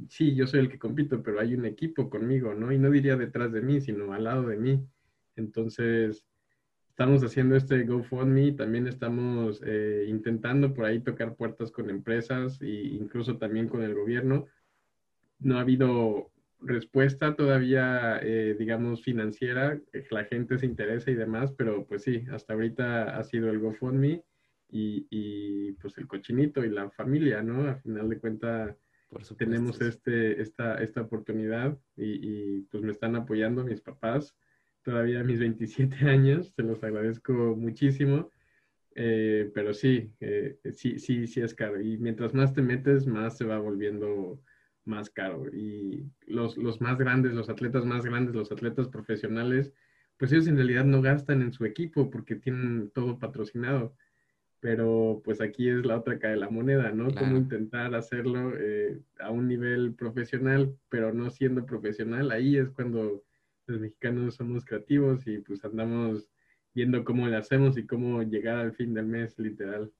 sí, 0.09 0.35
yo 0.35 0.47
soy 0.47 0.61
el 0.61 0.71
que 0.71 0.79
compito, 0.79 1.23
pero 1.23 1.39
hay 1.39 1.55
un 1.55 1.67
equipo 1.67 2.09
conmigo, 2.09 2.55
¿no? 2.55 2.73
Y 2.73 2.79
no 2.79 2.91
diría 2.91 3.17
detrás 3.17 3.53
de 3.53 3.61
mí, 3.61 3.81
sino 3.81 4.13
al 4.13 4.25
lado 4.25 4.49
de 4.49 4.57
mí. 4.57 4.83
Entonces, 5.37 6.25
estamos 6.89 7.23
haciendo 7.23 7.57
este 7.57 7.85
GoFundMe, 7.85 8.53
también 8.53 8.87
estamos 8.87 9.61
eh, 9.67 10.07
intentando 10.09 10.73
por 10.73 10.87
ahí 10.87 11.01
tocar 11.01 11.37
puertas 11.37 11.71
con 11.71 11.91
empresas 11.91 12.61
e 12.63 12.69
incluso 12.69 13.37
también 13.37 13.69
con 13.69 13.83
el 13.83 13.95
gobierno. 13.95 14.47
No 15.41 15.59
ha 15.59 15.61
habido 15.61 16.31
respuesta 16.65 17.37
todavía, 17.37 18.19
eh, 18.23 18.57
digamos, 18.59 19.03
financiera, 19.03 19.81
la 20.11 20.25
gente 20.25 20.59
se 20.59 20.67
interesa 20.67 21.11
y 21.11 21.15
demás, 21.15 21.53
pero 21.53 21.87
pues 21.87 22.03
sí, 22.03 22.25
hasta 22.33 22.55
ahorita 22.55 23.17
ha 23.17 23.25
sido 23.25 23.51
el 23.51 23.61
GoFundMe 23.61 24.25
y, 24.71 25.07
y 25.11 25.73
pues 25.73 25.97
el 25.99 26.07
cochinito 26.07 26.65
y 26.65 26.71
la 26.71 26.91
familia, 26.91 27.43
¿no? 27.43 27.69
A 27.69 27.77
final 27.77 28.09
de 28.09 28.19
cuentas 28.19 28.77
tenemos 29.37 29.81
este, 29.81 30.41
esta, 30.41 30.83
esta 30.83 31.03
oportunidad 31.03 31.79
y, 31.97 32.59
y, 32.59 32.61
pues 32.63 32.83
me 32.83 32.91
están 32.91 33.15
apoyando 33.15 33.63
mis 33.63 33.81
papás 33.81 34.35
todavía 34.85 35.25
mis 35.25 35.41
27 35.41 35.97
años, 36.09 36.53
se 36.55 36.63
los 36.63 36.83
agradezco 36.85 37.33
muchísimo. 37.33 38.31
Eh, 38.97 39.51
pero 39.53 39.75
sí, 39.75 40.13
eh, 40.21 40.59
sí, 40.73 41.01
sí, 41.01 41.27
sí 41.27 41.41
es 41.41 41.53
caro. 41.53 41.81
Y 41.81 41.99
mientras 41.99 42.33
más 42.33 42.55
te 42.55 42.63
metes, 42.63 43.07
más 43.07 43.37
se 43.37 43.45
va 43.45 43.59
volviendo 43.59 44.41
más 44.85 45.11
caro. 45.11 45.47
Y 45.53 46.11
los, 46.27 46.57
los 46.57 46.81
más 46.81 46.99
grandes, 46.99 47.33
los 47.33 47.49
atletas 47.49 47.85
más 47.85 48.05
grandes, 48.05 48.35
los 48.35 48.53
atletas 48.53 48.89
profesionales, 48.89 49.73
pues 50.17 50.33
ellos 50.33 50.47
en 50.47 50.57
realidad 50.57 50.85
no 50.85 51.03
gastan 51.03 51.43
en 51.43 51.53
su 51.53 51.65
equipo 51.65 52.11
porque 52.11 52.37
tienen 52.37 52.91
todo 52.91 53.19
patrocinado. 53.19 53.97
Pero 54.61 55.21
pues 55.25 55.41
aquí 55.43 55.69
es 55.69 55.85
la 55.85 55.99
otra 55.99 56.19
cara 56.19 56.35
de 56.35 56.41
la 56.41 56.49
moneda, 56.49 56.91
¿no? 56.91 57.15
Cómo 57.15 57.37
intentar 57.37 57.95
hacerlo 57.95 58.53
eh, 58.59 58.99
a 59.21 59.31
un 59.31 59.47
nivel 59.47 59.95
profesional, 59.95 60.75
pero 60.89 61.13
no 61.13 61.29
siendo 61.29 61.67
profesional. 61.67 62.31
Ahí 62.31 62.57
es 62.57 62.71
cuando 62.71 63.23
los 63.67 63.81
mexicanos 63.81 64.37
somos 64.37 64.65
creativos 64.65 65.27
y 65.27 65.39
pues 65.39 65.63
andamos 65.65 66.31
viendo 66.75 67.05
cómo 67.05 67.29
le 67.29 67.37
hacemos 67.37 67.77
y 67.77 67.87
cómo 67.87 68.23
llegar 68.23 68.57
al 68.57 68.73
fin 68.73 68.95
del 68.95 69.07
mes, 69.07 69.39
literal. 69.39 69.93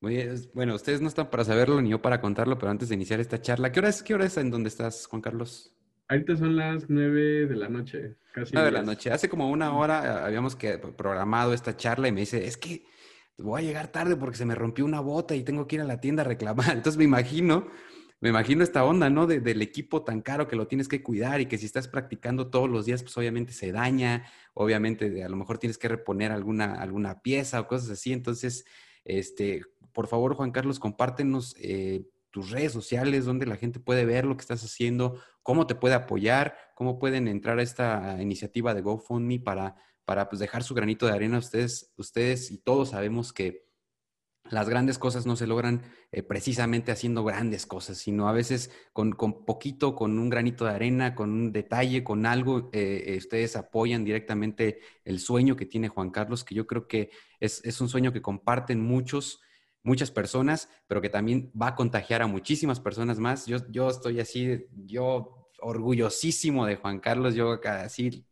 Bueno, 0.00 0.74
ustedes 0.74 1.00
no 1.00 1.08
están 1.08 1.30
para 1.30 1.44
saberlo 1.44 1.80
ni 1.80 1.90
yo 1.90 2.02
para 2.02 2.20
contarlo, 2.20 2.58
pero 2.58 2.70
antes 2.70 2.88
de 2.88 2.94
iniciar 2.94 3.20
esta 3.20 3.40
charla, 3.40 3.72
¿qué 3.72 3.80
hora 3.80 3.88
es, 3.88 4.02
qué 4.02 4.14
hora 4.14 4.26
es 4.26 4.36
en 4.36 4.50
donde 4.50 4.68
estás, 4.68 5.06
Juan 5.06 5.22
Carlos? 5.22 5.74
Ahorita 6.08 6.36
son 6.36 6.56
las 6.56 6.88
nueve 6.88 7.46
de 7.46 7.56
la 7.56 7.68
noche, 7.68 8.16
casi. 8.32 8.52
Nueve 8.52 8.70
de 8.70 8.72
la 8.72 8.82
noche. 8.82 9.10
Hace 9.10 9.28
como 9.28 9.50
una 9.50 9.72
hora 9.76 10.04
eh, 10.04 10.24
habíamos 10.26 10.54
que, 10.54 10.78
programado 10.78 11.52
esta 11.52 11.76
charla 11.76 12.08
y 12.08 12.12
me 12.12 12.20
dice, 12.20 12.46
es 12.46 12.56
que 12.56 12.84
voy 13.38 13.62
a 13.62 13.64
llegar 13.64 13.88
tarde 13.88 14.16
porque 14.16 14.36
se 14.36 14.46
me 14.46 14.54
rompió 14.54 14.84
una 14.84 15.00
bota 15.00 15.34
y 15.34 15.42
tengo 15.42 15.66
que 15.66 15.76
ir 15.76 15.82
a 15.82 15.86
la 15.86 16.00
tienda 16.00 16.22
a 16.22 16.26
reclamar. 16.26 16.70
Entonces 16.76 16.96
me 16.96 17.04
imagino 17.04 17.68
me 18.18 18.30
imagino 18.30 18.64
esta 18.64 18.82
onda, 18.84 19.10
¿no? 19.10 19.26
del 19.26 19.60
equipo 19.60 20.02
tan 20.02 20.22
caro 20.22 20.48
que 20.48 20.56
lo 20.56 20.66
tienes 20.66 20.88
que 20.88 21.02
cuidar 21.02 21.40
y 21.42 21.46
que 21.46 21.58
si 21.58 21.66
estás 21.66 21.86
practicando 21.86 22.48
todos 22.48 22.68
los 22.68 22.86
días, 22.86 23.02
pues 23.02 23.16
obviamente 23.18 23.52
se 23.52 23.72
daña, 23.72 24.24
obviamente 24.54 25.22
a 25.22 25.28
lo 25.28 25.36
mejor 25.36 25.58
tienes 25.58 25.76
que 25.76 25.88
reponer 25.88 26.32
alguna, 26.32 26.80
alguna 26.80 27.20
pieza 27.20 27.60
o 27.60 27.68
cosas 27.68 27.90
así. 27.90 28.14
Entonces, 28.14 28.64
este, 29.06 29.62
por 29.92 30.08
favor, 30.08 30.34
Juan 30.34 30.50
Carlos, 30.50 30.78
compártenos 30.78 31.54
eh, 31.58 32.04
tus 32.30 32.50
redes 32.50 32.72
sociales, 32.72 33.24
donde 33.24 33.46
la 33.46 33.56
gente 33.56 33.80
puede 33.80 34.04
ver 34.04 34.26
lo 34.26 34.36
que 34.36 34.42
estás 34.42 34.62
haciendo, 34.62 35.20
cómo 35.42 35.66
te 35.66 35.74
puede 35.74 35.94
apoyar, 35.94 36.56
cómo 36.74 36.98
pueden 36.98 37.28
entrar 37.28 37.58
a 37.58 37.62
esta 37.62 38.20
iniciativa 38.20 38.74
de 38.74 38.82
GoFundMe 38.82 39.40
para, 39.40 39.76
para 40.04 40.28
pues, 40.28 40.40
dejar 40.40 40.62
su 40.62 40.74
granito 40.74 41.06
de 41.06 41.12
arena. 41.12 41.38
Ustedes, 41.38 41.94
ustedes 41.96 42.50
y 42.50 42.58
todos 42.58 42.90
sabemos 42.90 43.32
que 43.32 43.65
las 44.50 44.68
grandes 44.68 44.98
cosas 44.98 45.26
no 45.26 45.36
se 45.36 45.46
logran 45.46 45.82
eh, 46.12 46.22
precisamente 46.22 46.92
haciendo 46.92 47.24
grandes 47.24 47.66
cosas, 47.66 47.98
sino 47.98 48.28
a 48.28 48.32
veces 48.32 48.70
con, 48.92 49.12
poquito, 49.44 49.94
con 49.94 50.18
un 50.18 50.28
granito 50.28 50.64
de 50.64 50.72
arena, 50.72 51.14
con 51.14 51.30
un 51.30 51.52
detalle, 51.52 52.04
con 52.04 52.26
algo, 52.26 52.70
eh, 52.72 53.04
eh, 53.06 53.16
ustedes 53.16 53.56
apoyan 53.56 54.04
directamente 54.04 54.80
el 55.04 55.20
sueño 55.20 55.56
que 55.56 55.66
tiene 55.66 55.88
Juan 55.88 56.10
Carlos, 56.10 56.44
que 56.44 56.54
yo 56.54 56.66
creo 56.66 56.86
que 56.86 57.10
es, 57.40 57.64
es, 57.64 57.80
un 57.80 57.88
sueño 57.88 58.12
que 58.12 58.22
comparten 58.22 58.80
muchos, 58.80 59.40
muchas 59.82 60.10
personas, 60.10 60.68
pero 60.86 61.00
que 61.00 61.08
también 61.08 61.50
va 61.60 61.68
a 61.68 61.74
contagiar 61.74 62.22
a 62.22 62.26
muchísimas 62.26 62.80
personas 62.80 63.18
más. 63.18 63.46
Yo, 63.46 63.58
yo 63.70 63.88
estoy 63.88 64.20
así, 64.20 64.66
yo 64.86 65.50
orgullosísimo 65.60 66.66
de 66.66 66.76
Juan 66.76 67.00
Carlos, 67.00 67.34
yo 67.34 67.60
así 67.64 68.26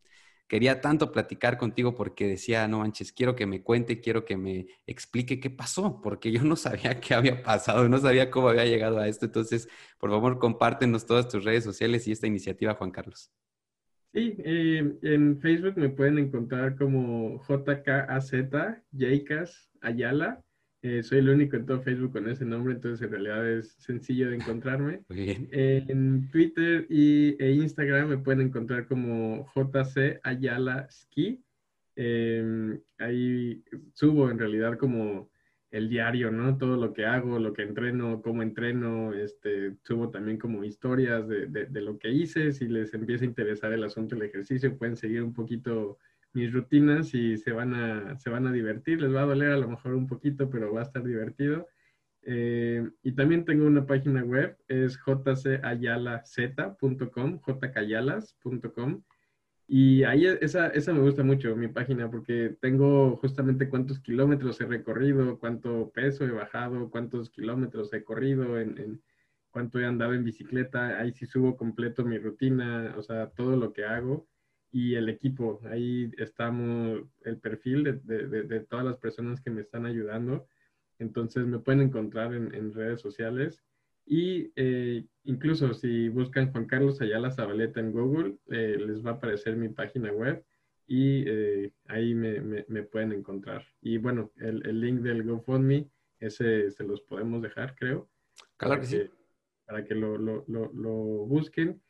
quería 0.48 0.80
tanto 0.80 1.10
platicar 1.10 1.58
contigo 1.58 1.94
porque 1.94 2.28
decía, 2.28 2.68
no 2.68 2.80
manches, 2.80 3.12
quiero 3.12 3.34
que 3.34 3.46
me 3.46 3.62
cuente, 3.62 4.00
quiero 4.00 4.24
que 4.24 4.36
me 4.36 4.66
explique 4.86 5.40
qué 5.40 5.50
pasó, 5.50 6.00
porque 6.02 6.30
yo 6.30 6.42
no 6.42 6.56
sabía 6.56 7.00
qué 7.00 7.14
había 7.14 7.42
pasado, 7.42 7.88
no 7.88 7.98
sabía 7.98 8.30
cómo 8.30 8.48
había 8.48 8.64
llegado 8.64 8.98
a 8.98 9.08
esto. 9.08 9.26
Entonces, 9.26 9.68
por 9.98 10.10
favor, 10.10 10.38
compártenos 10.38 11.06
todas 11.06 11.28
tus 11.28 11.44
redes 11.44 11.64
sociales 11.64 12.06
y 12.06 12.12
esta 12.12 12.26
iniciativa, 12.26 12.74
Juan 12.74 12.90
Carlos. 12.90 13.30
Sí, 14.12 14.36
eh, 14.38 14.96
en 15.02 15.40
Facebook 15.40 15.76
me 15.76 15.88
pueden 15.88 16.18
encontrar 16.18 16.76
como 16.76 17.42
JKAZ, 17.42 18.32
Jaikas 18.96 19.70
Ayala. 19.80 20.43
Eh, 20.84 21.02
soy 21.02 21.20
el 21.20 21.30
único 21.30 21.56
en 21.56 21.64
todo 21.64 21.80
Facebook 21.80 22.12
con 22.12 22.28
ese 22.28 22.44
nombre, 22.44 22.74
entonces 22.74 23.00
en 23.00 23.10
realidad 23.10 23.50
es 23.50 23.72
sencillo 23.78 24.28
de 24.28 24.36
encontrarme. 24.36 25.00
en 25.08 26.30
Twitter 26.30 26.86
y, 26.90 27.42
e 27.42 27.52
Instagram 27.52 28.10
me 28.10 28.18
pueden 28.18 28.48
encontrar 28.48 28.86
como 28.86 29.50
JC 29.54 30.20
Ayala 30.22 30.86
Ski. 30.90 31.42
Em, 31.96 32.78
ahí 32.98 33.64
subo 33.94 34.30
en 34.30 34.38
realidad 34.38 34.76
como 34.76 35.30
el 35.70 35.88
diario, 35.88 36.30
¿no? 36.30 36.58
Todo 36.58 36.76
lo 36.76 36.92
que 36.92 37.06
hago, 37.06 37.38
lo 37.38 37.54
que 37.54 37.62
entreno, 37.62 38.20
cómo 38.20 38.42
entreno, 38.42 39.14
este, 39.14 39.76
subo 39.84 40.10
también 40.10 40.36
como 40.36 40.64
historias 40.64 41.26
de, 41.26 41.46
de, 41.46 41.64
de 41.64 41.80
lo 41.80 41.98
que 41.98 42.10
hice. 42.10 42.52
Si 42.52 42.68
les 42.68 42.92
empieza 42.92 43.24
a 43.24 43.28
interesar 43.28 43.72
el 43.72 43.84
asunto 43.84 44.16
del 44.16 44.28
ejercicio, 44.28 44.76
pueden 44.76 44.96
seguir 44.96 45.22
un 45.22 45.32
poquito 45.32 45.96
mis 46.34 46.52
rutinas 46.52 47.14
y 47.14 47.38
se 47.38 47.52
van, 47.52 47.74
a, 47.74 48.18
se 48.18 48.28
van 48.28 48.46
a 48.46 48.52
divertir. 48.52 49.00
Les 49.00 49.14
va 49.14 49.22
a 49.22 49.26
doler 49.26 49.52
a 49.52 49.56
lo 49.56 49.68
mejor 49.68 49.94
un 49.94 50.06
poquito, 50.06 50.50
pero 50.50 50.72
va 50.72 50.80
a 50.80 50.84
estar 50.84 51.02
divertido. 51.02 51.68
Eh, 52.22 52.88
y 53.02 53.12
también 53.12 53.44
tengo 53.44 53.66
una 53.66 53.86
página 53.86 54.24
web, 54.24 54.56
es 54.68 54.98
jcayalaz.com, 54.98 57.40
jcayalas.com. 57.40 59.02
Y 59.66 60.02
ahí 60.04 60.26
esa, 60.26 60.68
esa 60.68 60.92
me 60.92 61.00
gusta 61.00 61.22
mucho, 61.22 61.56
mi 61.56 61.68
página, 61.68 62.10
porque 62.10 62.56
tengo 62.60 63.16
justamente 63.16 63.68
cuántos 63.68 64.00
kilómetros 64.00 64.60
he 64.60 64.66
recorrido, 64.66 65.38
cuánto 65.38 65.90
peso 65.90 66.24
he 66.24 66.30
bajado, 66.30 66.90
cuántos 66.90 67.30
kilómetros 67.30 67.92
he 67.94 68.04
corrido, 68.04 68.58
en, 68.58 68.76
en 68.78 69.02
cuánto 69.50 69.78
he 69.78 69.86
andado 69.86 70.14
en 70.14 70.24
bicicleta. 70.24 70.98
Ahí 70.98 71.12
sí 71.12 71.26
subo 71.26 71.56
completo 71.56 72.04
mi 72.04 72.18
rutina, 72.18 72.94
o 72.98 73.02
sea, 73.02 73.30
todo 73.30 73.56
lo 73.56 73.72
que 73.72 73.84
hago 73.84 74.26
y 74.74 74.96
el 74.96 75.08
equipo. 75.08 75.60
Ahí 75.70 76.10
estamos, 76.18 77.02
el 77.22 77.38
perfil 77.38 77.84
de, 77.84 77.92
de, 77.92 78.42
de, 78.42 78.60
todas 78.60 78.84
las 78.84 78.96
personas 78.96 79.40
que 79.40 79.48
me 79.48 79.60
están 79.60 79.86
ayudando. 79.86 80.48
Entonces 80.98 81.46
me 81.46 81.60
pueden 81.60 81.80
encontrar 81.80 82.34
en, 82.34 82.52
en 82.52 82.74
redes 82.74 83.00
sociales 83.00 83.62
y 84.04 84.52
eh, 84.56 85.06
incluso 85.22 85.74
si 85.74 86.08
buscan 86.08 86.50
Juan 86.50 86.66
Carlos 86.66 87.00
Ayala 87.00 87.30
Zabaleta 87.30 87.78
en 87.78 87.92
Google, 87.92 88.36
eh, 88.50 88.76
les 88.84 89.06
va 89.06 89.12
a 89.12 89.14
aparecer 89.14 89.56
mi 89.56 89.68
página 89.68 90.10
web 90.10 90.44
y 90.88 91.22
eh, 91.24 91.72
ahí 91.86 92.12
me, 92.12 92.40
me, 92.40 92.64
me, 92.66 92.82
pueden 92.82 93.12
encontrar. 93.12 93.64
Y 93.80 93.98
bueno, 93.98 94.32
el, 94.38 94.66
el, 94.66 94.80
link 94.80 95.02
del 95.02 95.22
GoFundMe, 95.22 95.88
ese 96.18 96.72
se 96.72 96.82
los 96.82 97.00
podemos 97.02 97.40
dejar, 97.42 97.76
creo. 97.76 98.10
Claro 98.56 98.80
que, 98.80 98.86
sí. 98.88 99.02
Para 99.66 99.84
que 99.84 99.94
lo, 99.94 100.18
lo, 100.18 100.44
lo, 100.48 100.72
lo 100.72 100.92
busquen. 101.26 101.80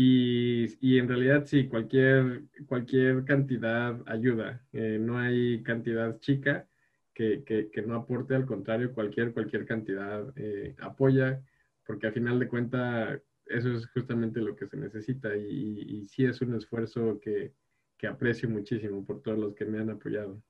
Y, 0.00 0.78
y, 0.80 1.00
en 1.00 1.08
realidad 1.08 1.44
sí, 1.44 1.66
cualquier, 1.66 2.44
cualquier 2.68 3.24
cantidad 3.24 4.00
ayuda. 4.06 4.64
Eh, 4.72 4.96
no 5.00 5.18
hay 5.18 5.60
cantidad 5.64 6.20
chica 6.20 6.68
que, 7.12 7.42
que, 7.42 7.68
que, 7.68 7.82
no 7.82 7.96
aporte, 7.96 8.36
al 8.36 8.46
contrario, 8.46 8.94
cualquier, 8.94 9.32
cualquier 9.32 9.66
cantidad 9.66 10.32
eh, 10.36 10.76
apoya, 10.80 11.42
porque 11.84 12.06
al 12.06 12.12
final 12.12 12.38
de 12.38 12.46
cuentas 12.46 13.20
eso 13.46 13.72
es 13.72 13.88
justamente 13.88 14.38
lo 14.40 14.54
que 14.54 14.68
se 14.68 14.76
necesita 14.76 15.36
y, 15.36 15.80
y, 15.80 16.06
sí 16.06 16.24
es 16.26 16.40
un 16.42 16.54
esfuerzo 16.54 17.18
que, 17.18 17.54
que 17.96 18.06
aprecio 18.06 18.48
muchísimo 18.48 19.04
por 19.04 19.20
todos 19.20 19.36
los 19.36 19.54
que 19.56 19.64
me 19.64 19.80
han 19.80 19.90
apoyado. 19.90 20.40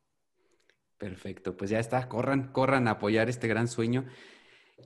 Perfecto, 0.99 1.57
pues 1.57 1.71
ya 1.71 1.79
está, 1.79 2.07
corran, 2.07 2.53
corran 2.53 2.87
a 2.87 2.91
apoyar 2.91 3.31
este 3.31 3.49
gran 3.49 3.67
sueño. 3.67 4.05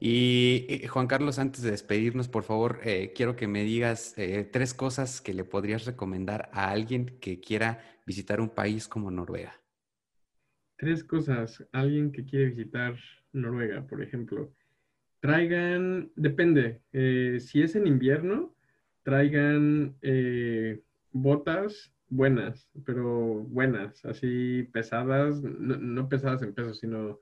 Y 0.00 0.86
Juan 0.88 1.06
Carlos, 1.06 1.38
antes 1.38 1.62
de 1.62 1.70
despedirnos, 1.70 2.28
por 2.28 2.42
favor, 2.42 2.80
eh, 2.82 3.12
quiero 3.14 3.36
que 3.36 3.46
me 3.46 3.62
digas 3.62 4.14
eh, 4.16 4.48
tres 4.50 4.74
cosas 4.74 5.20
que 5.20 5.34
le 5.34 5.44
podrías 5.44 5.84
recomendar 5.84 6.50
a 6.52 6.70
alguien 6.70 7.18
que 7.20 7.40
quiera 7.40 7.80
visitar 8.06 8.40
un 8.40 8.50
país 8.50 8.88
como 8.88 9.10
Noruega. 9.10 9.60
Tres 10.76 11.04
cosas. 11.04 11.64
Alguien 11.72 12.10
que 12.10 12.24
quiere 12.24 12.50
visitar 12.50 12.96
Noruega, 13.32 13.86
por 13.86 14.02
ejemplo. 14.02 14.52
Traigan, 15.20 16.10
depende, 16.16 16.80
eh, 16.92 17.38
si 17.38 17.62
es 17.62 17.76
en 17.76 17.86
invierno, 17.86 18.56
traigan 19.04 19.96
botas 21.12 21.92
buenas, 22.12 22.68
pero 22.84 23.44
buenas, 23.44 24.04
así 24.04 24.68
pesadas, 24.72 25.42
no, 25.42 26.08
pesadas 26.08 26.42
en 26.42 26.52
peso, 26.52 26.74
sino 26.74 27.18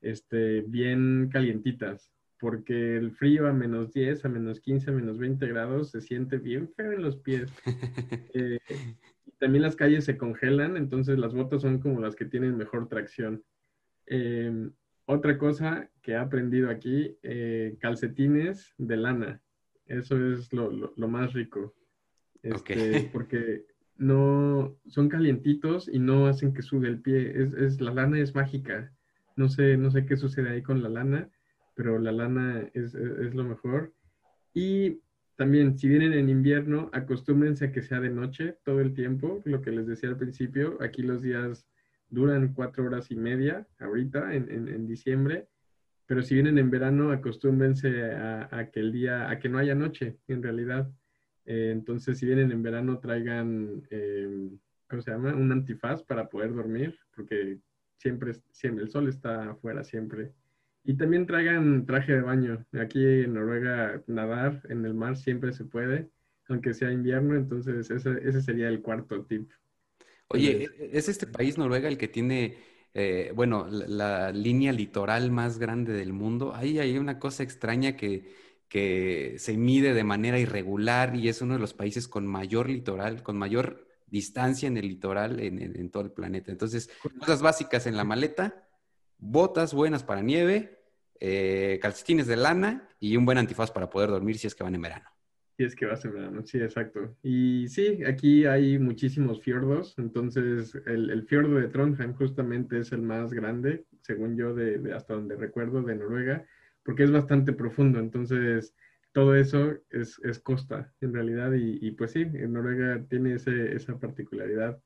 este, 0.00 0.62
bien 0.62 1.28
calientitas, 1.32 2.10
porque 2.38 2.96
el 2.96 3.12
frío 3.12 3.46
a 3.46 3.52
menos 3.52 3.92
10, 3.92 4.24
a 4.24 4.28
menos 4.28 4.60
15, 4.60 4.90
a 4.90 4.94
menos 4.94 5.18
20 5.18 5.46
grados 5.46 5.90
se 5.90 6.00
siente 6.00 6.38
bien 6.38 6.68
feo 6.74 6.92
en 6.92 7.02
los 7.02 7.16
pies. 7.16 7.52
Eh, 8.32 8.60
también 9.38 9.62
las 9.62 9.74
calles 9.74 10.04
se 10.04 10.16
congelan, 10.16 10.76
entonces 10.76 11.18
las 11.18 11.34
botas 11.34 11.62
son 11.62 11.80
como 11.80 11.98
las 12.00 12.14
que 12.14 12.26
tienen 12.26 12.56
mejor 12.56 12.88
tracción. 12.88 13.42
Em, 14.06 14.72
otra 15.06 15.38
cosa 15.38 15.90
que 16.02 16.12
he 16.12 16.16
aprendido 16.16 16.70
aquí, 16.70 17.16
eh, 17.22 17.76
calcetines 17.80 18.74
de 18.78 18.96
lana. 18.96 19.42
Eso 19.86 20.16
es 20.32 20.52
lo, 20.52 20.92
más 21.08 21.32
rico. 21.32 21.74
Este, 22.42 23.10
porque 23.12 23.64
no 23.96 24.76
son 24.86 25.08
calientitos 25.08 25.88
y 25.88 25.98
no 25.98 26.26
hacen 26.26 26.52
que 26.54 26.62
sude 26.62 26.88
el 26.88 27.00
pie. 27.00 27.32
Es, 27.58 27.80
la 27.80 27.92
lana 27.92 28.20
es 28.20 28.34
mágica. 28.34 28.92
No 29.40 29.48
sé, 29.48 29.78
no 29.78 29.90
sé 29.90 30.04
qué 30.04 30.18
sucede 30.18 30.50
ahí 30.50 30.62
con 30.62 30.82
la 30.82 30.90
lana, 30.90 31.30
pero 31.74 31.98
la 31.98 32.12
lana 32.12 32.68
es, 32.74 32.94
es 32.94 33.34
lo 33.34 33.42
mejor. 33.42 33.94
Y 34.52 35.00
también, 35.36 35.78
si 35.78 35.88
vienen 35.88 36.12
en 36.12 36.28
invierno, 36.28 36.90
acostúmbrense 36.92 37.64
a 37.64 37.72
que 37.72 37.80
sea 37.80 38.00
de 38.00 38.10
noche 38.10 38.58
todo 38.62 38.82
el 38.82 38.92
tiempo, 38.92 39.40
lo 39.46 39.62
que 39.62 39.70
les 39.70 39.86
decía 39.86 40.10
al 40.10 40.18
principio. 40.18 40.76
Aquí 40.82 41.00
los 41.00 41.22
días 41.22 41.66
duran 42.10 42.52
cuatro 42.52 42.84
horas 42.84 43.10
y 43.10 43.16
media, 43.16 43.66
ahorita, 43.78 44.34
en, 44.34 44.86
diciembre. 44.86 45.48
Pero 46.04 46.22
si 46.22 46.34
vienen 46.34 46.58
en 46.58 46.70
verano, 46.70 47.10
acostúmbrense 47.10 48.12
a, 48.12 48.68
que 48.70 48.80
el 48.80 48.92
día, 48.92 49.30
a 49.30 49.38
que 49.38 49.48
no 49.48 49.56
haya 49.56 49.74
noche, 49.74 50.18
en 50.28 50.42
realidad. 50.42 50.90
Eh, 51.46 51.70
entonces, 51.72 52.18
si 52.18 52.26
vienen 52.26 52.52
en 52.52 52.62
verano, 52.62 52.98
traigan, 52.98 53.82
em, 53.88 54.58
¿cómo 54.90 55.00
se 55.00 55.10
llama? 55.10 55.34
Un 55.34 55.50
antifaz 55.52 56.02
para 56.02 56.28
poder 56.28 56.52
dormir, 56.52 56.98
porque 57.16 57.60
siempre, 58.00 58.32
siempre 58.50 58.84
el 58.84 58.90
sol 58.90 59.08
está 59.08 59.50
afuera 59.50 59.84
siempre. 59.84 60.32
Y 60.84 60.94
también 60.94 61.26
traigan 61.26 61.84
traje 61.84 62.14
de 62.14 62.22
baño. 62.22 62.64
Aquí 62.80 63.04
en 63.04 63.34
Noruega 63.34 64.02
nadar 64.06 64.62
en 64.70 64.86
el 64.86 64.94
mar 64.94 65.16
siempre 65.16 65.52
se 65.52 65.64
puede, 65.64 66.08
aunque 66.48 66.72
sea 66.72 66.90
invierno, 66.90 67.36
entonces 67.36 67.90
ese, 67.90 68.40
sería 68.40 68.68
el 68.68 68.80
cuarto 68.80 69.22
tip. 69.26 69.50
Oye, 70.28 70.64
e, 70.64 70.90
¿es 70.96 71.08
este 71.10 71.26
país 71.26 71.58
Noruega 71.58 71.88
el 71.88 71.98
que 71.98 72.08
tiene, 72.08 72.56
eh, 72.94 73.32
bueno, 73.34 73.68
la, 73.68 74.32
línea 74.32 74.72
litoral 74.72 75.30
más 75.30 75.58
grande 75.58 75.92
del 75.92 76.14
mundo? 76.14 76.54
Ahí 76.54 76.78
hay 76.78 76.96
una 76.96 77.18
cosa 77.18 77.42
extraña 77.42 77.96
que, 77.96 78.34
que 78.68 79.34
se 79.36 79.58
mide 79.58 79.92
de 79.92 80.04
manera 80.04 80.38
irregular 80.38 81.14
y 81.14 81.28
es 81.28 81.42
uno 81.42 81.54
de 81.54 81.60
los 81.60 81.74
países 81.74 82.08
con 82.08 82.26
mayor 82.26 82.70
litoral, 82.70 83.22
con 83.22 83.36
mayor 83.36 83.89
distancia 84.10 84.66
en 84.66 84.76
el 84.76 84.88
litoral 84.88 85.40
en, 85.40 85.60
en 85.60 85.90
todo 85.90 86.02
el 86.02 86.10
planeta. 86.10 86.50
Entonces, 86.50 86.90
cosas 87.18 87.42
básicas 87.42 87.86
en 87.86 87.96
la 87.96 88.04
maleta 88.04 88.66
botas 89.20 89.74
buenas 89.74 90.02
para 90.02 90.22
nieve, 90.22 90.78
eh, 91.20 91.78
calcetines 91.80 92.26
de 92.26 92.36
lana 92.36 92.88
y 92.98 93.16
un 93.16 93.26
buen 93.26 93.38
antifaz 93.38 93.70
para 93.70 93.90
poder 93.90 94.10
dormir 94.10 94.38
si 94.38 94.46
es 94.46 94.54
que 94.54 94.64
van 94.64 94.74
en 94.74 94.82
verano. 94.82 95.06
Si 95.56 95.64
es 95.64 95.76
que 95.76 95.84
vas 95.84 96.02
en 96.06 96.14
verano, 96.14 96.42
sí, 96.46 96.58
exacto. 96.58 97.16
Y 97.22 97.68
sí, 97.68 98.02
aquí 98.04 98.46
hay 98.46 98.78
muchísimos 98.78 99.42
fiordos, 99.42 99.94
entonces 99.98 100.74
el, 100.86 101.26
fiordo 101.26 101.56
de 101.56 101.68
Trondheim 101.68 102.14
justamente 102.14 102.78
es 102.78 102.92
el 102.92 103.02
más 103.02 103.34
grande, 103.34 103.84
según 104.00 104.36
yo, 104.36 104.54
de, 104.54 104.92
hasta 104.94 105.14
donde 105.14 105.36
recuerdo, 105.36 105.82
de 105.82 105.96
Noruega, 105.96 106.46
porque 106.82 107.04
es 107.04 107.10
bastante 107.10 107.52
profundo, 107.52 107.98
entonces 107.98 108.74
todo 109.12 109.34
eso 109.34 109.74
es, 109.90 110.18
costa 110.42 110.92
en 111.00 111.12
realidad 111.12 111.52
y, 111.52 111.78
y, 111.80 111.92
pues 111.92 112.12
sí, 112.12 112.20
en 112.20 112.52
Noruega 112.52 113.04
tiene 113.08 113.34
ese, 113.34 113.74
esa 113.74 113.98
particularidad 113.98 114.80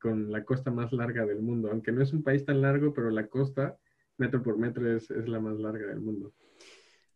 con 0.00 0.30
la 0.30 0.44
costa 0.44 0.70
más 0.70 0.92
larga 0.92 1.26
del 1.26 1.42
mundo, 1.42 1.70
aunque 1.70 1.92
no 1.92 2.02
es 2.02 2.12
un 2.12 2.22
país 2.22 2.44
tan 2.44 2.60
largo, 2.60 2.92
pero 2.94 3.10
la 3.10 3.26
costa, 3.26 3.76
metro 4.18 4.42
por 4.42 4.58
metro, 4.58 4.96
es, 4.96 5.10
la 5.10 5.40
más 5.40 5.58
larga 5.58 5.86
del 5.88 6.00
mundo. 6.00 6.32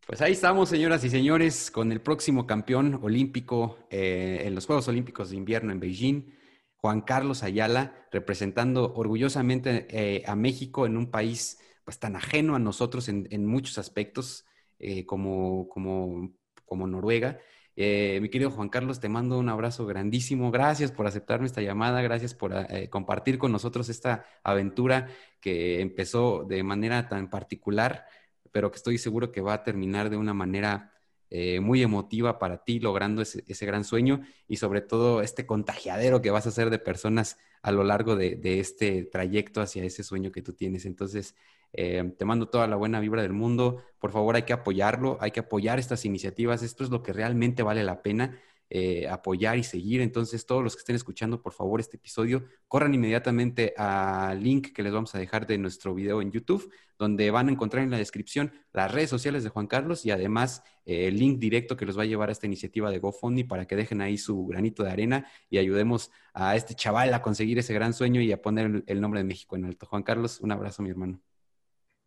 Pues 0.05 0.21
ahí 0.21 0.33
estamos, 0.33 0.69
señoras 0.69 1.03
y 1.03 1.09
señores, 1.09 1.71
con 1.71 1.91
el 1.91 2.01
próximo 2.01 2.45
campeón 2.45 2.99
olímpico 3.01 3.77
eh, 3.89 4.41
en 4.43 4.55
los 4.55 4.65
Juegos 4.65 4.87
Olímpicos 4.87 5.29
de 5.29 5.37
Invierno 5.37 5.71
en 5.71 5.79
Beijing, 5.79 6.33
Juan 6.75 7.01
Carlos 7.01 7.43
Ayala, 7.43 8.07
representando 8.11 8.93
orgullosamente 8.95 9.87
eh, 9.89 10.23
a 10.25 10.35
México 10.35 10.85
en 10.85 10.97
un 10.97 11.11
país 11.11 11.59
pues 11.85 11.99
tan 11.99 12.15
ajeno 12.15 12.55
a 12.55 12.59
nosotros 12.59 13.07
en, 13.09 13.45
muchos 13.45 13.77
aspectos 13.77 14.45
eh, 14.79 15.05
como, 15.05 15.69
como, 15.69 16.33
como 16.71 16.87
Noruega. 16.87 17.37
Eh, 17.75 18.19
mi 18.21 18.29
querido 18.29 18.49
Juan 18.49 18.69
Carlos, 18.69 19.01
te 19.01 19.09
mando 19.09 19.37
un 19.37 19.49
abrazo 19.49 19.85
grandísimo. 19.85 20.51
Gracias 20.51 20.93
por 20.93 21.05
aceptarme 21.05 21.45
esta 21.45 21.61
llamada, 21.61 22.01
gracias 22.01 22.33
por 22.33 22.53
eh, 22.53 22.89
compartir 22.89 23.37
con 23.37 23.51
nosotros 23.51 23.89
esta 23.89 24.23
aventura 24.41 25.09
que 25.41 25.81
empezó 25.81 26.45
de 26.47 26.63
manera 26.63 27.09
tan 27.09 27.29
particular, 27.29 28.05
pero 28.53 28.71
que 28.71 28.77
estoy 28.77 28.97
seguro 28.97 29.33
que 29.33 29.41
va 29.41 29.51
a 29.51 29.63
terminar 29.63 30.09
de 30.09 30.15
una 30.15 30.33
manera 30.33 30.93
eh, 31.29 31.59
muy 31.59 31.81
emotiva 31.81 32.39
para 32.39 32.63
ti, 32.63 32.79
logrando 32.79 33.21
ese, 33.21 33.65
gran 33.65 33.83
sueño 33.83 34.21
y 34.47 34.55
sobre 34.55 34.79
todo 34.79 35.21
este 35.21 35.45
contagiadero 35.45 36.21
que 36.21 36.31
vas 36.31 36.45
a 36.45 36.49
hacer 36.49 36.69
de 36.69 36.79
personas 36.79 37.37
a 37.63 37.73
lo 37.73 37.83
largo 37.83 38.15
de 38.15 38.59
este 38.61 39.03
trayecto 39.03 39.59
hacia 39.59 39.83
ese 39.83 40.03
sueño 40.05 40.31
que 40.31 40.41
tú 40.41 40.53
tienes. 40.53 40.85
Entonces, 40.85 41.35
eh, 41.73 42.13
te 42.17 42.25
mando 42.25 42.49
toda 42.49 42.67
la 42.67 42.75
buena 42.75 42.99
vibra 42.99 43.21
del 43.21 43.33
mundo. 43.33 43.83
Por 43.99 44.11
favor, 44.11 44.35
hay 44.35 44.43
que 44.43 44.53
apoyarlo, 44.53 45.17
hay 45.21 45.31
que 45.31 45.41
apoyar 45.41 45.79
estas 45.79 46.05
iniciativas. 46.05 46.63
Esto 46.63 46.83
es 46.83 46.89
lo 46.89 47.03
que 47.03 47.13
realmente 47.13 47.63
vale 47.63 47.83
la 47.83 48.01
pena. 48.01 48.39
Eh, 48.73 49.05
apoyar 49.09 49.57
y 49.57 49.63
seguir. 49.63 49.99
Entonces, 49.99 50.45
todos 50.45 50.63
los 50.63 50.77
que 50.77 50.79
estén 50.79 50.95
escuchando, 50.95 51.41
por 51.41 51.51
favor, 51.51 51.81
este 51.81 51.97
episodio, 51.97 52.45
corran 52.69 52.93
inmediatamente 52.93 53.73
al 53.75 54.41
link 54.41 54.71
que 54.71 54.81
les 54.81 54.93
vamos 54.93 55.13
a 55.13 55.19
dejar 55.19 55.45
de 55.45 55.57
nuestro 55.57 55.93
video 55.93 56.21
en 56.21 56.31
YouTube, 56.31 56.71
donde 56.97 57.31
van 57.31 57.49
a 57.49 57.51
encontrar 57.51 57.83
en 57.83 57.91
la 57.91 57.97
descripción 57.97 58.53
las 58.71 58.89
redes 58.89 59.09
sociales 59.09 59.43
de 59.43 59.49
Juan 59.49 59.67
Carlos 59.67 60.05
y 60.05 60.11
además 60.11 60.63
eh, 60.85 61.09
el 61.09 61.19
link 61.19 61.37
directo 61.37 61.75
que 61.75 61.85
los 61.85 61.97
va 61.97 62.03
a 62.03 62.05
llevar 62.05 62.29
a 62.29 62.31
esta 62.31 62.45
iniciativa 62.45 62.89
de 62.89 62.99
GoFundMe 62.99 63.43
para 63.43 63.67
que 63.67 63.75
dejen 63.75 63.99
ahí 63.99 64.17
su 64.17 64.45
granito 64.45 64.83
de 64.85 64.91
arena 64.91 65.27
y 65.49 65.57
ayudemos 65.57 66.09
a 66.33 66.55
este 66.55 66.73
chaval 66.73 67.13
a 67.13 67.21
conseguir 67.21 67.59
ese 67.59 67.73
gran 67.73 67.93
sueño 67.93 68.21
y 68.21 68.31
a 68.31 68.41
poner 68.41 68.85
el 68.87 69.01
nombre 69.01 69.19
de 69.19 69.25
México 69.25 69.57
en 69.57 69.65
alto. 69.65 69.85
Juan 69.85 70.03
Carlos, 70.03 70.39
un 70.39 70.53
abrazo, 70.53 70.81
mi 70.81 70.91
hermano. 70.91 71.30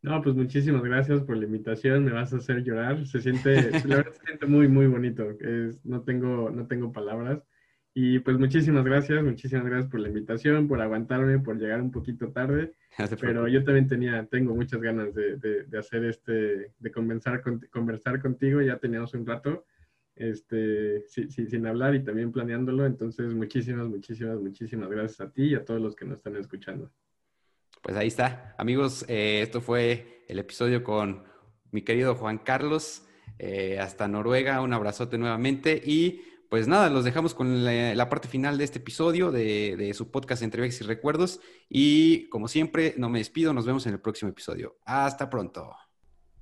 No, 0.04 0.20
pues 0.20 0.36
muchísimas 0.36 0.82
gracias 0.82 1.22
por 1.22 1.38
la 1.38 1.46
invitación, 1.46 2.04
me 2.04 2.12
vas 2.12 2.30
a 2.34 2.36
hacer 2.36 2.62
llorar, 2.62 3.06
se 3.06 3.22
siente, 3.22 3.54
la 3.88 3.96
verdad 3.96 4.12
se 4.12 4.26
siente 4.26 4.44
muy, 4.44 4.68
muy 4.68 4.86
bonito, 4.86 5.30
es, 5.40 5.82
no, 5.82 6.02
tengo, 6.02 6.50
no 6.50 6.66
tengo 6.66 6.92
palabras. 6.92 7.42
Y 7.94 8.18
pues 8.18 8.38
muchísimas 8.38 8.84
gracias, 8.84 9.24
muchísimas 9.24 9.64
gracias 9.64 9.90
por 9.90 10.00
la 10.00 10.08
invitación, 10.08 10.68
por 10.68 10.82
aguantarme, 10.82 11.38
por 11.38 11.56
llegar 11.56 11.80
un 11.80 11.90
poquito 11.90 12.32
tarde. 12.32 12.74
pero 13.18 13.48
yo 13.48 13.64
también 13.64 13.88
tenía, 13.88 14.26
tengo 14.26 14.54
muchas 14.54 14.82
ganas 14.82 15.14
de, 15.14 15.38
de, 15.38 15.78
hacer 15.78 16.04
este, 16.04 16.74
de 16.78 16.92
conversar, 16.92 17.42
conversar 17.70 18.20
contigo, 18.20 18.60
ya 18.60 18.76
teníamos 18.76 19.14
un 19.14 19.24
rato, 19.24 19.64
este, 20.16 21.02
sin 21.08 21.66
hablar 21.66 21.94
y 21.94 22.04
también 22.04 22.30
planeándolo. 22.30 22.84
Entonces, 22.84 23.32
muchísimas, 23.32 23.88
muchísimas, 23.88 24.38
muchísimas 24.38 24.90
gracias 24.90 25.22
a 25.22 25.32
ti 25.32 25.44
y 25.44 25.54
a 25.54 25.64
todos 25.64 25.80
los 25.80 25.96
que 25.96 26.04
nos 26.04 26.18
están 26.18 26.36
escuchando. 26.36 26.92
Pues 27.84 27.98
ahí 27.98 28.08
está. 28.08 28.54
Amigos, 28.56 29.04
eh, 29.08 29.40
esto 29.42 29.60
fue 29.60 30.24
el 30.26 30.38
episodio 30.38 30.82
con 30.82 31.22
mi 31.70 31.82
querido 31.82 32.14
Juan 32.14 32.38
Carlos. 32.38 33.02
Eh, 33.38 33.78
hasta 33.78 34.08
Noruega, 34.08 34.62
un 34.62 34.72
abrazote 34.72 35.18
nuevamente. 35.18 35.82
Y 35.84 36.22
pues 36.48 36.66
nada, 36.66 36.88
los 36.88 37.04
dejamos 37.04 37.34
con 37.34 37.62
la, 37.62 38.08
parte 38.08 38.26
final 38.26 38.56
de 38.56 38.64
este 38.64 38.78
episodio 38.78 39.30
de, 39.30 39.76
de 39.76 39.92
su 39.92 40.10
podcast 40.10 40.42
Entre 40.42 40.62
Viajes 40.62 40.80
y 40.80 40.84
Recuerdos. 40.84 41.40
Y 41.68 42.26
como 42.30 42.48
siempre, 42.48 42.94
no 42.96 43.10
me 43.10 43.18
despido, 43.18 43.52
nos 43.52 43.66
vemos 43.66 43.84
en 43.86 43.92
el 43.92 44.00
próximo 44.00 44.30
episodio. 44.30 44.78
Hasta 44.86 45.28
pronto. 45.28 45.70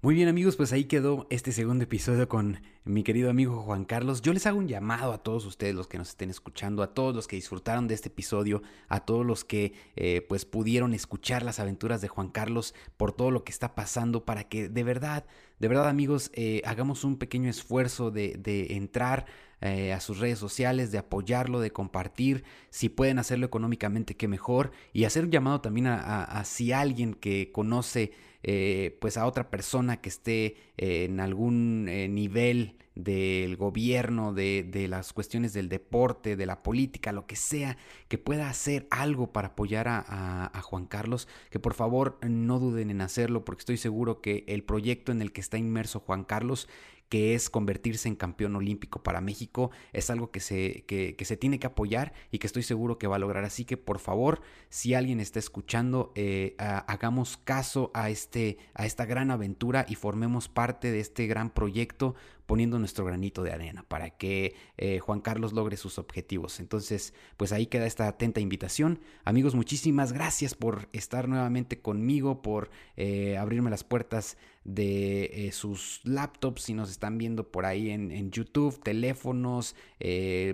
Muy 0.05 0.16
bien 0.16 0.26
amigos, 0.26 0.57
pues 0.57 0.72
ahí 0.72 0.86
quedó 0.86 1.28
este 1.30 1.53
segundo 1.53 1.84
episodio 1.84 2.28
con 2.28 2.61
mi 2.82 3.05
querido 3.05 3.30
amigo 3.30 3.62
Juan 3.62 3.84
Carlos. 3.84 4.20
Yo 4.20 4.32
les 4.32 4.46
hago 4.46 4.59
un 4.59 4.66
llamado 4.66 5.12
a 5.12 5.22
todos 5.22 5.46
ustedes, 5.46 5.76
los 5.76 5.86
que 5.86 5.96
nos 5.96 6.09
estén 6.09 6.28
escuchando, 6.28 6.82
a 6.82 6.92
todos 6.92 7.14
los 7.14 7.28
que 7.28 7.36
disfrutaron 7.36 7.86
de 7.86 7.94
este 7.94 8.09
episodio, 8.09 8.64
a 8.88 9.05
todos 9.05 9.24
los 9.24 9.44
que 9.44 9.74
eh, 9.94 10.26
pues 10.28 10.44
pudieron 10.44 10.92
escuchar 10.92 11.44
las 11.44 11.61
aventuras 11.61 12.00
de 12.00 12.09
Juan 12.09 12.30
Carlos 12.30 12.74
por 12.96 13.12
todo 13.12 13.30
lo 13.30 13.44
que 13.44 13.53
está 13.53 13.76
pasando, 13.76 14.24
para 14.24 14.48
que 14.48 14.68
de 14.68 14.82
verdad, 14.82 15.24
de 15.61 15.68
verdad 15.68 15.88
amigos, 15.88 16.32
eh, 16.34 16.62
hagamos 16.64 17.05
un 17.05 17.16
pequeño 17.16 17.48
esfuerzo 17.48 18.11
de, 18.11 18.66
entrar 18.70 19.26
eh, 19.61 19.92
a 19.92 20.00
sus 20.00 20.18
redes 20.18 20.40
sociales, 20.40 20.90
de 20.90 20.98
apoyarlo, 20.98 21.61
de 21.61 21.70
compartir. 21.70 22.42
Si 22.70 22.88
pueden 22.88 23.20
hacerlo 23.20 23.46
económicamente, 23.46 24.16
qué 24.16 24.26
mejor. 24.26 24.72
Y 24.92 25.05
hacer 25.05 25.22
un 25.22 25.30
llamado 25.30 25.61
también 25.61 25.86
a 25.86 26.42
si 26.44 26.72
alguien 26.72 27.14
que 27.14 27.53
conoce 27.53 28.11
eh, 28.43 28.97
pues 29.01 29.16
a 29.16 29.26
otra 29.26 29.51
persona 29.51 30.01
que 30.01 30.09
esté 30.09 30.57
en 30.76 31.20
algún 31.20 31.86
eh, 31.88 32.09
nivel 32.09 32.76
del 32.95 33.57
gobierno, 33.57 34.34
de, 34.34 34.86
las 34.88 35.12
cuestiones 35.12 35.53
del 35.53 35.68
deporte, 35.68 36.36
de 36.36 36.47
la 36.47 36.62
política, 36.62 37.12
lo 37.12 37.26
que 37.26 37.36
sea, 37.36 37.78
que 38.09 38.18
pueda 38.18 38.51
hacer 38.51 38.86
algo 38.90 39.32
para 39.32 39.49
apoyar 39.49 39.86
a, 39.88 40.61
Juan 40.62 40.86
Carlos, 40.86 41.28
que 41.51 41.59
por 41.59 41.74
favor 41.74 42.18
no 42.22 42.59
duden 42.59 42.90
en 42.90 43.01
hacerlo, 43.01 43.45
porque 43.45 43.61
estoy 43.61 43.76
seguro 43.76 44.20
que 44.20 44.45
el 44.47 44.62
proyecto 44.62 45.12
en 45.12 45.22
el 45.22 45.32
que 45.32 45.40
está 45.40 45.59
inmerso 45.59 46.01
Juan 46.01 46.24
Carlos 46.24 46.68
que 47.12 47.34
es 47.34 47.50
convertirse 47.50 48.08
en 48.08 48.16
campeón 48.16 48.56
olímpico 48.56 49.02
para 49.02 49.20
México. 49.20 49.70
Es 49.92 50.08
algo 50.08 50.30
que 50.30 50.40
se, 50.40 50.84
que, 50.86 51.14
se 51.26 51.36
tiene 51.36 51.58
que 51.58 51.66
apoyar 51.66 52.14
y 52.30 52.38
que 52.38 52.46
estoy 52.46 52.62
seguro 52.62 52.96
que 52.96 53.06
va 53.06 53.16
a 53.16 53.18
lograr. 53.18 53.44
Así 53.44 53.66
que 53.66 53.76
por 53.76 53.98
favor, 53.98 54.40
si 54.70 54.94
alguien 54.94 55.20
está 55.20 55.38
escuchando, 55.38 56.14
eh, 56.14 56.54
hagamos 56.56 57.36
caso 57.36 57.90
a, 57.92 58.08
este, 58.08 58.56
a 58.72 58.86
esta 58.86 59.04
gran 59.04 59.30
aventura 59.30 59.84
y 59.86 59.94
formemos 59.94 60.48
parte 60.48 60.90
de 60.90 61.00
este 61.00 61.26
gran 61.26 61.50
proyecto 61.50 62.14
poniendo 62.47 62.78
nuestro 62.78 63.05
granito 63.05 63.43
de 63.43 63.53
arena 63.53 63.84
para 63.88 64.11
que 64.11 64.55
eh, 64.76 64.99
Juan 64.99 65.20
Carlos 65.20 65.53
logre 65.53 65.76
sus 65.76 65.99
objetivos. 65.99 66.61
Entonces, 66.61 67.14
pues 67.36 67.53
ahí 67.53 67.66
queda 67.66 67.86
esta 67.86 68.09
atenta 68.09 68.40
invitación. 68.40 69.01
Amigos, 69.24 69.55
muchísimas 69.55 70.12
gracias 70.12 70.55
por 70.55 70.88
estar 70.93 71.28
nuevamente 71.28 71.80
conmigo, 71.80 72.43
por 72.43 72.70
eh, 72.97 73.36
abrirme 73.36 73.70
las 73.70 73.84
puertas 73.84 74.36
de 74.64 75.24
eh, 75.49 75.53
sus 75.53 76.01
laptops, 76.05 76.62
si 76.62 76.74
nos 76.74 76.88
están 76.90 77.18
viendo 77.18 77.51
por 77.51 77.66
ahí 77.66 77.90
en, 77.90 78.30
YouTube, 78.30 78.80
teléfonos, 78.80 79.74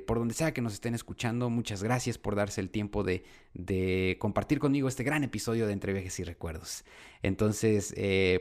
por 0.06 0.18
donde 0.18 0.32
sea 0.32 0.54
que 0.54 0.62
nos 0.62 0.72
estén 0.72 0.94
escuchando. 0.94 1.50
Muchas 1.50 1.82
gracias 1.82 2.16
por 2.16 2.34
darse 2.34 2.62
el 2.62 2.70
tiempo 2.70 3.04
de, 3.04 3.24
compartir 4.18 4.60
conmigo 4.60 4.88
este 4.88 5.04
gran 5.04 5.24
episodio 5.24 5.66
de 5.66 5.74
Entre 5.74 5.92
Viajes 5.92 6.18
y 6.20 6.24
Recuerdos. 6.24 6.84
Entonces, 7.22 7.94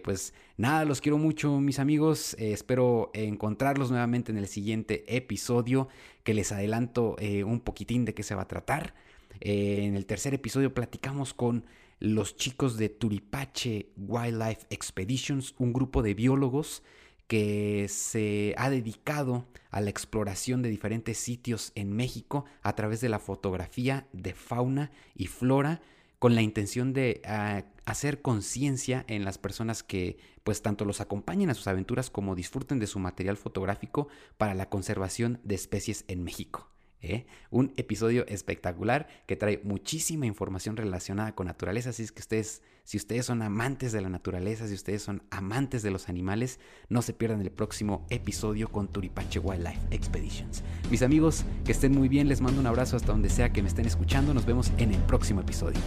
pues 0.03 0.33
nada, 0.55 0.85
los 0.85 1.01
quiero 1.01 1.17
mucho, 1.17 1.59
mis 1.59 1.79
amigos. 1.79 2.35
espero 2.39 3.11
encontrarlos 3.37 3.91
nuevamente 3.91 4.31
en 4.31 4.39
el 4.39 4.47
siguiente 4.47 5.05
episodio, 5.15 5.89
que 6.23 6.33
les 6.33 6.51
adelanto 6.51 7.15
eh, 7.19 7.43
un 7.43 7.59
poquitín 7.59 8.03
de 8.03 8.15
qué 8.15 8.23
se 8.23 8.33
va 8.33 8.41
a 8.41 8.47
tratar. 8.47 8.95
Eh, 9.41 9.83
en 9.83 9.95
el 9.95 10.07
tercer 10.07 10.33
episodio 10.33 10.73
platicamos 10.73 11.35
con 11.35 11.65
los 11.99 12.35
chicos 12.35 12.77
de 12.77 12.89
Turipache 12.89 13.89
Wildlife 13.95 14.65
Expeditions, 14.71 15.53
un 15.59 15.71
grupo 15.71 16.01
de 16.01 16.15
biólogos 16.15 16.81
que 17.27 17.87
se 17.89 18.55
ha 18.57 18.71
dedicado 18.71 19.45
a 19.69 19.81
la 19.81 19.91
exploración 19.91 20.63
de 20.63 20.69
diferentes 20.69 21.19
sitios 21.19 21.73
en 21.75 21.93
México 21.93 22.45
a 22.63 22.73
través 22.73 23.01
de 23.01 23.09
la 23.09 23.19
fotografía 23.19 24.07
de 24.13 24.33
fauna 24.33 24.91
y 25.15 25.27
flora 25.27 25.81
con 26.19 26.35
la 26.35 26.41
intención 26.41 26.93
de 26.93 27.21
ah, 27.25 27.63
hacer 27.85 28.21
conciencia 28.21 29.05
en 29.07 29.23
las 29.23 29.37
personas 29.37 29.83
que 29.83 30.17
pues 30.43 30.61
tanto 30.61 30.85
los 30.85 31.01
acompañen 31.01 31.49
a 31.49 31.53
sus 31.53 31.67
aventuras 31.67 32.09
como 32.09 32.35
disfruten 32.35 32.79
de 32.79 32.87
su 32.87 32.99
material 32.99 33.37
fotográfico 33.37 34.07
para 34.37 34.55
la 34.55 34.69
conservación 34.69 35.39
de 35.43 35.55
especies 35.55 36.05
en 36.07 36.23
México. 36.23 36.69
¿Eh? 37.01 37.25
Un 37.49 37.73
episodio 37.77 38.25
espectacular 38.27 39.07
que 39.25 39.35
trae 39.35 39.61
muchísima 39.63 40.25
información 40.25 40.77
relacionada 40.77 41.35
con 41.35 41.47
naturaleza, 41.47 41.91
así 41.91 42.03
es 42.03 42.11
que 42.11 42.21
ustedes, 42.21 42.61
si 42.83 42.97
ustedes 42.97 43.25
son 43.25 43.41
amantes 43.41 43.91
de 43.91 44.01
la 44.01 44.09
naturaleza, 44.09 44.67
si 44.67 44.73
ustedes 44.73 45.01
son 45.01 45.23
amantes 45.29 45.83
de 45.83 45.91
los 45.91 46.09
animales, 46.09 46.59
no 46.89 47.01
se 47.01 47.13
pierdan 47.13 47.41
el 47.41 47.51
próximo 47.51 48.05
episodio 48.09 48.69
con 48.71 48.87
Turipache 48.87 49.39
Wildlife 49.39 49.81
Expeditions. 49.91 50.63
Mis 50.89 51.01
amigos, 51.01 51.45
que 51.65 51.71
estén 51.71 51.93
muy 51.93 52.09
bien, 52.09 52.27
les 52.27 52.41
mando 52.41 52.59
un 52.59 52.67
abrazo 52.67 52.97
hasta 52.97 53.11
donde 53.11 53.29
sea 53.29 53.51
que 53.51 53.61
me 53.61 53.69
estén 53.69 53.85
escuchando, 53.85 54.33
nos 54.33 54.45
vemos 54.45 54.71
en 54.77 54.93
el 54.93 55.01
próximo 55.03 55.41
episodio. 55.41 55.79